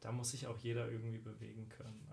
da 0.01 0.11
muss 0.11 0.31
sich 0.31 0.47
auch 0.47 0.57
jeder 0.57 0.89
irgendwie 0.89 1.17
bewegen 1.17 1.69
können. 1.69 2.08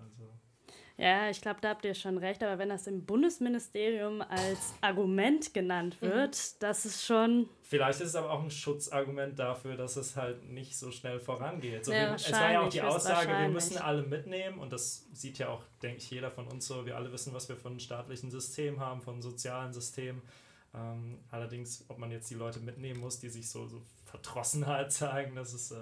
Ja, 0.98 1.28
ich 1.28 1.42
glaube, 1.42 1.60
da 1.60 1.70
habt 1.70 1.84
ihr 1.84 1.94
schon 1.94 2.16
recht, 2.16 2.42
aber 2.42 2.58
wenn 2.58 2.70
das 2.70 2.86
im 2.86 3.04
Bundesministerium 3.04 4.22
als 4.22 4.72
Argument 4.80 5.52
genannt 5.52 5.98
mhm. 6.00 6.06
wird, 6.06 6.36
mhm. 6.36 6.56
das 6.60 6.86
ist 6.86 7.04
schon. 7.04 7.50
Vielleicht 7.62 8.00
ist 8.00 8.08
es 8.08 8.14
aber 8.14 8.30
auch 8.30 8.42
ein 8.42 8.50
Schutzargument 8.50 9.38
dafür, 9.38 9.76
dass 9.76 9.96
es 9.96 10.16
halt 10.16 10.48
nicht 10.48 10.76
so 10.78 10.90
schnell 10.90 11.20
vorangeht. 11.20 11.84
So, 11.84 11.92
ja, 11.92 12.10
wir, 12.10 12.14
es 12.14 12.32
war 12.32 12.50
ja 12.50 12.60
auch 12.62 12.70
die 12.70 12.80
Aussage, 12.80 13.28
wir 13.28 13.48
müssen 13.48 13.76
alle 13.76 14.04
mitnehmen 14.04 14.58
und 14.58 14.72
das 14.72 15.06
sieht 15.12 15.38
ja 15.38 15.48
auch, 15.48 15.62
denke 15.82 15.98
ich, 15.98 16.10
jeder 16.10 16.30
von 16.30 16.46
uns 16.46 16.66
so. 16.66 16.86
Wir 16.86 16.96
alle 16.96 17.12
wissen, 17.12 17.34
was 17.34 17.48
wir 17.50 17.56
von 17.56 17.72
einem 17.72 17.80
staatlichen 17.80 18.30
System 18.30 18.80
haben, 18.80 19.02
von 19.02 19.14
einem 19.14 19.22
sozialen 19.22 19.74
System. 19.74 20.22
Ähm, 20.74 21.18
allerdings, 21.30 21.84
ob 21.88 21.98
man 21.98 22.10
jetzt 22.10 22.30
die 22.30 22.34
Leute 22.34 22.60
mitnehmen 22.60 23.00
muss, 23.00 23.18
die 23.18 23.28
sich 23.28 23.50
so, 23.50 23.66
so 23.66 23.82
Verdrossenheit 24.04 24.92
zeigen, 24.92 25.36
das 25.36 25.52
ist. 25.52 25.72
Äh, 25.72 25.76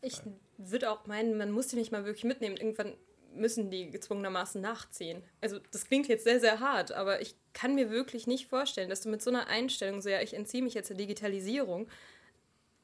ich 0.00 0.20
würde 0.58 0.90
auch 0.92 1.06
meinen, 1.06 1.36
man 1.36 1.50
muss 1.50 1.68
die 1.68 1.76
nicht 1.76 1.90
mal 1.90 2.04
wirklich 2.04 2.24
mitnehmen. 2.24 2.56
Irgendwann 2.56 2.92
müssen 3.34 3.70
die 3.70 3.90
gezwungenermaßen 3.90 4.60
nachziehen. 4.60 5.22
Also 5.40 5.58
das 5.72 5.86
klingt 5.86 6.08
jetzt 6.08 6.24
sehr, 6.24 6.40
sehr 6.40 6.60
hart, 6.60 6.92
aber 6.92 7.20
ich 7.20 7.34
kann 7.52 7.74
mir 7.74 7.90
wirklich 7.90 8.26
nicht 8.26 8.46
vorstellen, 8.46 8.90
dass 8.90 9.02
du 9.02 9.08
mit 9.08 9.22
so 9.22 9.30
einer 9.30 9.48
Einstellung, 9.48 10.00
so 10.00 10.08
ja, 10.08 10.20
ich 10.20 10.34
entziehe 10.34 10.62
mich 10.62 10.74
jetzt 10.74 10.90
der 10.90 10.96
Digitalisierung, 10.96 11.88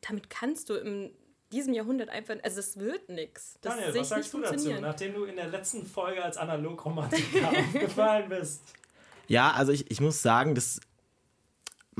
damit 0.01 0.30
kannst 0.30 0.70
du 0.70 0.74
in 0.74 1.14
diesem 1.53 1.74
Jahrhundert 1.74 2.09
einfach, 2.09 2.36
also 2.42 2.57
das 2.57 2.78
wird 2.78 3.09
nichts. 3.09 3.59
Daniel, 3.61 3.94
was 3.94 4.09
sagst 4.09 4.32
du 4.32 4.40
dazu, 4.40 4.70
nachdem 4.80 5.14
du 5.14 5.24
in 5.24 5.36
der 5.36 5.48
letzten 5.48 5.84
Folge 5.84 6.22
als 6.22 6.36
Analog-Romantiker 6.36 7.48
aufgefallen 7.74 8.28
bist? 8.28 8.62
Ja, 9.26 9.53
also 9.53 9.72
ich, 9.72 9.90
ich 9.90 10.01
muss 10.01 10.22
sagen, 10.22 10.55
das 10.55 10.80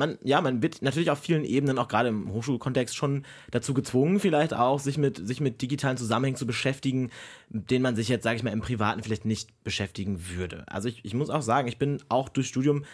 man, 0.01 0.19
ja, 0.25 0.41
man 0.41 0.63
wird 0.63 0.83
natürlich 0.83 1.11
auf 1.11 1.21
vielen 1.21 1.45
Ebenen, 1.45 1.79
auch 1.79 1.87
gerade 1.87 2.09
im 2.09 2.33
Hochschulkontext, 2.33 2.97
schon 2.97 3.25
dazu 3.51 3.75
gezwungen, 3.75 4.19
vielleicht 4.19 4.55
auch, 4.55 4.81
sich 4.81 4.99
mit, 4.99 5.25
sich 5.25 5.41
mit 5.41 5.63
digitalen 5.63 5.99
Zusammenhängen 5.99 6.37
zu 6.37 6.47
beschäftigen, 6.47 7.11
denen 7.51 7.83
man 7.83 7.95
sich 7.95 8.09
jetzt, 8.09 8.25
sage 8.25 8.37
ich 8.37 8.43
mal, 8.43 8.51
im 8.51 8.63
Privaten 8.63 9.03
vielleicht 9.03 9.27
nicht 9.27 9.63
beschäftigen 9.63 10.19
würde. 10.31 10.65
Also 10.67 10.89
ich, 10.89 11.05
ich 11.05 11.15
muss 11.15 11.31
auch 11.31 11.43
sagen, 11.43 11.69
ich 11.69 11.79
bin 11.79 12.03
auch 12.09 12.31
durch 12.31 12.49
Studium 12.49 12.85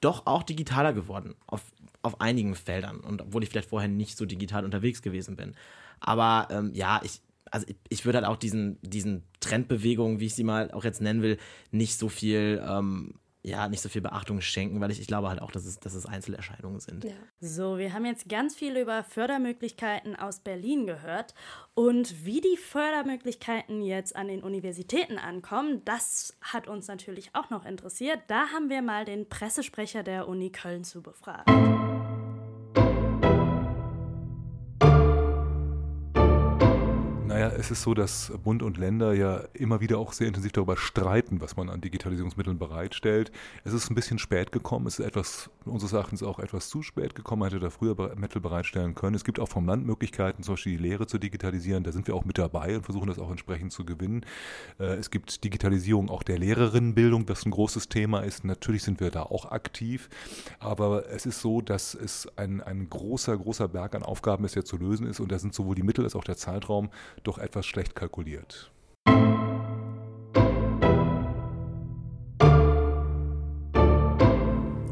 doch 0.00 0.26
auch 0.26 0.42
digitaler 0.42 0.92
geworden, 0.92 1.36
auf, 1.46 1.62
auf 2.02 2.20
einigen 2.20 2.56
Feldern. 2.56 2.98
Und 2.98 3.22
obwohl 3.22 3.44
ich 3.44 3.48
vielleicht 3.48 3.70
vorher 3.70 3.88
nicht 3.88 4.18
so 4.18 4.26
digital 4.26 4.64
unterwegs 4.64 5.00
gewesen 5.00 5.36
bin. 5.36 5.54
Aber 6.00 6.48
ähm, 6.50 6.72
ja, 6.74 7.00
ich, 7.04 7.22
also 7.50 7.64
ich, 7.68 7.76
ich 7.88 8.04
würde 8.04 8.18
halt 8.18 8.26
auch 8.26 8.36
diesen, 8.36 8.78
diesen 8.82 9.22
Trendbewegungen, 9.38 10.18
wie 10.18 10.26
ich 10.26 10.34
sie 10.34 10.44
mal 10.44 10.72
auch 10.72 10.84
jetzt 10.84 11.00
nennen 11.00 11.22
will, 11.22 11.38
nicht 11.70 11.96
so 11.96 12.08
viel 12.08 12.60
ähm, 12.68 13.14
ja, 13.46 13.68
nicht 13.68 13.80
so 13.80 13.88
viel 13.88 14.02
Beachtung 14.02 14.40
schenken, 14.40 14.80
weil 14.80 14.90
ich, 14.90 15.00
ich 15.00 15.06
glaube 15.06 15.28
halt 15.28 15.40
auch, 15.40 15.52
dass 15.52 15.64
es, 15.66 15.78
dass 15.78 15.94
es 15.94 16.04
Einzelerscheinungen 16.04 16.80
sind. 16.80 17.04
Ja. 17.04 17.12
So, 17.38 17.78
wir 17.78 17.92
haben 17.92 18.04
jetzt 18.04 18.28
ganz 18.28 18.56
viel 18.56 18.76
über 18.76 19.04
Fördermöglichkeiten 19.04 20.16
aus 20.16 20.40
Berlin 20.40 20.84
gehört. 20.84 21.32
Und 21.74 22.26
wie 22.26 22.40
die 22.40 22.56
Fördermöglichkeiten 22.56 23.82
jetzt 23.82 24.16
an 24.16 24.26
den 24.26 24.42
Universitäten 24.42 25.18
ankommen, 25.18 25.82
das 25.84 26.36
hat 26.40 26.66
uns 26.66 26.88
natürlich 26.88 27.36
auch 27.36 27.48
noch 27.48 27.64
interessiert. 27.64 28.18
Da 28.26 28.48
haben 28.48 28.68
wir 28.68 28.82
mal 28.82 29.04
den 29.04 29.28
Pressesprecher 29.28 30.02
der 30.02 30.26
Uni 30.26 30.50
Köln 30.50 30.82
zu 30.82 31.00
befragt. 31.00 31.48
Es 37.56 37.70
ist 37.70 37.82
so, 37.82 37.94
dass 37.94 38.32
Bund 38.42 38.62
und 38.62 38.78
Länder 38.78 39.12
ja 39.12 39.42
immer 39.52 39.80
wieder 39.80 39.98
auch 39.98 40.12
sehr 40.12 40.26
intensiv 40.26 40.52
darüber 40.52 40.76
streiten, 40.76 41.40
was 41.40 41.56
man 41.56 41.68
an 41.68 41.80
Digitalisierungsmitteln 41.80 42.58
bereitstellt. 42.58 43.30
Es 43.64 43.72
ist 43.72 43.90
ein 43.90 43.94
bisschen 43.94 44.18
spät 44.18 44.52
gekommen, 44.52 44.86
es 44.86 44.98
ist 44.98 45.06
etwas, 45.06 45.50
unseres 45.64 45.92
Erachtens 45.92 46.22
auch 46.22 46.38
etwas 46.38 46.68
zu 46.68 46.82
spät 46.82 47.14
gekommen, 47.14 47.40
man 47.40 47.50
hätte 47.50 47.60
da 47.60 47.70
früher 47.70 48.14
Mittel 48.16 48.40
bereitstellen 48.40 48.94
können. 48.94 49.14
Es 49.14 49.24
gibt 49.24 49.38
auch 49.38 49.48
vom 49.48 49.66
Land 49.66 49.86
Möglichkeiten, 49.86 50.42
zum 50.42 50.54
Beispiel 50.54 50.76
die 50.76 50.82
Lehre 50.82 51.06
zu 51.06 51.18
digitalisieren, 51.18 51.84
da 51.84 51.92
sind 51.92 52.06
wir 52.06 52.14
auch 52.14 52.24
mit 52.24 52.38
dabei 52.38 52.76
und 52.76 52.84
versuchen 52.84 53.08
das 53.08 53.18
auch 53.18 53.30
entsprechend 53.30 53.72
zu 53.72 53.84
gewinnen. 53.84 54.24
Äh, 54.78 54.94
es 54.94 55.10
gibt 55.10 55.44
Digitalisierung 55.44 56.10
auch 56.10 56.22
der 56.22 56.38
Lehrerinnenbildung, 56.38 57.26
das 57.26 57.44
ein 57.44 57.50
großes 57.50 57.88
Thema 57.88 58.20
ist. 58.20 58.44
Natürlich 58.44 58.82
sind 58.82 59.00
wir 59.00 59.10
da 59.10 59.22
auch 59.22 59.46
aktiv, 59.46 60.08
aber 60.58 61.08
es 61.10 61.26
ist 61.26 61.40
so, 61.40 61.60
dass 61.60 61.94
es 61.94 62.28
ein, 62.36 62.60
ein 62.60 62.88
großer, 62.88 63.36
großer 63.36 63.68
Berg 63.68 63.94
an 63.94 64.02
Aufgaben 64.02 64.44
ist, 64.44 64.56
der 64.56 64.64
zu 64.64 64.76
lösen 64.76 65.06
ist 65.06 65.20
und 65.20 65.30
da 65.32 65.38
sind 65.38 65.54
sowohl 65.54 65.74
die 65.74 65.82
Mittel 65.82 66.04
als 66.04 66.16
auch 66.16 66.24
der 66.24 66.36
Zeitraum 66.36 66.90
doch 67.22 67.35
etwas 67.38 67.66
schlecht 67.66 67.94
kalkuliert. 67.94 68.70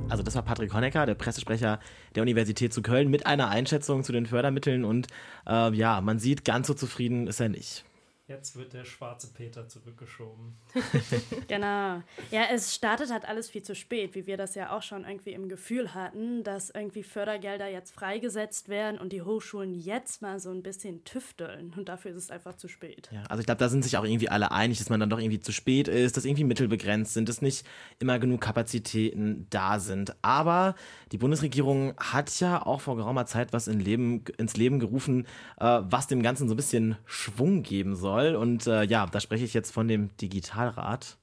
Also 0.09 0.23
das 0.23 0.37
war 0.37 0.43
Patrick 0.43 0.73
Honecker, 0.73 1.07
der 1.07 1.15
Pressesprecher 1.15 1.81
der 2.15 2.23
Universität 2.23 2.73
zu 2.73 2.83
Köln, 2.83 3.11
mit 3.11 3.27
einer 3.27 3.49
Einschätzung 3.49 4.05
zu 4.05 4.13
den 4.13 4.27
Fördermitteln 4.27 4.85
und 4.85 5.09
äh, 5.47 5.75
ja, 5.75 6.01
man 6.01 6.21
sieht, 6.21 6.45
ganz 6.45 6.69
so 6.69 6.75
zufrieden 6.75 7.27
ist 7.27 7.41
er 7.41 7.49
nicht. 7.49 7.85
Jetzt 8.27 8.57
wird 8.57 8.73
der 8.73 8.87
schwarze 8.87 9.27
Peter 9.35 9.69
zurückgeschoben. 9.69 10.55
genau. 11.47 12.03
Ja, 12.31 12.45
es 12.51 12.75
startet 12.75 13.13
halt 13.13 13.27
alles 13.27 13.51
viel 13.51 13.63
zu 13.63 13.75
spät, 13.75 14.15
wie 14.15 14.27
wir 14.27 14.39
das 14.39 14.55
ja 14.55 14.75
auch 14.75 14.81
schon 14.81 15.05
irgendwie 15.05 15.33
im 15.33 15.51
Gefühl 15.51 15.93
hatten, 15.93 16.43
dass 16.43 16.71
irgendwie 16.71 17.03
Fördergelder 17.03 17.69
jetzt 17.69 17.93
freigesetzt 17.93 18.71
werden 18.71 18.99
und 18.99 19.13
die 19.13 19.21
Hochschulen 19.21 19.75
jetzt 19.75 20.23
mal 20.23 20.41
so 20.41 20.51
ein 20.51 20.63
bisschen 20.63 21.05
tüfteln. 21.05 21.75
Und 21.77 21.91
dafür 21.91 22.13
ist 22.13 22.17
es 22.17 22.31
einfach 22.31 22.57
zu 22.57 22.67
spät. 22.67 23.11
Ja, 23.13 23.25
also 23.25 23.41
ich 23.41 23.47
glaube, 23.47 23.59
da 23.59 23.69
sind 23.69 23.85
sich 23.85 23.99
auch 23.99 24.05
irgendwie 24.05 24.31
alle 24.31 24.53
einig, 24.53 24.79
dass 24.79 24.89
man 24.89 25.01
dann 25.01 25.11
doch 25.11 25.19
irgendwie 25.19 25.41
zu 25.41 25.53
spät 25.53 25.87
ist, 25.87 26.17
dass 26.17 26.25
irgendwie 26.25 26.45
Mittel 26.45 26.69
begrenzt 26.69 27.13
sind, 27.13 27.29
dass 27.29 27.43
nicht 27.43 27.67
immer 27.99 28.19
genug 28.19 28.41
Kapazitäten 28.41 29.49
da 29.51 29.79
sind. 29.79 30.17
Aber 30.23 30.77
die 31.13 31.19
Bundesregierung 31.19 31.93
hat 31.99 32.41
ja 32.41 32.65
auch 32.65 32.81
vor 32.81 32.97
geraumer 32.97 33.27
Zeit 33.27 33.53
was 33.53 33.69
in 33.69 33.81
Leben, 33.81 34.25
ins 34.39 34.57
Leben 34.57 34.81
gerufen, 34.81 35.27
äh, 35.59 35.81
was 35.83 36.07
dem 36.07 36.23
Ganzen 36.23 36.49
so 36.49 36.55
ein 36.55 36.57
bisschen 36.57 36.97
Schwung 37.05 37.63
geben 37.63 37.95
soll 37.95 38.14
soll. 38.15 38.37
Und 38.37 38.67
äh, 38.67 38.85
ja, 38.85 39.07
da 39.07 39.21
spreche 39.21 39.45
ich 39.45 39.55
jetzt 39.55 39.73
von 39.73 39.89
dem 39.89 40.17
Digitalrat. 40.17 41.17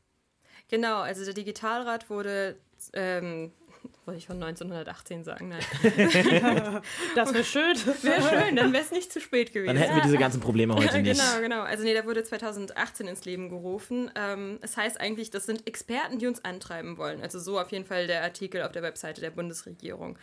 Genau, 0.69 1.01
also 1.01 1.25
der 1.25 1.33
Digitalrat 1.33 2.09
wurde, 2.09 2.55
ähm, 2.93 3.51
wollte 4.05 4.19
ich 4.19 4.27
von 4.27 4.41
1918 4.41 5.23
sagen, 5.23 5.49
nein. 5.49 5.61
das 7.15 7.33
wäre 7.33 7.43
schön. 7.43 7.75
Wäre 8.01 8.21
schön, 8.21 8.55
dann 8.55 8.71
wäre 8.73 8.83
es 8.83 8.91
nicht 8.91 9.11
zu 9.11 9.19
spät 9.19 9.53
gewesen. 9.53 9.75
Dann 9.75 9.77
hätten 9.77 9.95
wir 9.95 10.03
diese 10.03 10.17
ganzen 10.17 10.39
Probleme 10.39 10.75
heute 10.75 11.01
nicht. 11.01 11.19
Genau, 11.19 11.41
genau. 11.41 11.61
Also 11.61 11.83
nee, 11.83 11.93
der 11.93 12.05
wurde 12.05 12.23
2018 12.23 13.07
ins 13.07 13.25
Leben 13.25 13.49
gerufen. 13.49 14.11
Ähm, 14.15 14.59
es 14.61 14.77
heißt 14.77 14.99
eigentlich, 14.99 15.29
das 15.29 15.45
sind 15.45 15.67
Experten, 15.67 16.19
die 16.19 16.27
uns 16.27 16.43
antreiben 16.45 16.97
wollen. 16.97 17.21
Also 17.21 17.39
so 17.39 17.59
auf 17.59 17.71
jeden 17.71 17.85
Fall 17.85 18.07
der 18.07 18.23
Artikel 18.23 18.61
auf 18.61 18.71
der 18.71 18.83
Webseite 18.83 19.21
der 19.21 19.31
Bundesregierung. 19.31 20.17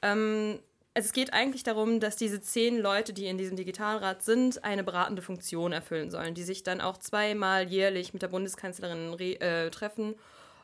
Ähm, 0.00 0.60
also 0.98 1.06
es 1.06 1.12
geht 1.12 1.32
eigentlich 1.32 1.62
darum, 1.62 2.00
dass 2.00 2.16
diese 2.16 2.40
zehn 2.40 2.76
Leute, 2.76 3.12
die 3.12 3.26
in 3.26 3.38
diesem 3.38 3.56
Digitalrat 3.56 4.24
sind, 4.24 4.64
eine 4.64 4.82
beratende 4.82 5.22
Funktion 5.22 5.70
erfüllen 5.70 6.10
sollen, 6.10 6.34
die 6.34 6.42
sich 6.42 6.64
dann 6.64 6.80
auch 6.80 6.96
zweimal 6.96 7.68
jährlich 7.68 8.14
mit 8.14 8.22
der 8.22 8.26
Bundeskanzlerin 8.26 9.16
äh, 9.20 9.70
treffen 9.70 10.16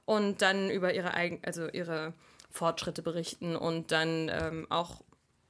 und 0.07 0.43
dann 0.43 0.71
über 0.71 0.93
ihre 0.93 1.15
eigen, 1.15 1.39
also 1.45 1.69
ihre 1.69 2.15
Fortschritte 2.51 3.01
berichten 3.01 3.55
und 3.55 3.93
dann 3.93 4.29
ähm, 4.29 4.67
auch, 4.71 5.03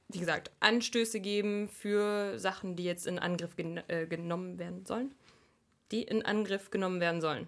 wie 0.09 0.19
gesagt, 0.19 0.51
Anstöße 0.59 1.19
geben 1.19 1.67
für 1.67 2.37
Sachen, 2.37 2.75
die 2.75 2.83
jetzt 2.83 3.07
in 3.07 3.17
Angriff 3.17 3.55
gen 3.55 3.81
äh, 3.87 4.05
genommen 4.05 4.59
werden 4.59 4.85
sollen. 4.85 5.15
Die 5.91 6.03
in 6.03 6.23
Angriff 6.23 6.69
genommen 6.69 6.99
werden 6.99 7.21
sollen. 7.21 7.47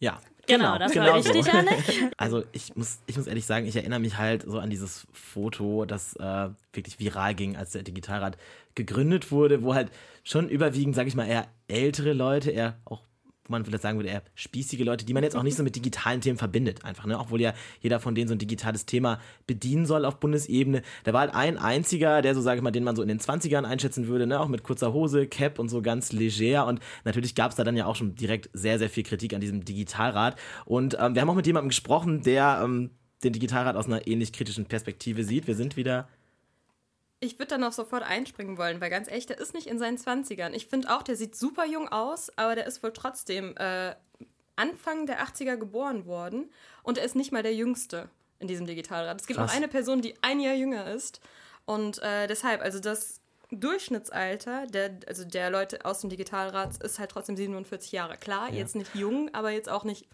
Ja, 0.00 0.20
genau, 0.46 0.74
genau 0.74 0.78
das 0.78 0.92
genau 0.92 1.06
war 1.06 1.16
richtig, 1.16 1.44
so. 1.44 1.50
Anne. 1.50 1.70
Also 2.16 2.44
ich 2.52 2.76
muss, 2.76 2.98
ich 3.06 3.16
muss 3.16 3.26
ehrlich 3.26 3.46
sagen, 3.46 3.66
ich 3.66 3.76
erinnere 3.76 4.00
mich 4.00 4.18
halt 4.18 4.44
so 4.46 4.58
an 4.58 4.70
dieses 4.70 5.06
Foto, 5.12 5.84
das 5.84 6.16
äh, 6.16 6.48
wirklich 6.72 6.98
viral 6.98 7.34
ging, 7.34 7.56
als 7.56 7.72
der 7.72 7.82
Digitalrat 7.82 8.36
gegründet 8.74 9.30
wurde, 9.30 9.62
wo 9.62 9.74
halt 9.74 9.90
schon 10.24 10.48
überwiegend, 10.48 10.94
sage 10.94 11.08
ich 11.08 11.14
mal, 11.14 11.26
eher 11.26 11.48
ältere 11.68 12.12
Leute, 12.12 12.50
eher 12.50 12.76
auch 12.84 13.02
wo 13.48 13.52
man 13.52 13.64
vielleicht 13.64 13.82
sagen 13.82 13.98
würde, 13.98 14.08
eher 14.08 14.22
spießige 14.34 14.84
Leute, 14.84 15.04
die 15.04 15.14
man 15.14 15.22
jetzt 15.22 15.36
auch 15.36 15.42
nicht 15.42 15.56
so 15.56 15.62
mit 15.62 15.76
digitalen 15.76 16.20
Themen 16.20 16.38
verbindet, 16.38 16.84
einfach, 16.84 17.06
ne? 17.06 17.18
Obwohl 17.18 17.40
ja 17.40 17.54
jeder 17.80 18.00
von 18.00 18.14
denen 18.14 18.28
so 18.28 18.34
ein 18.34 18.38
digitales 18.38 18.86
Thema 18.86 19.20
bedienen 19.46 19.86
soll 19.86 20.04
auf 20.04 20.18
Bundesebene. 20.18 20.82
Da 21.04 21.12
war 21.12 21.20
halt 21.20 21.34
ein 21.34 21.58
einziger, 21.58 22.22
der 22.22 22.34
so, 22.34 22.40
sage 22.40 22.58
ich 22.58 22.62
mal, 22.62 22.70
den 22.70 22.84
man 22.84 22.96
so 22.96 23.02
in 23.02 23.08
den 23.08 23.20
20ern 23.20 23.64
einschätzen 23.64 24.06
würde, 24.08 24.26
ne? 24.26 24.40
Auch 24.40 24.48
mit 24.48 24.62
kurzer 24.62 24.92
Hose, 24.92 25.26
Cap 25.26 25.58
und 25.58 25.68
so 25.68 25.82
ganz 25.82 26.12
leger. 26.12 26.66
Und 26.66 26.80
natürlich 27.04 27.34
gab 27.34 27.50
es 27.50 27.56
da 27.56 27.64
dann 27.64 27.76
ja 27.76 27.86
auch 27.86 27.96
schon 27.96 28.14
direkt 28.14 28.50
sehr, 28.52 28.78
sehr 28.78 28.90
viel 28.90 29.04
Kritik 29.04 29.34
an 29.34 29.40
diesem 29.40 29.64
Digitalrat. 29.64 30.36
Und 30.64 30.96
ähm, 31.00 31.14
wir 31.14 31.22
haben 31.22 31.30
auch 31.30 31.34
mit 31.34 31.46
jemandem 31.46 31.68
gesprochen, 31.68 32.22
der 32.22 32.60
ähm, 32.64 32.90
den 33.24 33.32
Digitalrat 33.32 33.76
aus 33.76 33.86
einer 33.86 34.06
ähnlich 34.06 34.32
kritischen 34.32 34.66
Perspektive 34.66 35.24
sieht. 35.24 35.46
Wir 35.46 35.54
sind 35.54 35.76
wieder 35.76 36.08
ich 37.20 37.38
würde 37.38 37.50
dann 37.50 37.64
auch 37.64 37.72
sofort 37.72 38.02
einspringen 38.02 38.58
wollen, 38.58 38.80
weil 38.80 38.90
ganz 38.90 39.08
echt, 39.08 39.30
der 39.30 39.38
ist 39.38 39.54
nicht 39.54 39.66
in 39.66 39.78
seinen 39.78 39.96
20ern. 39.96 40.52
Ich 40.52 40.66
finde 40.66 40.94
auch, 40.94 41.02
der 41.02 41.16
sieht 41.16 41.34
super 41.34 41.64
jung 41.64 41.88
aus, 41.88 42.30
aber 42.36 42.54
der 42.54 42.66
ist 42.66 42.82
wohl 42.82 42.92
trotzdem 42.92 43.54
äh, 43.56 43.94
Anfang 44.56 45.06
der 45.06 45.24
80er 45.24 45.56
geboren 45.56 46.06
worden 46.06 46.50
und 46.82 46.98
er 46.98 47.04
ist 47.04 47.16
nicht 47.16 47.32
mal 47.32 47.42
der 47.42 47.54
Jüngste 47.54 48.10
in 48.38 48.48
diesem 48.48 48.66
Digitalrat. 48.66 49.20
Es 49.20 49.26
gibt 49.26 49.38
Krass. 49.38 49.50
noch 49.50 49.56
eine 49.56 49.68
Person, 49.68 50.02
die 50.02 50.14
ein 50.22 50.40
Jahr 50.40 50.54
jünger 50.54 50.92
ist 50.92 51.20
und 51.64 52.02
äh, 52.02 52.26
deshalb, 52.26 52.60
also 52.62 52.80
das 52.80 53.20
Durchschnittsalter 53.50 54.66
der, 54.66 54.98
also 55.06 55.24
der 55.24 55.50
Leute 55.50 55.84
aus 55.84 56.00
dem 56.00 56.10
Digitalrat 56.10 56.82
ist 56.82 56.98
halt 56.98 57.10
trotzdem 57.10 57.36
47 57.36 57.92
Jahre. 57.92 58.16
Klar, 58.16 58.48
ja. 58.50 58.56
jetzt 58.56 58.74
nicht 58.74 58.94
jung, 58.94 59.32
aber 59.34 59.50
jetzt 59.50 59.68
auch 59.68 59.84
nicht 59.84 60.08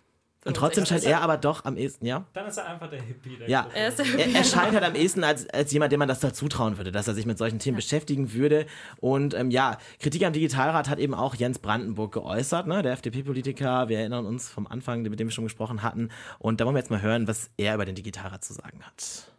und 0.45 0.57
trotzdem 0.57 0.85
scheint 0.85 1.05
er 1.05 1.21
aber 1.21 1.37
doch 1.37 1.65
am 1.65 1.77
ehesten, 1.77 2.05
ja? 2.05 2.25
Dann 2.33 2.47
ist 2.47 2.57
er 2.57 2.67
einfach 2.67 2.91
der 2.91 3.01
Hippie. 3.01 3.37
Der 3.37 3.49
ja, 3.49 3.69
er, 3.75 3.97
er, 3.97 4.35
er, 4.35 4.45
scheint 4.45 4.73
halt 4.73 4.83
am 4.83 4.97
ehesten 4.97 5.23
als, 5.23 5.49
als 5.51 5.71
jemand, 5.73 5.93
dem 5.93 6.01
man 6.01 6.09
das 6.09 6.19
da 6.19 6.33
zutrauen 6.33 6.79
würde, 6.79 6.91
dass 6.91 7.07
er 7.07 7.15
sich 7.15 7.27
mit 7.27 7.39
solchen 7.39 7.61
Themen 7.61 7.77
ja. 7.77 7.79
beschäftigen 7.79 8.33
würde. 8.33 8.67
Und 8.99 9.35
ähm, 9.35 9.51
ja, 9.51 9.79
Kritik 10.01 10.25
am 10.25 10.33
Digitalrat 10.33 10.89
hat 10.89 10.99
eben 10.99 11.15
auch 11.15 11.37
Jens 11.37 11.61
Brandenburg 11.61 12.13
geäußert, 12.13 12.67
ne? 12.67 12.83
der 12.83 12.93
FDP-Politiker. 12.93 13.89
Wir 13.89 14.01
erinnern 14.01 14.27
uns 14.27 14.49
vom 14.49 14.67
Anfang, 14.67 15.03
mit 15.03 15.21
dem 15.21 15.29
wir 15.29 15.33
schon 15.33 15.45
gesprochen 15.45 15.83
hatten. 15.83 16.09
Und 16.41 16.61
da 16.61 16.65
wollen 16.65 16.75
wir 16.75 16.81
jetzt 16.81 16.91
mal 16.91 17.03
hören, 17.03 17.29
was 17.29 17.51
er 17.57 17.75
über 17.77 17.85
den 17.85 17.95
Digitalrat 17.95 18.43
zu 18.43 18.53
sagen 18.53 18.81
hat. 18.83 19.32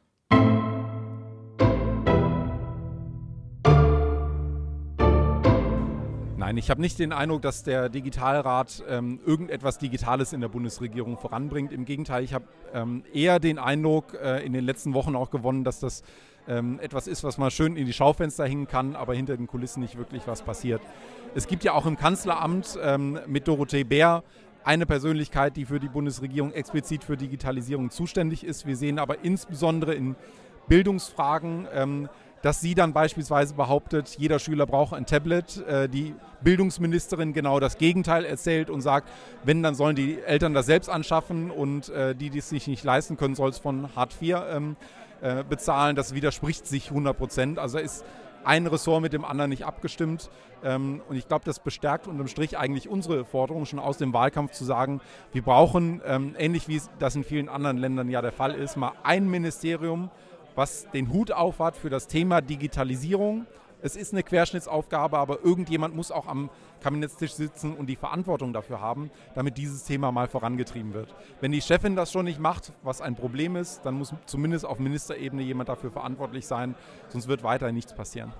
Nein, 6.46 6.58
ich 6.58 6.70
habe 6.70 6.82
nicht 6.82 7.00
den 7.00 7.14
Eindruck, 7.14 7.42
dass 7.42 7.64
der 7.64 7.88
Digitalrat 7.88 8.84
ähm, 8.90 9.22
irgendetwas 9.26 9.78
Digitales 9.78 10.34
in 10.34 10.42
der 10.42 10.50
Bundesregierung 10.50 11.18
voranbringt. 11.18 11.72
Im 11.72 11.86
Gegenteil, 11.86 12.22
ich 12.22 12.34
habe 12.34 12.44
ähm, 12.74 13.06
eher 13.14 13.40
den 13.40 13.58
Eindruck 13.58 14.14
äh, 14.22 14.46
in 14.46 14.52
den 14.52 14.66
letzten 14.66 14.94
Wochen 14.94 15.16
auch 15.16 15.32
gewonnen, 15.32 15.64
dass 15.64 15.80
das 15.80 16.04
ähm, 16.50 16.82
etwas 16.82 17.08
ist, 17.08 17.24
was 17.24 17.38
man 17.38 17.50
schön 17.50 17.78
in 17.78 17.86
die 17.86 17.94
Schaufenster 17.94 18.46
hängen 18.46 18.68
kann, 18.68 18.98
aber 18.98 19.14
hinter 19.14 19.38
den 19.38 19.48
Kulissen 19.48 19.80
nicht 19.80 19.98
wirklich 19.98 20.28
was 20.28 20.42
passiert. 20.42 20.82
Es 21.34 21.48
gibt 21.48 21.64
ja 21.64 21.72
auch 21.72 21.86
im 21.86 21.96
Kanzleramt 21.96 22.78
ähm, 22.84 23.20
mit 23.26 23.48
Dorothee 23.48 23.86
Bär 23.86 24.22
eine 24.66 24.86
Persönlichkeit, 24.86 25.56
die 25.56 25.64
für 25.64 25.80
die 25.80 25.88
Bundesregierung 25.88 26.52
explizit 26.52 27.06
für 27.06 27.16
Digitalisierung 27.16 27.90
zuständig 27.90 28.44
ist. 28.44 28.68
Wir 28.68 28.76
sehen 28.76 29.00
aber 29.00 29.24
insbesondere 29.24 29.94
in 29.94 30.18
Bildungsfragen 30.68 31.70
ähm, 31.74 32.10
dass 32.44 32.60
sie 32.60 32.76
dann 32.76 32.94
beispielsweise 32.94 33.56
behauptet, 33.56 34.16
jeder 34.20 34.38
Schüler 34.38 34.68
braucht 34.68 34.94
ein 34.94 35.06
Tablet. 35.06 35.66
Äh, 35.66 35.90
die 35.90 36.14
Bildungsministerin 36.42 37.34
genau 37.34 37.60
das 37.62 37.78
Gegenteil 37.78 38.26
erzählt 38.26 38.70
und 38.70 38.82
sagt, 38.82 39.10
wenn, 39.44 39.64
dann 39.64 39.76
sollen 39.76 39.96
die 39.96 40.20
Eltern 40.22 40.54
das 40.54 40.66
selbst 40.66 40.90
anschaffen 40.90 41.50
und 41.50 41.90
äh, 41.90 42.14
die, 42.14 42.30
die 42.30 42.40
es 42.40 42.50
sich 42.50 42.68
nicht 42.68 42.84
leisten 42.84 43.16
können, 43.16 43.34
soll 43.34 43.50
es 43.50 43.60
von 43.60 43.96
Hartz 43.96 44.22
IV 44.22 44.36
ähm, 44.52 44.76
äh, 45.22 45.46
bezahlen. 45.48 45.96
Das 45.96 46.14
widerspricht 46.14 46.68
sich 46.68 46.90
100 46.90 47.18
Prozent. 47.18 47.60
Also 47.60 47.80
ist 47.80 48.04
ein 48.44 48.68
Ressort 48.68 49.02
mit 49.02 49.14
dem 49.14 49.24
anderen 49.24 49.50
nicht 49.50 49.66
abgestimmt. 49.66 50.30
Ähm, 50.66 51.02
und 51.08 51.16
ich 51.16 51.30
glaube, 51.30 51.46
das 51.46 51.60
bestärkt 51.60 52.08
unterm 52.08 52.28
Strich 52.28 52.58
eigentlich 52.58 52.90
unsere 52.90 53.24
Forderung 53.24 53.66
schon 53.66 53.80
aus 53.80 53.98
dem 53.98 54.12
Wahlkampf 54.12 54.52
zu 54.52 54.66
sagen, 54.66 55.00
wir 55.32 55.44
brauchen, 55.44 56.02
ähm, 56.06 56.36
ähnlich 56.38 56.68
wie 56.68 56.82
das 57.00 57.16
in 57.16 57.24
vielen 57.24 57.48
anderen 57.48 57.78
Ländern 57.78 58.10
ja 58.10 58.22
der 58.22 58.34
Fall 58.34 58.54
ist, 58.54 58.76
mal 58.76 58.92
ein 59.04 59.30
Ministerium, 59.30 60.10
was 60.56 60.88
den 60.92 61.12
Hut 61.12 61.32
aufhat 61.32 61.76
für 61.76 61.90
das 61.90 62.08
Thema 62.08 62.42
Digitalisierung. 62.42 63.46
Es 63.82 63.98
ist 63.98 64.14
eine 64.14 64.24
Querschnittsaufgabe, 64.24 65.18
aber 65.18 65.44
irgendjemand 65.44 65.94
muss 65.94 66.10
auch 66.10 66.28
am 66.28 66.50
Kabinettstisch 66.82 67.34
sitzen 67.34 67.76
und 67.76 67.88
die 67.88 67.98
Verantwortung 67.98 68.54
dafür 68.54 68.80
haben, 68.80 69.12
damit 69.36 69.58
dieses 69.58 69.84
Thema 69.84 70.12
mal 70.12 70.30
vorangetrieben 70.30 70.94
wird. 70.94 71.14
Wenn 71.42 71.52
die 71.52 71.62
Chefin 71.62 71.98
das 71.98 72.12
schon 72.12 72.24
nicht 72.24 72.40
macht, 72.40 72.72
was 72.82 73.02
ein 73.02 73.16
Problem 73.16 73.58
ist, 73.58 73.82
dann 73.84 73.96
muss 73.96 74.14
zumindest 74.26 74.66
auf 74.66 74.80
Ministerebene 74.80 75.44
jemand 75.44 75.68
dafür 75.68 75.92
verantwortlich 75.92 76.48
sein, 76.48 76.76
sonst 77.10 77.28
wird 77.28 77.44
weiterhin 77.44 77.76
nichts 77.76 77.94
passieren. 77.94 78.32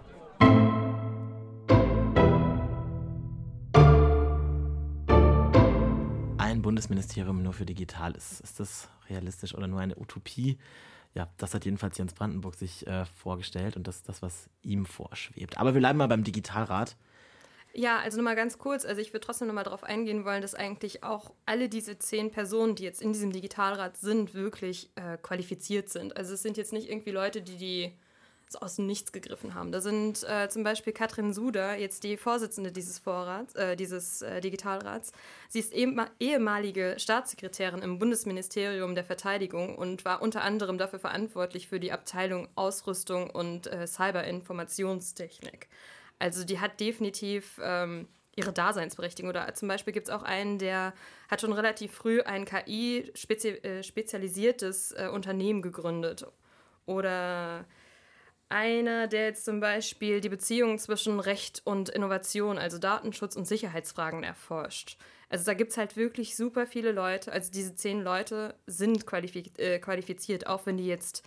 Ein 6.38 6.62
Bundesministerium 6.62 7.44
nur 7.44 7.52
für 7.52 7.66
Digitales. 7.66 8.40
Ist 8.40 8.62
das 8.62 8.88
realistisch 9.10 9.54
oder 9.56 9.68
nur 9.68 9.82
eine 9.82 9.98
Utopie? 9.98 10.58
Ja, 11.14 11.30
das 11.38 11.54
hat 11.54 11.66
jedenfalls 11.66 11.98
Jens 11.98 12.14
Brandenburg 12.14 12.56
sich 12.56 12.88
äh, 12.88 13.06
vorgestellt 13.06 13.76
und 13.76 13.88
das 13.88 13.98
ist 13.98 14.10
das, 14.10 14.22
was 14.22 14.50
ihm 14.62 14.86
vorschwebt. 14.86 15.58
Aber 15.58 15.74
wir 15.74 15.80
bleiben 15.80 15.98
mal 15.98 16.08
beim 16.08 16.24
Digitalrat. 16.24 16.96
Ja, 17.76 18.00
also 18.00 18.18
nochmal 18.18 18.36
ganz 18.36 18.60
kurz. 18.60 18.86
Also 18.86 19.02
ich 19.02 19.14
würde 19.14 19.26
trotzdem 19.26 19.48
nochmal 19.48 19.64
darauf 19.64 19.84
eingehen 19.84 20.26
wollen, 20.26 20.42
dass 20.44 20.54
eigentlich 20.54 21.04
auch 21.04 21.34
alle 21.46 21.70
diese 21.70 21.98
zehn 21.98 22.32
Personen, 22.32 22.76
die 22.76 22.84
jetzt 22.84 23.02
in 23.02 23.14
diesem 23.14 23.32
Digitalrat 23.32 23.98
sind, 23.98 24.36
wirklich 24.36 24.92
äh, 24.96 25.18
qualifiziert 25.18 25.90
sind. 25.90 26.16
Also 26.16 26.36
es 26.36 26.44
sind 26.44 26.58
jetzt 26.58 26.72
nicht 26.72 26.90
irgendwie 26.90 27.12
Leute, 27.12 27.42
die 27.42 27.58
die 27.58 27.94
aus 28.56 28.78
Nichts 28.78 29.12
gegriffen 29.12 29.54
haben. 29.54 29.72
Da 29.72 29.82
sind 29.82 30.24
äh, 30.24 30.50
zum 30.50 30.64
Beispiel 30.64 30.94
Katrin 30.94 31.34
Suder, 31.34 31.78
jetzt 31.78 32.04
die 32.04 32.18
Vorsitzende 32.18 32.72
dieses 32.72 33.00
Vorrats, 33.00 33.56
äh, 33.56 33.76
dieses 33.76 34.22
äh, 34.22 34.42
Digitalrats. 34.42 35.12
Sie 35.50 35.60
ist 35.60 35.74
ehemalige 35.74 36.96
Staatssekretärin 36.98 37.82
im 37.82 38.00
Bundesministerium 38.00 38.96
der 38.96 39.04
Verteidigung 39.04 39.78
und 39.78 40.06
war 40.06 40.22
unter 40.22 40.44
anderem 40.44 40.78
dafür 40.78 41.00
verantwortlich 41.00 41.68
für 41.68 41.80
die 41.80 41.92
Abteilung 41.92 42.48
Ausrüstung 42.56 43.30
und 43.30 43.68
äh, 43.68 43.88
Cyberinformationstechnik. 43.88 45.68
Also 46.20 46.44
die 46.44 46.60
hat 46.60 46.80
definitiv 46.80 47.60
ähm, 47.62 48.08
ihre 48.36 48.54
Daseinsberechtigung. 48.54 49.30
Oder 49.30 49.54
zum 49.54 49.68
Beispiel 49.68 49.94
gibt 49.94 50.08
es 50.08 50.14
auch 50.14 50.24
einen, 50.24 50.58
der 50.58 50.94
hat 51.30 51.42
schon 51.42 51.54
relativ 51.54 51.94
früh 51.94 52.22
ein 52.22 52.46
KI-spezialisiertes 52.46 54.96
-spezi 54.96 54.98
äh, 54.98 55.06
äh, 55.06 55.10
Unternehmen 55.10 55.62
gegründet. 55.62 56.26
Oder 56.86 57.66
einer, 58.54 59.08
der 59.08 59.26
jetzt 59.26 59.46
zum 59.46 59.60
Beispiel 59.60 60.22
die 60.22 60.30
Beziehung 60.30 60.78
zwischen 60.78 61.20
Recht 61.20 61.62
und 61.66 61.90
Innovation, 61.90 62.58
also 62.58 62.78
Datenschutz 62.78 63.36
und 63.36 63.48
Sicherheitsfragen 63.48 64.24
erforscht. 64.24 64.98
Also 65.30 65.46
da 65.46 65.56
gibt 65.56 65.72
es 65.72 65.78
halt 65.78 65.98
wirklich 65.98 66.36
super 66.36 66.68
viele 66.68 66.92
Leute. 66.92 67.32
Also 67.32 67.52
diese 67.52 67.76
zehn 67.76 68.02
Leute 68.02 68.54
sind 68.68 69.08
qualifiz 69.08 69.52
äh, 69.58 69.80
qualifiziert, 69.80 70.46
auch 70.46 70.68
wenn 70.68 70.78
die 70.78 70.86
jetzt 70.86 71.24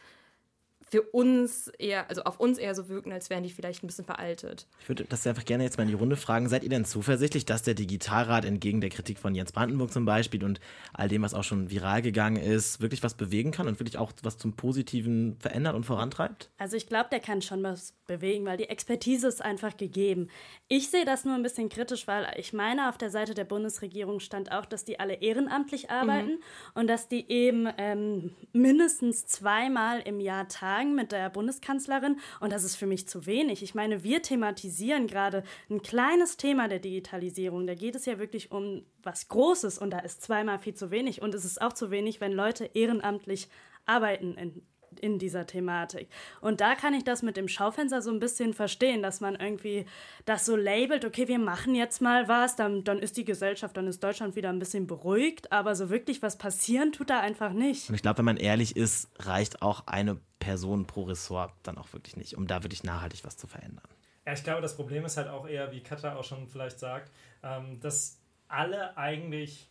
für 0.89 1.03
uns 1.03 1.69
eher, 1.79 2.09
also 2.09 2.23
auf 2.23 2.39
uns 2.39 2.59
eher 2.59 2.75
so 2.75 2.89
wirken, 2.89 3.13
als 3.13 3.29
wären 3.29 3.43
die 3.43 3.51
vielleicht 3.51 3.83
ein 3.83 3.89
bisschen 3.89 4.05
veraltet. 4.05 4.69
Ich 4.81 4.89
würde 4.89 5.05
das 5.05 5.27
einfach 5.27 5.45
gerne 5.45 5.65
jetzt 5.65 5.79
mal 5.79 5.83
in 5.83 5.89
die 5.89 5.95
Runde 5.95 6.17
fragen. 6.17 6.49
Seid 6.49 6.63
ihr 6.63 6.69
denn 6.69 6.85
zuversichtlich, 6.85 7.45
dass 7.45 7.63
der 7.63 7.75
Digitalrat 7.75 8.45
entgegen 8.45 8.81
der 8.81 8.91
Kritik 8.91 9.19
von 9.19 9.35
Jens 9.35 9.51
Brandenburg 9.51 9.93
zum 9.93 10.05
Beispiel 10.05 10.45
und 10.45 10.61
all 10.93 11.09
dem, 11.09 11.23
was 11.23 11.35
auch 11.35 11.43
schon 11.43 11.71
viral 11.71 12.03
gegangen 12.03 12.37
ist, 12.37 12.81
wirklich 12.81 13.03
was 13.03 13.15
bewegen 13.15 13.51
kann 13.51 13.67
und 13.67 13.81
wirklich 13.81 13.99
auch 13.99 14.13
was 14.23 14.39
zum 14.39 14.53
Positiven 14.53 15.37
verändert 15.41 15.75
und 15.75 15.85
vorantreibt? 15.85 16.51
Also 16.57 16.77
ich 16.77 16.87
glaube, 16.87 17.09
der 17.11 17.21
kann 17.21 17.43
schon 17.43 17.65
was 17.65 17.95
bewegen, 18.07 18.45
weil 18.47 18.57
die 18.57 18.69
Expertise 18.69 19.27
ist 19.27 19.43
einfach 19.43 19.77
gegeben. 19.77 20.29
Ich 20.69 20.91
sehe 20.91 21.05
das 21.05 21.25
nur 21.25 21.35
ein 21.35 21.43
bisschen 21.43 21.69
kritisch, 21.69 22.07
weil 22.07 22.33
ich 22.37 22.53
meine, 22.53 22.89
auf 22.89 22.97
der 22.97 23.11
Seite 23.11 23.35
der 23.35 23.45
Bundesregierung 23.45 24.21
stand 24.21 24.53
auch, 24.53 24.65
dass 24.65 24.85
die 24.85 25.01
alle 25.01 25.15
ehrenamtlich 25.15 25.91
arbeiten 25.91 26.35
mhm. 26.35 26.43
und 26.75 26.87
dass 26.87 27.09
die 27.09 27.29
eben 27.29 27.67
ähm, 27.77 28.31
mindestens 28.53 29.27
zweimal 29.27 30.01
im 30.03 30.21
Jahr 30.21 30.47
tagen 30.47 30.76
mit 30.85 31.13
der 31.13 31.31
Bundeskanzlerin. 31.31 32.19
Und 32.41 32.53
das 32.53 32.65
ist 32.65 32.77
für 32.77 32.87
mich 32.87 33.09
zu 33.09 33.27
wenig. 33.27 33.63
Ich 33.63 33.75
meine, 33.75 34.03
wir 34.05 34.23
thematisieren 34.23 35.07
gerade 35.07 35.43
ein 35.71 35.83
kleines 35.83 36.37
Thema 36.37 36.69
der 36.69 36.79
Digitalisierung. 36.79 37.67
Da 37.67 37.75
geht 37.75 37.95
es 37.95 38.07
ja 38.07 38.19
wirklich 38.19 38.53
um 38.53 38.85
was 39.03 39.29
Großes 39.29 39.79
und 39.79 39.91
da 39.91 40.01
ist 40.01 40.23
zweimal 40.23 40.59
viel 40.59 40.75
zu 40.75 40.91
wenig. 40.91 41.23
Und 41.23 41.35
es 41.35 41.45
ist 41.45 41.61
auch 41.61 41.73
zu 41.73 41.91
wenig, 41.91 42.21
wenn 42.21 42.33
Leute 42.33 42.71
ehrenamtlich 42.75 43.49
arbeiten 43.87 44.35
in 44.35 44.63
in 45.01 45.19
dieser 45.19 45.47
Thematik. 45.47 46.09
Und 46.41 46.61
da 46.61 46.75
kann 46.75 46.95
ich 46.95 47.05
das 47.05 47.23
mit 47.23 47.37
dem 47.37 47.49
Schaufenster 47.49 48.03
so 48.03 48.11
ein 48.11 48.21
bisschen 48.21 48.55
verstehen, 48.55 49.03
dass 49.03 49.21
man 49.21 49.35
irgendwie 49.35 49.87
das 50.25 50.47
so 50.47 50.57
labelt, 50.57 51.05
okay, 51.05 51.29
wir 51.29 51.39
machen 51.39 51.75
jetzt 51.75 52.01
mal 52.01 52.29
was, 52.29 52.57
dann, 52.57 52.85
dann 52.85 52.99
ist 52.99 53.17
die 53.17 53.25
Gesellschaft, 53.25 53.77
dann 53.77 53.87
ist 53.87 54.03
Deutschland 54.03 54.37
wieder 54.37 54.51
ein 54.51 54.59
bisschen 54.59 54.87
beruhigt, 54.87 55.53
aber 55.53 55.75
so 55.75 55.91
wirklich 55.91 56.23
was 56.23 56.39
passieren 56.39 56.93
tut 56.93 57.11
da 57.11 57.21
einfach 57.21 57.53
nicht. 57.53 57.89
Und 57.89 57.95
ich 57.95 58.03
glaube, 58.03 58.19
wenn 58.19 58.25
man 58.25 58.37
ehrlich 58.37 58.77
ist, 58.77 59.09
reicht 59.19 59.63
auch 59.63 59.87
eine 59.87 60.19
Person 60.39 60.87
pro 60.87 61.05
Ressort 61.05 61.53
dann 61.63 61.79
auch 61.79 61.93
wirklich 61.93 62.17
nicht, 62.17 62.37
um 62.37 62.47
da 62.47 62.63
wirklich 62.63 62.85
nachhaltig 62.85 63.25
was 63.25 63.37
zu 63.37 63.47
verändern. 63.47 63.89
Ja, 64.27 64.33
ich 64.33 64.43
glaube, 64.43 64.61
das 64.61 64.77
Problem 64.77 65.05
ist 65.05 65.17
halt 65.17 65.29
auch 65.29 65.47
eher, 65.47 65.71
wie 65.73 65.81
Katja 65.81 66.17
auch 66.17 66.25
schon 66.25 66.49
vielleicht 66.49 66.79
sagt, 66.79 67.13
ähm, 67.43 67.79
dass 67.81 68.19
alle 68.49 68.97
eigentlich 68.97 69.71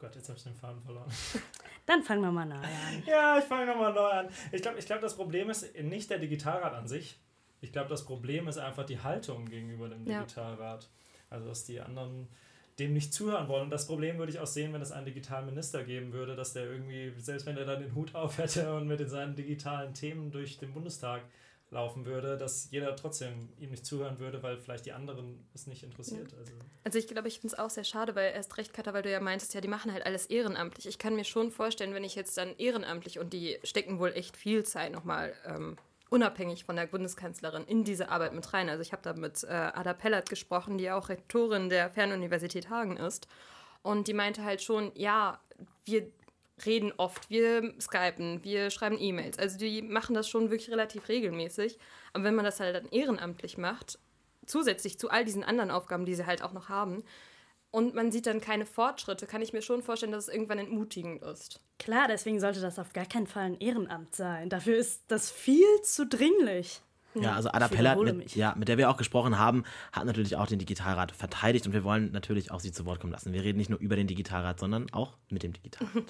Gott, 0.00 0.14
jetzt 0.16 0.28
habe 0.28 0.38
ich 0.38 0.44
den 0.44 0.54
Faden 0.54 0.80
verloren. 0.80 1.10
Dann 1.86 2.02
fangen 2.02 2.22
wir 2.22 2.32
mal 2.32 2.46
neu 2.46 2.54
an. 2.54 2.62
Ja, 3.06 3.38
ich 3.38 3.44
fange 3.44 3.66
nochmal 3.66 3.92
neu 3.92 4.08
an. 4.08 4.28
Ich 4.50 4.62
glaube, 4.62 4.78
ich 4.78 4.86
glaub, 4.86 5.00
das 5.00 5.14
Problem 5.14 5.50
ist 5.50 5.74
nicht 5.78 6.08
der 6.08 6.18
Digitalrat 6.18 6.72
an 6.72 6.88
sich. 6.88 7.18
Ich 7.60 7.72
glaube, 7.72 7.90
das 7.90 8.06
Problem 8.06 8.48
ist 8.48 8.56
einfach 8.56 8.86
die 8.86 8.98
Haltung 8.98 9.44
gegenüber 9.44 9.88
dem 9.88 10.04
Digitalrat. 10.04 10.84
Ja. 10.84 10.88
Also, 11.28 11.48
dass 11.48 11.64
die 11.64 11.80
anderen 11.80 12.28
dem 12.78 12.94
nicht 12.94 13.12
zuhören 13.12 13.46
wollen. 13.48 13.64
Und 13.64 13.70
das 13.70 13.86
Problem 13.86 14.18
würde 14.18 14.32
ich 14.32 14.40
auch 14.40 14.46
sehen, 14.46 14.72
wenn 14.72 14.80
es 14.80 14.90
einen 14.90 15.04
digitalen 15.04 15.46
Minister 15.46 15.84
geben 15.84 16.12
würde, 16.12 16.34
dass 16.34 16.54
der 16.54 16.64
irgendwie, 16.64 17.12
selbst 17.18 17.46
wenn 17.46 17.56
er 17.56 17.66
dann 17.66 17.80
den 17.80 17.94
Hut 17.94 18.14
auf 18.14 18.38
hätte 18.38 18.74
und 18.74 18.88
mit 18.88 19.06
seinen 19.08 19.36
digitalen 19.36 19.92
Themen 19.92 20.30
durch 20.30 20.58
den 20.58 20.72
Bundestag 20.72 21.22
laufen 21.70 22.04
würde, 22.04 22.36
dass 22.36 22.70
jeder 22.70 22.96
trotzdem 22.96 23.48
ihm 23.58 23.70
nicht 23.70 23.86
zuhören 23.86 24.18
würde, 24.18 24.42
weil 24.42 24.58
vielleicht 24.58 24.86
die 24.86 24.92
anderen 24.92 25.46
es 25.54 25.66
nicht 25.66 25.82
interessiert. 25.84 26.32
Ja. 26.32 26.38
Also. 26.38 26.52
also 26.84 26.98
ich 26.98 27.06
glaube, 27.06 27.28
ich 27.28 27.40
finde 27.40 27.54
es 27.54 27.58
auch 27.58 27.70
sehr 27.70 27.84
schade, 27.84 28.14
weil 28.16 28.32
erst 28.32 28.58
recht, 28.58 28.72
Katha, 28.72 28.92
weil 28.92 29.02
du 29.02 29.10
ja 29.10 29.20
meintest, 29.20 29.54
ja, 29.54 29.60
die 29.60 29.68
machen 29.68 29.92
halt 29.92 30.04
alles 30.04 30.26
ehrenamtlich. 30.26 30.86
Ich 30.86 30.98
kann 30.98 31.14
mir 31.14 31.24
schon 31.24 31.50
vorstellen, 31.50 31.94
wenn 31.94 32.04
ich 32.04 32.16
jetzt 32.16 32.36
dann 32.36 32.56
ehrenamtlich 32.58 33.18
und 33.18 33.32
die 33.32 33.58
stecken 33.62 34.00
wohl 34.00 34.12
echt 34.14 34.36
viel 34.36 34.64
Zeit 34.64 34.92
nochmal 34.92 35.32
ähm, 35.46 35.76
unabhängig 36.08 36.64
von 36.64 36.74
der 36.74 36.86
Bundeskanzlerin 36.86 37.64
in 37.64 37.84
diese 37.84 38.08
Arbeit 38.08 38.34
mit 38.34 38.52
rein. 38.52 38.68
Also 38.68 38.82
ich 38.82 38.92
habe 38.92 39.02
da 39.02 39.12
mit 39.12 39.44
äh, 39.44 39.48
Ada 39.48 39.94
Pellert 39.94 40.28
gesprochen, 40.28 40.76
die 40.76 40.90
auch 40.90 41.08
Rektorin 41.08 41.68
der 41.68 41.90
Fernuniversität 41.90 42.68
Hagen 42.68 42.96
ist. 42.96 43.28
Und 43.82 44.08
die 44.08 44.14
meinte 44.14 44.44
halt 44.44 44.60
schon, 44.60 44.90
ja, 44.94 45.40
wir 45.84 46.10
reden 46.66 46.92
oft, 46.96 47.30
wir 47.30 47.74
skypen, 47.80 48.42
wir 48.44 48.70
schreiben 48.70 48.98
E-Mails. 48.98 49.38
Also 49.38 49.58
die 49.58 49.82
machen 49.82 50.14
das 50.14 50.28
schon 50.28 50.50
wirklich 50.50 50.70
relativ 50.70 51.08
regelmäßig. 51.08 51.78
Aber 52.12 52.24
wenn 52.24 52.34
man 52.34 52.44
das 52.44 52.60
halt 52.60 52.74
dann 52.74 52.88
ehrenamtlich 52.90 53.58
macht, 53.58 53.98
zusätzlich 54.46 54.98
zu 54.98 55.10
all 55.10 55.24
diesen 55.24 55.44
anderen 55.44 55.70
Aufgaben, 55.70 56.04
die 56.04 56.14
sie 56.14 56.26
halt 56.26 56.42
auch 56.42 56.52
noch 56.52 56.68
haben, 56.68 57.04
und 57.72 57.94
man 57.94 58.10
sieht 58.10 58.26
dann 58.26 58.40
keine 58.40 58.66
Fortschritte, 58.66 59.26
kann 59.26 59.42
ich 59.42 59.52
mir 59.52 59.62
schon 59.62 59.82
vorstellen, 59.82 60.12
dass 60.12 60.26
es 60.26 60.34
irgendwann 60.34 60.58
entmutigend 60.58 61.22
ist. 61.22 61.60
Klar, 61.78 62.08
deswegen 62.08 62.40
sollte 62.40 62.60
das 62.60 62.78
auf 62.78 62.92
gar 62.92 63.06
keinen 63.06 63.28
Fall 63.28 63.44
ein 63.44 63.60
Ehrenamt 63.60 64.14
sein. 64.14 64.48
Dafür 64.48 64.76
ist 64.76 65.04
das 65.08 65.30
viel 65.30 65.80
zu 65.82 66.04
dringlich. 66.06 66.82
Ja, 67.14 67.34
also 67.34 67.50
Ada 67.50 67.68
Pellert, 67.68 67.98
mit, 68.00 68.36
ja, 68.36 68.54
mit 68.56 68.68
der 68.68 68.78
wir 68.78 68.88
auch 68.88 68.96
gesprochen 68.96 69.38
haben, 69.38 69.64
hat 69.92 70.04
natürlich 70.04 70.36
auch 70.36 70.46
den 70.46 70.60
Digitalrat 70.60 71.10
verteidigt 71.10 71.66
und 71.66 71.72
wir 71.72 71.82
wollen 71.82 72.12
natürlich 72.12 72.52
auch 72.52 72.60
sie 72.60 72.70
zu 72.70 72.86
Wort 72.86 73.00
kommen 73.00 73.12
lassen. 73.12 73.32
Wir 73.32 73.42
reden 73.42 73.58
nicht 73.58 73.70
nur 73.70 73.80
über 73.80 73.96
den 73.96 74.06
Digitalrat, 74.06 74.60
sondern 74.60 74.86
auch 74.92 75.14
mit 75.28 75.42
dem 75.42 75.52
Digitalrat. 75.52 76.04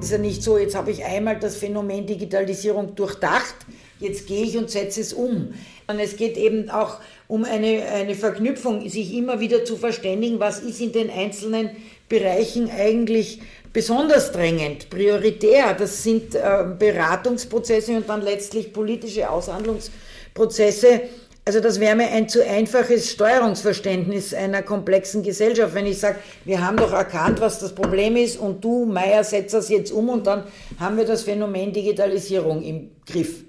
Es 0.00 0.06
ist 0.06 0.10
ja 0.10 0.18
nicht 0.18 0.42
so, 0.42 0.58
jetzt 0.58 0.74
habe 0.74 0.90
ich 0.90 1.04
einmal 1.04 1.38
das 1.38 1.56
Phänomen 1.56 2.06
Digitalisierung 2.06 2.96
durchdacht, 2.96 3.54
jetzt 4.00 4.26
gehe 4.26 4.44
ich 4.44 4.56
und 4.58 4.70
setze 4.70 5.00
es 5.00 5.12
um. 5.12 5.54
Und 5.86 6.00
es 6.00 6.16
geht 6.16 6.36
eben 6.36 6.68
auch 6.68 6.98
um 7.28 7.44
eine, 7.44 7.84
eine 7.84 8.16
Verknüpfung, 8.16 8.88
sich 8.88 9.14
immer 9.14 9.38
wieder 9.38 9.64
zu 9.64 9.76
verständigen, 9.76 10.40
was 10.40 10.58
ist 10.58 10.80
in 10.80 10.90
den 10.90 11.10
einzelnen 11.10 11.70
Bereichen 12.08 12.70
eigentlich 12.70 13.40
besonders 13.76 14.32
drängend, 14.32 14.88
prioritär. 14.88 15.74
Das 15.74 16.02
sind 16.02 16.34
äh, 16.34 16.64
Beratungsprozesse 16.78 17.94
und 17.94 18.08
dann 18.08 18.22
letztlich 18.22 18.72
politische 18.72 19.28
Aushandlungsprozesse. 19.28 21.02
Also 21.44 21.60
das 21.60 21.78
wäre 21.78 21.94
mir 21.94 22.08
ein 22.08 22.26
zu 22.26 22.42
einfaches 22.42 23.10
Steuerungsverständnis 23.10 24.32
einer 24.32 24.62
komplexen 24.62 25.22
Gesellschaft, 25.22 25.74
wenn 25.74 25.84
ich 25.84 25.98
sage, 25.98 26.16
wir 26.46 26.66
haben 26.66 26.78
doch 26.78 26.94
erkannt, 26.94 27.38
was 27.42 27.58
das 27.58 27.74
Problem 27.74 28.16
ist 28.16 28.40
und 28.40 28.64
du, 28.64 28.86
Meier, 28.86 29.22
setzt 29.22 29.52
das 29.52 29.68
jetzt 29.68 29.92
um 29.92 30.08
und 30.08 30.26
dann 30.26 30.44
haben 30.80 30.96
wir 30.96 31.04
das 31.04 31.24
Phänomen 31.24 31.74
Digitalisierung 31.74 32.62
im 32.62 32.92
Griff. 33.04 33.45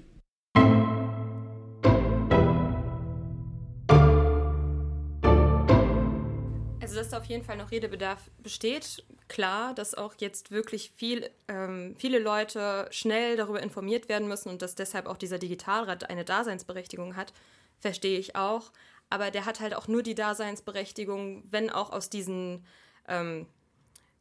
Jeden 7.28 7.44
Fall 7.44 7.56
noch 7.56 7.70
Redebedarf 7.70 8.30
besteht. 8.42 9.04
Klar, 9.28 9.74
dass 9.74 9.94
auch 9.94 10.14
jetzt 10.18 10.50
wirklich 10.50 10.90
viel, 10.90 11.30
ähm, 11.48 11.94
viele 11.98 12.18
Leute 12.18 12.88
schnell 12.90 13.36
darüber 13.36 13.62
informiert 13.62 14.08
werden 14.08 14.28
müssen 14.28 14.48
und 14.48 14.62
dass 14.62 14.74
deshalb 14.74 15.06
auch 15.06 15.16
dieser 15.16 15.38
Digitalrat 15.38 16.08
eine 16.08 16.24
Daseinsberechtigung 16.24 17.16
hat, 17.16 17.32
verstehe 17.78 18.18
ich 18.18 18.36
auch. 18.36 18.72
Aber 19.10 19.30
der 19.30 19.44
hat 19.44 19.60
halt 19.60 19.74
auch 19.74 19.88
nur 19.88 20.02
die 20.02 20.14
Daseinsberechtigung, 20.14 21.44
wenn 21.50 21.70
auch 21.70 21.92
aus 21.92 22.10
diesen, 22.10 22.64
ähm, 23.06 23.46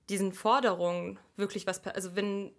diesen 0.09 0.33
Forderungen 0.33 1.19
wirklich 1.35 1.67
was, 1.67 1.85
also 1.87 2.15
wenn 2.15 2.51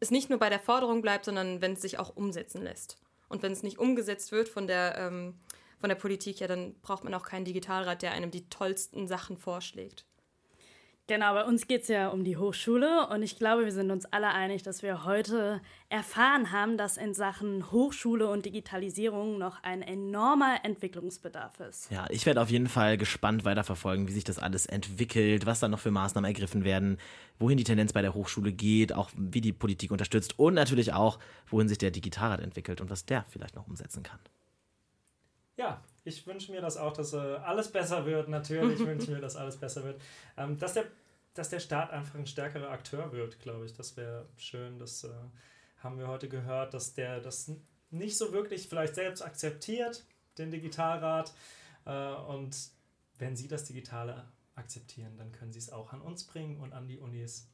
es 0.00 0.10
nicht 0.10 0.30
nur 0.30 0.38
bei 0.38 0.48
der 0.48 0.60
Forderung 0.60 1.02
bleibt, 1.02 1.24
sondern 1.24 1.60
wenn 1.60 1.72
es 1.72 1.82
sich 1.82 1.98
auch 1.98 2.16
umsetzen 2.16 2.62
lässt. 2.62 2.98
Und 3.28 3.42
wenn 3.42 3.52
es 3.52 3.62
nicht 3.62 3.78
umgesetzt 3.78 4.32
wird 4.32 4.48
von 4.48 4.66
der 4.66 4.96
ähm, 4.98 5.34
von 5.78 5.88
der 5.88 5.96
Politik, 5.96 6.40
ja, 6.40 6.46
dann 6.46 6.74
braucht 6.82 7.04
man 7.04 7.14
auch 7.14 7.24
keinen 7.24 7.44
Digitalrat, 7.44 8.02
der 8.02 8.12
einem 8.12 8.30
die 8.30 8.48
tollsten 8.48 9.06
Sachen 9.06 9.36
vorschlägt. 9.36 10.04
Genau, 11.08 11.32
bei 11.32 11.42
uns 11.42 11.66
geht 11.66 11.82
es 11.82 11.88
ja 11.88 12.08
um 12.08 12.22
die 12.22 12.36
Hochschule 12.36 13.08
und 13.08 13.22
ich 13.22 13.38
glaube, 13.38 13.64
wir 13.64 13.72
sind 13.72 13.90
uns 13.90 14.04
alle 14.04 14.28
einig, 14.28 14.62
dass 14.62 14.82
wir 14.82 15.06
heute 15.06 15.62
erfahren 15.88 16.52
haben, 16.52 16.76
dass 16.76 16.98
in 16.98 17.14
Sachen 17.14 17.72
Hochschule 17.72 18.28
und 18.28 18.44
Digitalisierung 18.44 19.38
noch 19.38 19.62
ein 19.62 19.80
enormer 19.80 20.58
Entwicklungsbedarf 20.64 21.60
ist. 21.60 21.90
Ja, 21.90 22.04
ich 22.10 22.26
werde 22.26 22.42
auf 22.42 22.50
jeden 22.50 22.68
Fall 22.68 22.98
gespannt 22.98 23.46
weiterverfolgen, 23.46 24.06
wie 24.06 24.12
sich 24.12 24.24
das 24.24 24.38
alles 24.38 24.66
entwickelt, 24.66 25.46
was 25.46 25.60
da 25.60 25.68
noch 25.68 25.78
für 25.78 25.90
Maßnahmen 25.90 26.28
ergriffen 26.28 26.62
werden, 26.62 26.98
wohin 27.38 27.56
die 27.56 27.64
Tendenz 27.64 27.94
bei 27.94 28.02
der 28.02 28.12
Hochschule 28.12 28.52
geht, 28.52 28.92
auch 28.92 29.08
wie 29.16 29.40
die 29.40 29.54
Politik 29.54 29.90
unterstützt 29.90 30.38
und 30.38 30.52
natürlich 30.52 30.92
auch, 30.92 31.18
wohin 31.46 31.68
sich 31.68 31.78
der 31.78 31.90
Digitalrat 31.90 32.40
entwickelt 32.40 32.82
und 32.82 32.90
was 32.90 33.06
der 33.06 33.24
vielleicht 33.30 33.56
noch 33.56 33.66
umsetzen 33.66 34.02
kann. 34.02 34.20
Ja, 35.58 35.82
ich 36.04 36.24
wünsche 36.26 36.52
mir 36.52 36.60
das 36.60 36.76
auch, 36.76 36.92
dass 36.92 37.12
äh, 37.12 37.16
alles 37.16 37.70
besser 37.70 38.06
wird. 38.06 38.28
Natürlich 38.28 38.78
wünsche 38.86 39.04
ich 39.04 39.10
mir, 39.10 39.20
dass 39.20 39.36
alles 39.36 39.56
besser 39.56 39.82
wird. 39.84 40.00
Ähm, 40.36 40.56
dass, 40.56 40.74
der, 40.74 40.84
dass 41.34 41.50
der 41.50 41.58
Staat 41.58 41.90
einfach 41.90 42.14
ein 42.14 42.26
stärkerer 42.26 42.70
Akteur 42.70 43.12
wird, 43.12 43.40
glaube 43.40 43.66
ich. 43.66 43.74
Das 43.74 43.96
wäre 43.96 44.26
schön. 44.36 44.78
Das 44.78 45.02
äh, 45.04 45.10
haben 45.78 45.98
wir 45.98 46.06
heute 46.06 46.28
gehört, 46.28 46.74
dass 46.74 46.94
der 46.94 47.20
das 47.20 47.50
nicht 47.90 48.16
so 48.16 48.32
wirklich 48.32 48.68
vielleicht 48.68 48.94
selbst 48.94 49.20
akzeptiert, 49.20 50.04
den 50.38 50.52
Digitalrat. 50.52 51.34
Äh, 51.84 52.14
und 52.14 52.56
wenn 53.18 53.34
Sie 53.34 53.48
das 53.48 53.64
Digitale 53.64 54.24
akzeptieren, 54.54 55.16
dann 55.16 55.32
können 55.32 55.52
Sie 55.52 55.58
es 55.58 55.72
auch 55.72 55.92
an 55.92 56.00
uns 56.00 56.22
bringen 56.22 56.60
und 56.60 56.72
an 56.72 56.86
die 56.86 56.98
Unis. 56.98 57.48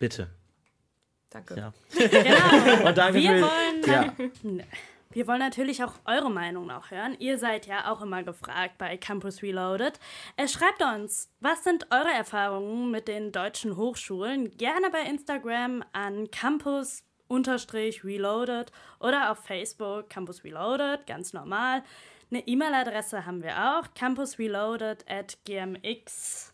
Bitte. 0.00 0.28
Danke. 1.30 1.56
Ja. 1.56 1.72
Genau. 2.08 2.88
Und 2.88 2.98
danke 2.98 3.18
wir 3.18 3.42
wollen. 3.42 3.82
Ja. 3.86 4.64
Wir 5.10 5.26
wollen 5.26 5.38
natürlich 5.38 5.82
auch 5.82 5.94
eure 6.04 6.30
Meinung 6.30 6.66
noch 6.66 6.90
hören. 6.90 7.16
Ihr 7.18 7.38
seid 7.38 7.66
ja 7.66 7.90
auch 7.90 8.02
immer 8.02 8.22
gefragt 8.22 8.78
bei 8.78 8.96
Campus 8.96 9.42
Reloaded. 9.42 9.98
Äh, 10.36 10.48
schreibt 10.48 10.82
uns, 10.82 11.30
was 11.40 11.64
sind 11.64 11.86
eure 11.90 12.10
Erfahrungen 12.10 12.90
mit 12.90 13.08
den 13.08 13.32
deutschen 13.32 13.76
Hochschulen? 13.76 14.56
Gerne 14.56 14.90
bei 14.90 15.02
Instagram 15.02 15.84
an 15.92 16.30
Campus 16.30 17.04
Reloaded 17.30 18.70
oder 19.00 19.30
auf 19.32 19.38
Facebook 19.38 20.08
Campus 20.10 20.44
Reloaded, 20.44 21.06
ganz 21.06 21.32
normal. 21.32 21.82
Eine 22.30 22.46
E-Mail-Adresse 22.46 23.24
haben 23.24 23.42
wir 23.42 23.56
auch, 23.56 23.94
campusreloaded 23.94 25.04
at 25.08 25.38
gmx.de. 25.44 26.52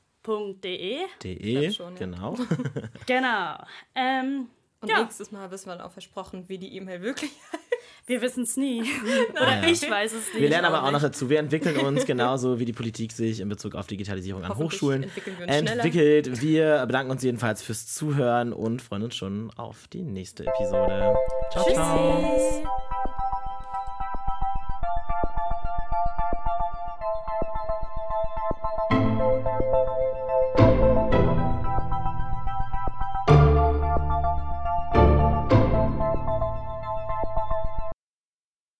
De, 1.22 1.76
genau. 1.98 2.36
genau. 3.06 3.64
Ähm, 3.94 4.48
und 4.80 4.88
ja. 4.88 5.02
nächstes 5.02 5.30
Mal 5.30 5.50
wissen 5.50 5.68
wir 5.68 5.84
auch 5.84 5.92
versprochen, 5.92 6.48
wie 6.48 6.58
die 6.58 6.76
E-Mail 6.76 7.00
wirklich 7.00 7.30
heißt. 7.52 7.61
Wir 8.06 8.20
wissen 8.20 8.42
es 8.42 8.56
nie. 8.56 8.82
Oder 9.32 9.62
ja. 9.62 9.68
ich 9.68 9.88
weiß 9.88 10.12
es 10.12 10.32
nicht. 10.32 10.42
Wir 10.42 10.48
lernen 10.48 10.66
aber 10.66 10.84
auch 10.84 10.90
noch 10.90 11.00
dazu. 11.00 11.30
Wir 11.30 11.38
entwickeln 11.38 11.76
uns 11.78 12.04
genauso, 12.06 12.58
wie 12.58 12.64
die 12.64 12.72
Politik 12.72 13.12
sich 13.12 13.40
in 13.40 13.48
Bezug 13.48 13.74
auf 13.74 13.86
Digitalisierung 13.86 14.44
an 14.44 14.56
Hochschulen 14.56 15.06
wir 15.38 15.48
entwickelt. 15.48 16.40
Wir 16.40 16.84
bedanken 16.86 17.12
uns 17.12 17.22
jedenfalls 17.22 17.62
fürs 17.62 17.86
Zuhören 17.86 18.52
und 18.52 18.82
freuen 18.82 19.04
uns 19.04 19.14
schon 19.14 19.50
auf 19.56 19.86
die 19.92 20.02
nächste 20.02 20.46
Episode. 20.46 21.14
Ciao, 21.52 21.64
Tschüssi. 21.64 21.74
ciao. 21.74 22.81